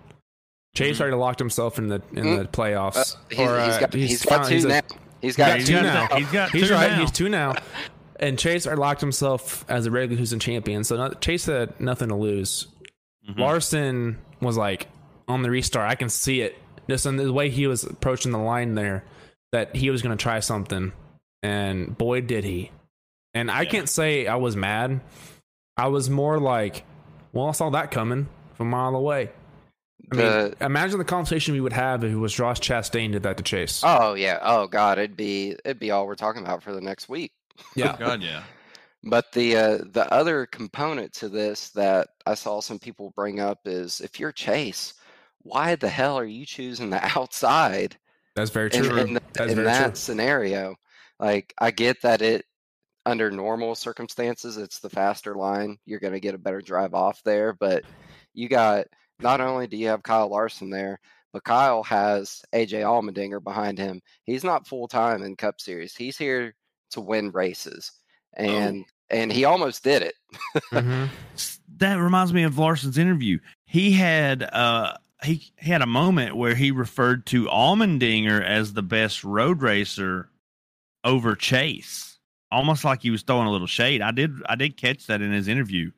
[0.76, 1.02] Chase Mhm.
[1.02, 2.38] already locked himself in the in Mm.
[2.40, 3.16] the playoffs.
[3.16, 4.82] Uh, he's, Or, he's uh, got, he's got finally- two now.
[5.22, 6.08] He's got got two two now.
[6.10, 6.16] now.
[6.18, 6.52] He's got.
[6.52, 6.92] He's two right.
[6.92, 7.00] now.
[7.02, 7.56] He's two now.
[8.20, 10.84] And Chase already locked himself as a regular season champion.
[10.84, 12.68] So not, Chase had nothing to lose.
[13.30, 13.38] Mhm.
[13.40, 14.88] Larson was like
[15.28, 15.90] on the restart.
[15.90, 16.58] I can see it
[16.90, 19.04] just in the way he was approaching the line there
[19.52, 20.92] that he was going to try something,
[21.44, 22.72] and boy did he.
[23.34, 23.70] And I Yeah.
[23.70, 25.02] can't say I was mad.
[25.78, 26.84] I was more like,
[27.34, 29.30] well, I saw that coming from a mile away.
[30.12, 33.38] I mean, imagine the conversation we would have if it was Ross Chastain did that
[33.38, 33.82] to Chase.
[33.86, 34.40] oh yeah.
[34.42, 37.32] Oh god, it'd be it'd be all we're talking about for the next week.
[37.76, 38.44] yeah, God, yeah.
[39.04, 43.60] But the uh, the other component to this that I saw some people bring up
[43.66, 44.96] is if you're Chase,
[45.42, 47.98] why the hell are you choosing the outside
[48.36, 48.98] that's very true.
[48.98, 49.96] in, th- That's in very that true.
[49.96, 50.76] scenario?
[51.20, 52.46] Like I get that it
[53.06, 55.78] under normal circumstances it's the faster line.
[55.86, 57.84] You're going to get a better drive off there, but
[58.34, 58.86] you got
[59.20, 61.00] not only do you have Kyle Larson there,
[61.34, 64.02] but Kyle has AJ Allmendinger behind him.
[64.26, 65.96] He's not full time in Cup Series.
[65.96, 66.54] He's here
[66.92, 67.92] to win races,
[68.36, 70.14] and and he almost did it.
[70.72, 71.10] Mhm.
[71.78, 73.40] that reminds me of Larson's interview.
[73.66, 78.84] He had uh he, he had a moment where he referred to Allmendinger as the
[78.84, 80.30] best road racer
[81.04, 82.20] over Chase.
[82.52, 84.02] Almost like he was throwing a little shade.
[84.02, 85.92] I did I did catch that in his interview.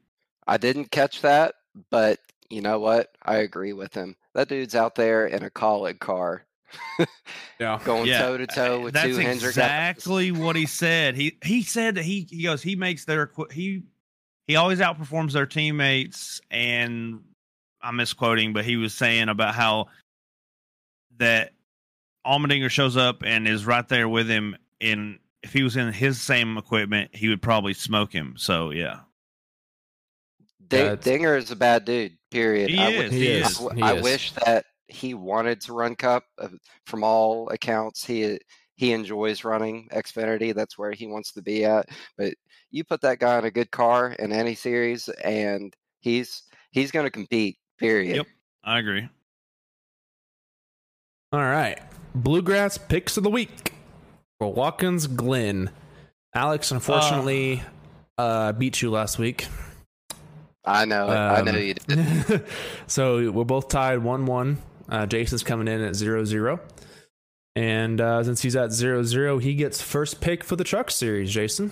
[0.47, 1.53] I didn't catch that,
[1.91, 2.19] but
[2.49, 3.11] you know what?
[3.23, 4.15] I agree with him.
[4.33, 6.45] That dude's out there in a Kaulig car,
[7.59, 7.79] Yeah.
[7.85, 9.49] going toe to toe with That's two Hendrick.
[9.49, 11.15] exactly what he said.
[11.15, 13.83] He he said that he he goes he makes their he
[14.47, 17.19] he always outperforms their teammates and
[17.81, 19.87] I'm misquoting, but he was saying about how
[21.17, 21.53] that
[22.25, 26.19] Allmendinger shows up and is right there with him in if he was in his
[26.21, 28.33] same equipment, he would probably smoke him.
[28.37, 28.99] So yeah.
[30.67, 32.17] Ding- Yeah, it's- Dinger is a bad dude.
[32.31, 32.69] Period.
[32.69, 34.03] He I is, would- he I is, w- he I is.
[34.03, 36.23] wish that he wanted to run Cup.
[36.37, 36.49] Uh,
[36.85, 38.39] from all accounts, he
[38.75, 40.53] he enjoys running Xfinity.
[40.53, 41.87] That's where he wants to be at.
[42.17, 42.33] But
[42.71, 47.05] you put that guy in a good car in any series, and he's he's going
[47.05, 47.57] to compete.
[47.79, 48.17] Period.
[48.17, 48.27] Yep,
[48.63, 49.09] I agree.
[51.31, 51.79] All right.
[52.15, 53.73] Bluegrass picks of the week
[54.39, 55.69] for Watkins Glen.
[56.33, 57.63] Alex, unfortunately,
[58.17, 59.47] uh, uh beat you last week.
[60.65, 61.07] I know.
[61.07, 62.45] Um, I know you did.
[62.87, 64.57] so we're both tied 1 1.
[64.89, 66.59] Uh, Jason's coming in at 0 0.
[67.55, 71.31] And uh, since he's at 0 0, he gets first pick for the truck series,
[71.31, 71.71] Jason.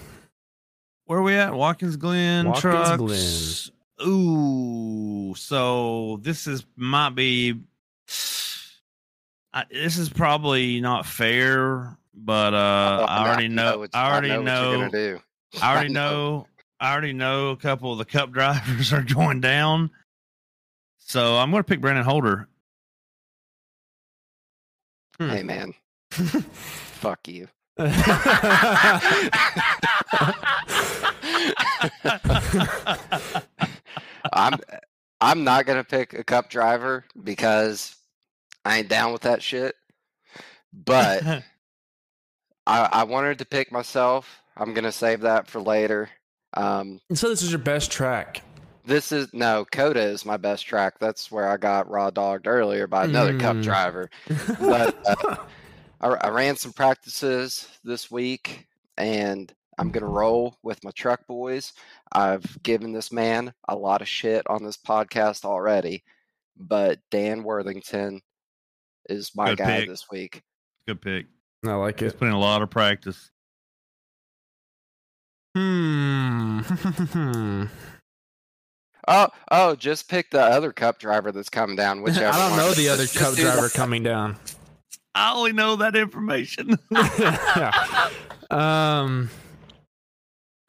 [1.05, 1.53] Where are we at?
[1.53, 2.97] Watkins Glen Watkins trucks.
[2.97, 3.76] Glen.
[4.05, 7.59] Ooh, so this is might be.
[9.53, 13.87] I, this is probably not fair, but uh, I already know.
[13.93, 14.87] I already know.
[14.87, 15.19] know
[15.61, 16.47] I already know.
[16.79, 19.89] I already know a couple of the Cup drivers are going down,
[20.99, 22.47] so I'm going to pick Brandon Holder.
[25.17, 25.29] Hmm.
[25.29, 25.73] Hey man,
[26.11, 27.47] fuck you.
[34.33, 34.59] I'm
[35.19, 37.95] I'm not gonna pick a cup driver because
[38.65, 39.75] I ain't down with that shit.
[40.73, 41.23] But
[42.67, 44.41] I, I wanted to pick myself.
[44.55, 46.09] I'm gonna save that for later.
[46.53, 48.41] Um, so this is your best track.
[48.85, 50.97] This is no COTA is my best track.
[50.99, 53.41] That's where I got raw dogged earlier by another mm.
[53.41, 54.09] cup driver.
[54.59, 55.35] But uh,
[55.99, 58.67] I, I ran some practices this week,
[58.97, 61.73] and I'm gonna roll with my truck boys.
[62.11, 66.03] I've given this man a lot of shit on this podcast already,
[66.57, 68.21] but Dan Worthington
[69.09, 69.89] is my Good guy pick.
[69.89, 70.41] this week.
[70.87, 71.25] Good pick.
[71.65, 72.05] I like it.
[72.05, 73.29] He's putting a lot of practice.
[75.55, 76.61] Hmm.
[79.07, 82.01] oh, oh, just pick the other cup driver that's coming down.
[82.03, 82.27] Whichever.
[82.27, 84.37] I don't know the other cup driver coming down.
[85.15, 86.77] I only know that information.
[86.91, 88.09] yeah.
[88.51, 89.29] Um.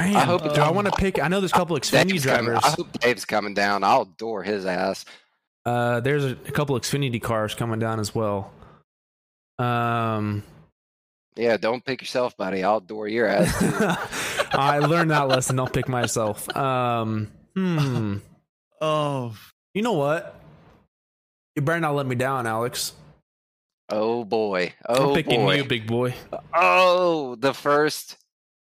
[0.00, 0.42] Man, I hope.
[0.54, 1.20] Do I want to pick?
[1.20, 2.60] I know there's a couple Xfinity Dave's drivers.
[2.60, 3.82] Coming, I hope Dave's coming down.
[3.82, 5.04] I'll door his ass.
[5.66, 8.52] Uh, there's a, a couple Xfinity cars coming down as well.
[9.58, 10.44] Um.
[11.36, 12.64] Yeah, don't pick yourself, buddy.
[12.64, 13.54] I'll door your ass.
[14.52, 15.56] I learned that lesson.
[15.56, 16.54] Don't pick myself.
[16.56, 17.30] Um.
[17.54, 18.16] Hmm.
[18.80, 19.36] Oh.
[19.74, 20.40] You know what?
[21.56, 22.92] You better not let me down, Alex.
[23.90, 24.72] Oh boy.
[24.88, 25.56] Oh I'm picking boy.
[25.56, 26.14] you, big boy.
[26.54, 28.16] Oh, the first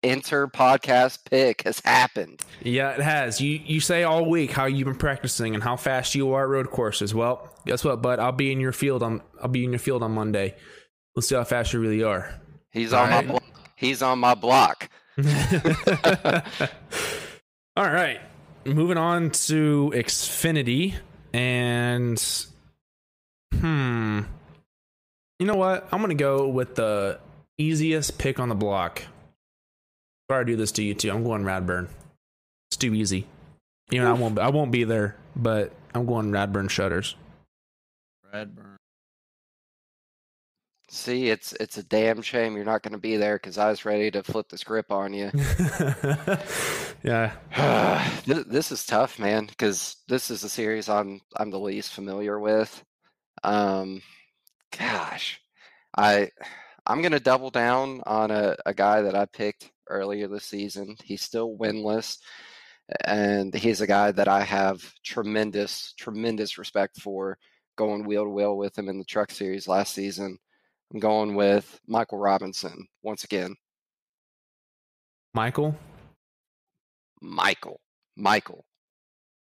[0.03, 2.41] inter podcast pick has happened.
[2.61, 3.41] Yeah, it has.
[3.41, 6.49] You you say all week how you've been practicing and how fast you are at
[6.49, 7.13] road courses.
[7.13, 8.19] Well, guess what, bud?
[8.19, 10.55] I'll be in your field on I'll be in your field on Monday.
[11.15, 12.34] Let's see how fast you really are.
[12.71, 13.26] He's all on right?
[13.26, 14.89] my blo- he's on my block.
[17.76, 18.21] all right.
[18.65, 20.95] Moving on to Xfinity
[21.34, 22.45] and
[23.53, 24.21] hmm.
[25.39, 25.88] You know what?
[25.91, 27.19] I'm gonna go with the
[27.57, 29.03] easiest pick on the block.
[30.31, 31.88] I do this to you too, I'm going Radburn.
[32.69, 33.27] It's too easy.
[33.89, 34.38] You know, I won't.
[34.38, 37.15] I won't be there, but I'm going Radburn shutters.
[38.31, 38.76] Radburn.
[40.91, 43.85] See, it's it's a damn shame you're not going to be there because I was
[43.85, 45.31] ready to flip the script on you.
[47.03, 47.34] yeah,
[48.26, 52.39] this, this, is tough, man, because this is a series I'm I'm the least familiar
[52.39, 52.84] with.
[53.43, 54.01] Um,
[54.77, 55.39] gosh,
[55.95, 56.30] I
[56.88, 60.95] I'm going to double down on a, a guy that I picked earlier this season.
[61.03, 62.18] He's still winless,
[63.06, 67.38] and he's a guy that I have tremendous, tremendous respect for
[67.76, 70.38] going wheel to wheel with him in the truck series last season.
[70.94, 73.56] I'm going with Michael Robinson once again.
[75.34, 75.76] Michael?
[77.22, 77.80] Michael.
[78.16, 78.66] Michael.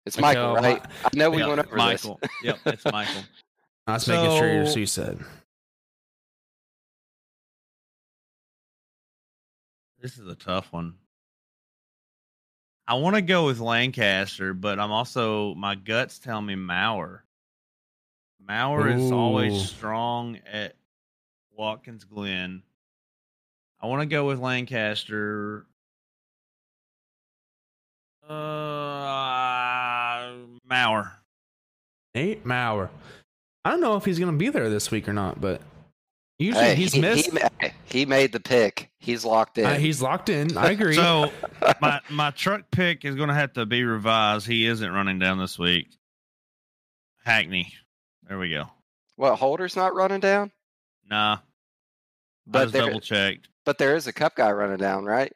[0.06, 0.82] It's Michael, uh, right?
[1.04, 2.18] I know we went over Michael.
[2.22, 2.30] this.
[2.44, 2.58] Michael.
[2.64, 3.22] Yep, it's Michael.
[3.86, 5.18] I was so, making sure you said.
[10.00, 10.94] This is a tough one.
[12.86, 17.24] I want to go with Lancaster, but I'm also my guts tell me Maurer.
[18.40, 19.04] Maurer Ooh.
[19.04, 20.74] is always strong at
[21.54, 22.62] Watkins Glen.
[23.80, 25.66] I want to go with Lancaster.
[28.26, 28.36] Uh,
[30.64, 31.12] Maurer.
[32.14, 32.90] Nate Maurer.
[33.64, 35.60] I don't know if he's going to be there this week or not, but
[36.38, 37.30] Usually hey, he's he, missed.
[37.32, 38.90] He, he, made the pick.
[38.98, 39.66] He's locked in.
[39.66, 40.56] Uh, he's locked in.
[40.56, 40.94] I agree.
[40.94, 41.32] so
[41.80, 44.46] my my truck pick is going to have to be revised.
[44.46, 45.88] He isn't running down this week.
[47.24, 47.74] Hackney.
[48.28, 48.66] There we go.
[49.16, 50.52] What Holder's not running down?
[51.10, 51.38] Nah.
[52.46, 53.48] But double checked.
[53.64, 55.32] But there is a cup guy running down, right?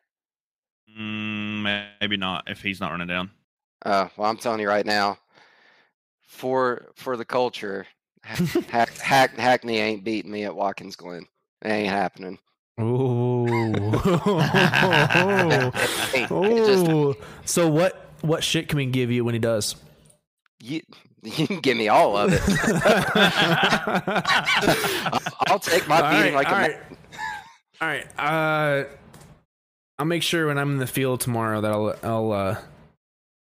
[0.99, 3.31] Mm, maybe not if he's not running down.
[3.85, 5.19] Uh, well, I'm telling you right now,
[6.23, 7.87] for for the culture,
[8.23, 11.27] Hack, Hack, Hackney ain't beating me at Watkins Glen.
[11.63, 12.39] It ain't happening.
[12.81, 13.93] Ooh.
[16.13, 17.15] Hey, Ooh.
[17.45, 19.77] So what what shit can we give you when he does?
[20.61, 20.81] you,
[21.23, 22.41] you can give me all of it.
[25.13, 26.71] I'll, I'll take my All beating right, like a all man.
[26.71, 26.79] right.
[27.81, 28.07] All right.
[28.19, 28.85] Uh,
[29.99, 32.57] I'll make sure when I'm in the field tomorrow that I'll I'll uh,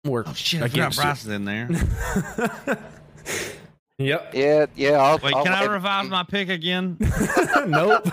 [0.06, 0.62] work Oh shit!
[0.62, 1.70] I forgot against Bryce in there.
[4.02, 4.10] you.
[4.10, 4.32] yep.
[4.34, 4.92] Yeah, yeah.
[4.98, 5.72] I'll, Wait, I'll can I wait.
[5.72, 6.98] revise my pick again?
[7.68, 8.06] nope.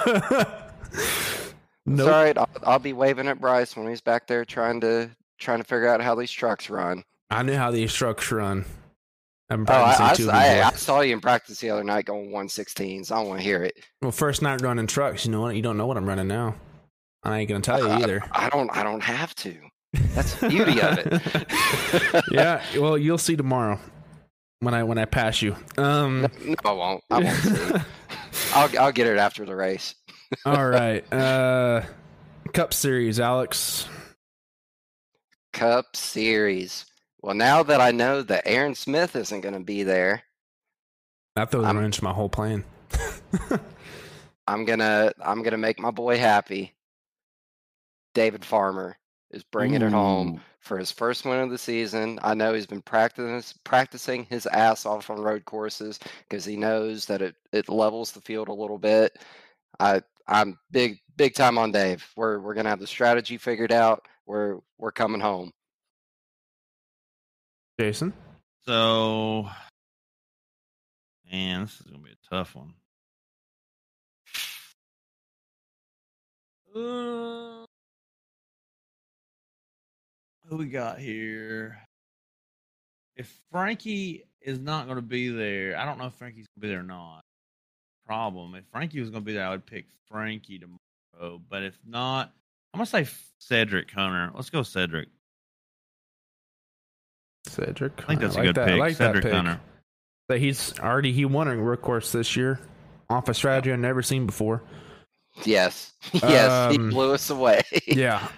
[1.87, 2.07] Nope.
[2.07, 5.65] Sorry, I'll, I'll be waving at Bryce when he's back there trying to trying to
[5.65, 7.03] figure out how these trucks run.
[7.31, 8.65] I knew how these trucks run.
[9.51, 10.31] I'm Oh, practicing I, I, too.
[10.31, 13.11] I, I saw you in practice the other night going 116s.
[13.11, 13.75] I don't want to hear it.
[14.03, 15.25] well, first night running trucks.
[15.25, 15.57] You know what?
[15.57, 16.55] You don't know what I'm running now.
[17.23, 18.23] I ain't gonna tell you either.
[18.33, 18.71] I don't.
[18.77, 19.57] I don't have to.
[20.15, 22.25] That's the beauty of it.
[22.31, 22.63] yeah.
[22.79, 23.81] Well, you'll see tomorrow
[24.61, 25.57] when I when I pass you.
[25.77, 26.23] Um.
[26.23, 27.05] No, no, I won't.
[27.11, 27.83] I won't.
[28.55, 29.95] I'll I'll get it after the race.
[30.45, 31.11] all right.
[31.13, 31.83] Uh,
[32.53, 33.89] Cup Series, Alex.
[35.53, 36.87] Cup Series.
[37.21, 40.23] Well, now that I know that Aaron Smith isn't going to be there,
[41.35, 42.65] That throws a wrench my whole plan.
[44.47, 46.75] I'm gonna I'm gonna make my boy happy.
[48.15, 48.97] David Farmer
[49.31, 52.19] is bringing it home for his first win of the season.
[52.23, 55.99] I know he's been practicing practicing his ass off on road courses
[56.29, 59.19] because he knows that it, it levels the field a little bit.
[59.79, 62.07] I I'm big big time on Dave.
[62.17, 64.07] We're we're gonna have the strategy figured out.
[64.27, 65.53] We're we're coming home.
[67.81, 68.13] Jason.
[68.67, 69.49] So,
[71.31, 72.75] man, this is gonna be a tough one.
[76.75, 77.65] Uh,
[80.49, 81.79] who we got here?
[83.17, 86.61] If Frankie is not going to be there, I don't know if Frankie's going to
[86.61, 87.21] be there or not.
[88.07, 88.55] Problem.
[88.55, 91.41] If Frankie was going to be there, I would pick Frankie tomorrow.
[91.51, 92.33] But if not,
[92.73, 93.09] I'm going to say
[93.39, 94.31] Cedric Hunter.
[94.35, 95.09] Let's go Cedric.
[97.47, 97.93] Cedric.
[98.05, 98.67] I think that's a like good that.
[98.67, 98.75] pick.
[98.75, 99.35] I like Cedric that pick.
[99.37, 99.61] Hunter.
[100.29, 102.61] That he's already he won a workhorse this year
[103.09, 104.63] off a strategy I've never seen before.
[105.45, 107.63] Yes, yes, he Um, blew us away.
[107.87, 108.29] yeah.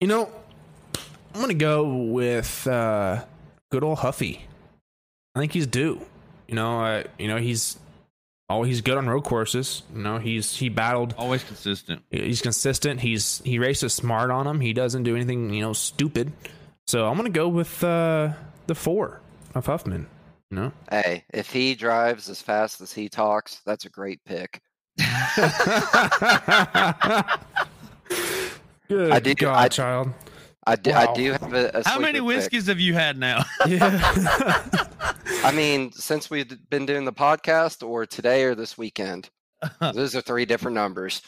[0.00, 0.30] You know,
[1.34, 3.24] I'm gonna go with uh,
[3.70, 4.46] good old Huffy.
[5.34, 6.04] I think he's due.
[6.48, 7.78] You know, uh, you know he's
[8.48, 9.82] oh he's good on road courses.
[9.94, 11.14] You know he's he battled.
[11.16, 12.02] Always consistent.
[12.10, 13.00] He's consistent.
[13.00, 14.60] He's he races smart on him.
[14.60, 16.32] He doesn't do anything you know stupid.
[16.88, 18.32] So I'm gonna go with uh,
[18.66, 19.20] the four
[19.54, 20.06] of Huffman.
[20.50, 20.72] You know.
[20.90, 24.60] Hey, if he drives as fast as he talks, that's a great pick.
[28.88, 30.12] Good I do- God, I- child.
[30.66, 30.98] I do, Wow.
[31.10, 32.36] I do have a, a How many sleeper pick.
[32.36, 33.44] whiskeys have you had now?
[33.66, 34.66] Yeah.
[35.42, 39.30] I mean, since we've been doing the podcast, or today or this weekend,
[39.80, 41.22] those are three different numbers.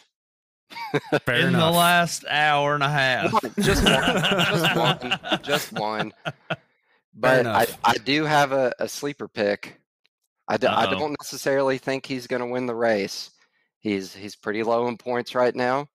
[1.24, 1.72] Fair In enough.
[1.72, 3.32] the last hour and a half.
[3.32, 6.12] One, just one, just one, just one.
[7.14, 7.66] But I.
[7.84, 9.78] I do have a, a sleeper pick.
[10.48, 10.98] I, d- I Uh-oh.
[10.98, 13.30] don't necessarily think he's going to win the race.
[13.80, 15.88] He's he's pretty low in points right now,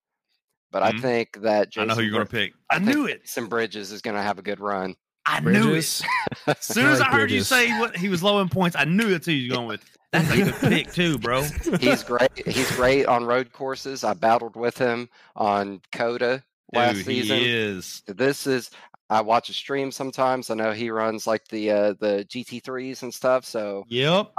[0.71, 0.97] but Mhm.
[0.97, 2.53] I think that I know who you're going to pick.
[2.69, 3.21] I, think knew it.
[3.23, 4.95] Jason Bridges is going to have a good run.
[5.25, 6.01] I knew it.
[6.47, 9.09] As soon as I heard you say what he was low in points, I knew
[9.09, 9.81] that's who you're going with.
[10.13, 11.43] That's a good pick too, bro.
[11.81, 12.31] He's great.
[12.47, 14.05] He's great on road courses.
[14.05, 17.37] I battled with him on COTA last Dude, season.
[17.39, 18.03] he is.
[18.07, 18.71] This is
[19.09, 20.49] I watch a stream sometimes.
[20.49, 23.43] I know he runs like the uh, the GT3s and stuff.
[23.43, 24.31] So Yep.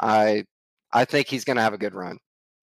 [0.00, 0.44] I
[0.92, 2.18] I think he's going to have a good run.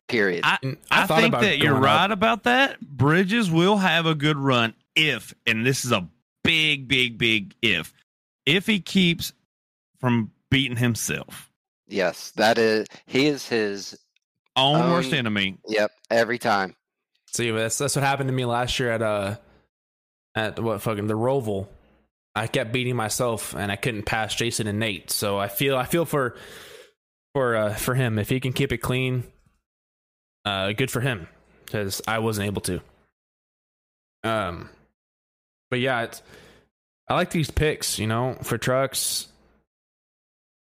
[0.07, 0.41] Period.
[0.45, 2.11] I, I, I, think about that you're right up.
[2.11, 2.79] about that.
[2.79, 6.07] Bridges will have a good run if, and this is a
[6.43, 7.93] big, big, big if,
[8.45, 9.33] if he keeps
[9.99, 11.51] from beating himself.
[11.87, 13.97] yes, that is he is his.
[14.55, 15.57] Own worst Um, enemy.
[15.67, 16.75] Yep, every time.
[17.31, 19.35] See, that's that's what happened to me last year at uh
[20.33, 21.67] at what fucking the Roval.
[22.33, 25.11] I kept beating myself and I couldn't pass Jason and Nate.
[25.11, 26.35] So I feel I feel for
[27.33, 29.25] for uh for him if he can keep it clean.
[30.47, 31.27] Uh, good for him
[31.65, 32.81] because I wasn't able to.
[34.23, 34.69] Um,
[35.69, 36.21] but yeah, it's
[37.07, 37.99] I like these picks.
[37.99, 39.27] You know, for trucks.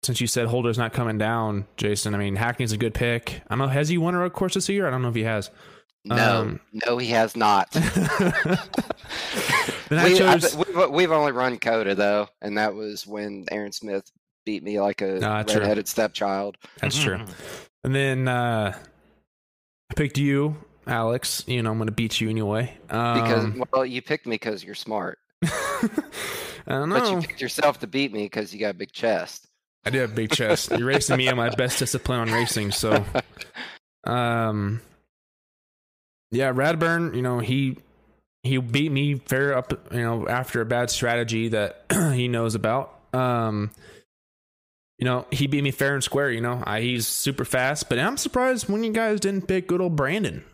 [0.05, 3.43] Since you said Holder's not coming down, Jason, I mean Hackney's a good pick.
[3.49, 3.67] I don't know.
[3.69, 4.87] Has he won a road course this year?
[4.87, 5.51] I don't know if he has.
[6.05, 7.69] No, Um, no, he has not.
[9.89, 10.55] Then I we, chose.
[10.55, 14.11] we've, we've only run COTA though, and that was when Aaron Smith
[14.45, 15.61] beat me like a Ah, true.
[15.61, 16.59] redheaded stepchild.
[16.81, 17.21] That's true.
[17.85, 18.77] And then uh,
[19.91, 20.57] I picked you,
[20.87, 21.45] Alex.
[21.47, 22.77] You know I'm going to beat you anyway.
[22.87, 25.89] Because Um, well, you picked me because you're smart, I
[26.67, 27.01] don't know.
[27.01, 29.47] but you picked yourself to beat me because you got a big chest.
[29.85, 30.71] I do have a big chest.
[30.71, 33.05] You're racing me on my best discipline on racing, so
[34.05, 34.81] um
[36.31, 37.79] yeah, Radburn, you know, he
[38.43, 41.85] he beat me fair up, you know, after a bad strategy that
[42.15, 42.99] he knows about.
[43.15, 43.71] Um
[44.99, 46.63] you know, he beat me fair and square, you know.
[46.67, 50.45] I, he's super fast, but I'm surprised when you guys didn't pick good old Brandon.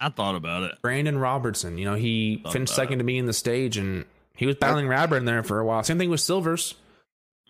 [0.00, 0.78] I thought about it.
[0.82, 4.04] Brandon Robertson, you know, he finished second to me in the stage and
[4.36, 5.82] he was battling Radburn there for a while.
[5.82, 6.74] Same thing with Silvers.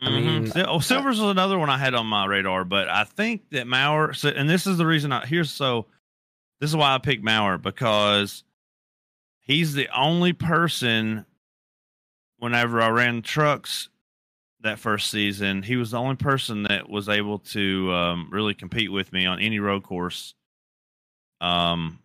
[0.00, 0.64] I mean- Mhm.
[0.68, 4.14] oh, Silvers was another one I had on my radar, but I think that Mauer.
[4.16, 5.86] So, and this is the reason I here's so.
[6.60, 8.44] This is why I picked Mauer because
[9.40, 11.26] he's the only person.
[12.38, 13.88] Whenever I ran trucks
[14.60, 18.90] that first season, he was the only person that was able to um, really compete
[18.90, 20.34] with me on any road course.
[21.40, 22.00] Um,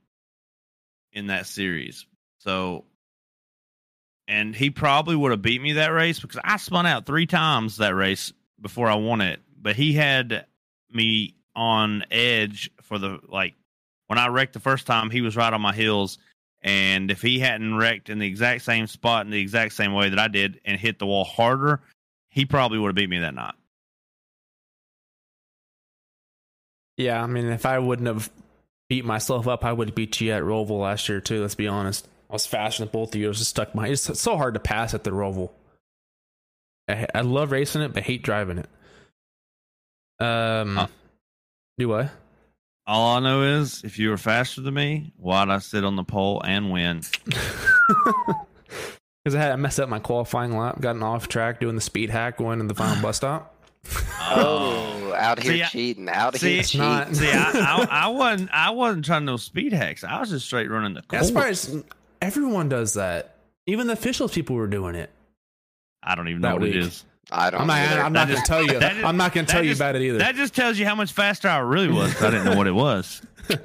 [1.12, 2.06] in that series,
[2.40, 2.86] so
[4.28, 7.78] and he probably would have beat me that race because I spun out three times
[7.78, 9.42] that race before I won it.
[9.62, 10.46] But he had
[10.90, 13.56] me on edge for the like
[14.08, 16.18] when I wrecked the first time, he was right on my heels.
[16.62, 20.10] And if he hadn't wrecked in the exact same spot in the exact same way
[20.10, 21.82] that I did and hit the wall harder,
[22.34, 23.54] he probably would have beat me that night.
[26.98, 28.30] Yeah, I mean, if I wouldn't have
[28.90, 31.42] beat myself up, I would have beat you at Roval last year too.
[31.42, 32.08] Let's be honest.
[32.30, 33.28] I was faster than both of you.
[33.28, 33.88] I was just stuck my.
[33.88, 35.52] It's so hard to pass at the Roval.
[36.88, 38.70] I, I love racing it, but hate driving it.
[40.24, 40.88] Um, Uh.
[41.78, 42.12] do what?
[42.86, 46.04] All I know is if you were faster than me, why'd I sit on the
[46.04, 47.02] pole and win?
[49.24, 52.10] Because I had I messed up my qualifying lap, gotten off track doing the speed
[52.10, 53.50] hack, going in the final bus stop.
[54.22, 56.80] Oh, out here See, I- cheating, out see, here cheating.
[56.88, 60.04] not- See, I, I, I wasn't I wasn't trying no speed hacks.
[60.04, 61.68] I was just straight running the That's course.
[61.68, 61.84] why it's-
[62.22, 63.36] everyone does that.
[63.66, 65.10] Even the officials people were doing it.
[66.02, 66.84] I don't even know what it week.
[66.84, 67.06] is.
[67.32, 67.62] I don't.
[67.62, 67.78] I'm not.
[67.78, 68.02] either.
[68.02, 68.80] I'm not going to just- tell you.
[68.80, 70.18] that just- I'm not going to that tell you about it either.
[70.18, 72.22] That just tells you how much faster I really was.
[72.22, 73.22] I didn't know what it was.
[73.50, 73.58] uh,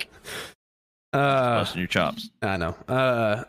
[1.13, 2.31] Busting your chops.
[2.43, 2.77] I know.
[2.87, 3.45] Uh,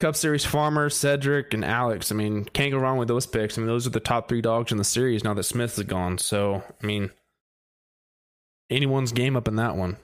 [0.00, 2.10] Cup Series Farmer, Cedric, and Alex.
[2.10, 3.56] I mean, can't go wrong with those picks.
[3.56, 5.84] I mean, those are the top three dogs in the series now that Smith is
[5.84, 6.18] gone.
[6.18, 7.10] So, I mean,
[8.70, 9.96] anyone's game up in that one.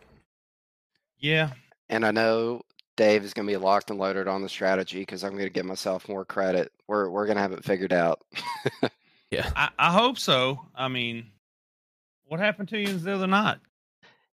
[1.19, 1.51] Yeah.
[1.89, 2.63] And I know
[2.97, 5.51] Dave is going to be locked and loaded on the strategy because I'm going to
[5.51, 6.73] give myself more credit.
[6.87, 8.23] We're we're going to have it figured out.
[9.33, 10.61] I, I hope so.
[10.75, 11.27] I mean,
[12.27, 13.59] what happened to you the other night?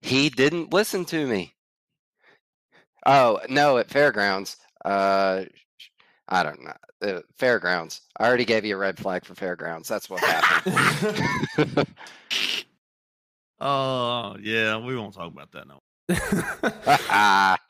[0.06, 1.54] he didn't listen to me.
[3.04, 4.56] Oh no, at fairgrounds.
[4.86, 5.44] Uh,
[6.28, 6.72] I don't know.
[7.02, 8.00] Uh, fairgrounds.
[8.18, 9.88] I already gave you a red flag for fairgrounds.
[9.88, 11.86] That's what happened.
[13.58, 14.76] Oh, yeah.
[14.76, 15.80] We won't talk about that no.
[17.08, 17.56] Ah,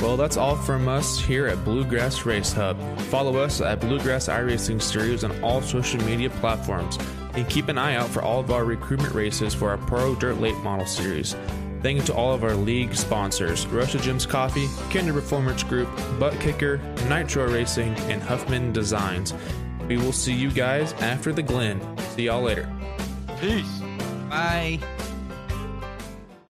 [0.00, 2.76] Well, that's all from us here at Bluegrass Race Hub.
[3.02, 6.98] Follow us at Bluegrass iRacing Series on all social media platforms,
[7.32, 10.40] and keep an eye out for all of our recruitment races for our Pro Dirt
[10.40, 11.34] Late Model Series.
[11.84, 16.32] Thank you to all of our league sponsors Russia Gyms Coffee, Kinder Performance Group, Butt
[16.40, 16.78] Kicker,
[17.10, 19.34] Nitro Racing, and Huffman Designs.
[19.86, 21.78] We will see you guys after the Glen.
[22.14, 22.72] See y'all later.
[23.38, 23.82] Peace.
[24.30, 24.80] Bye.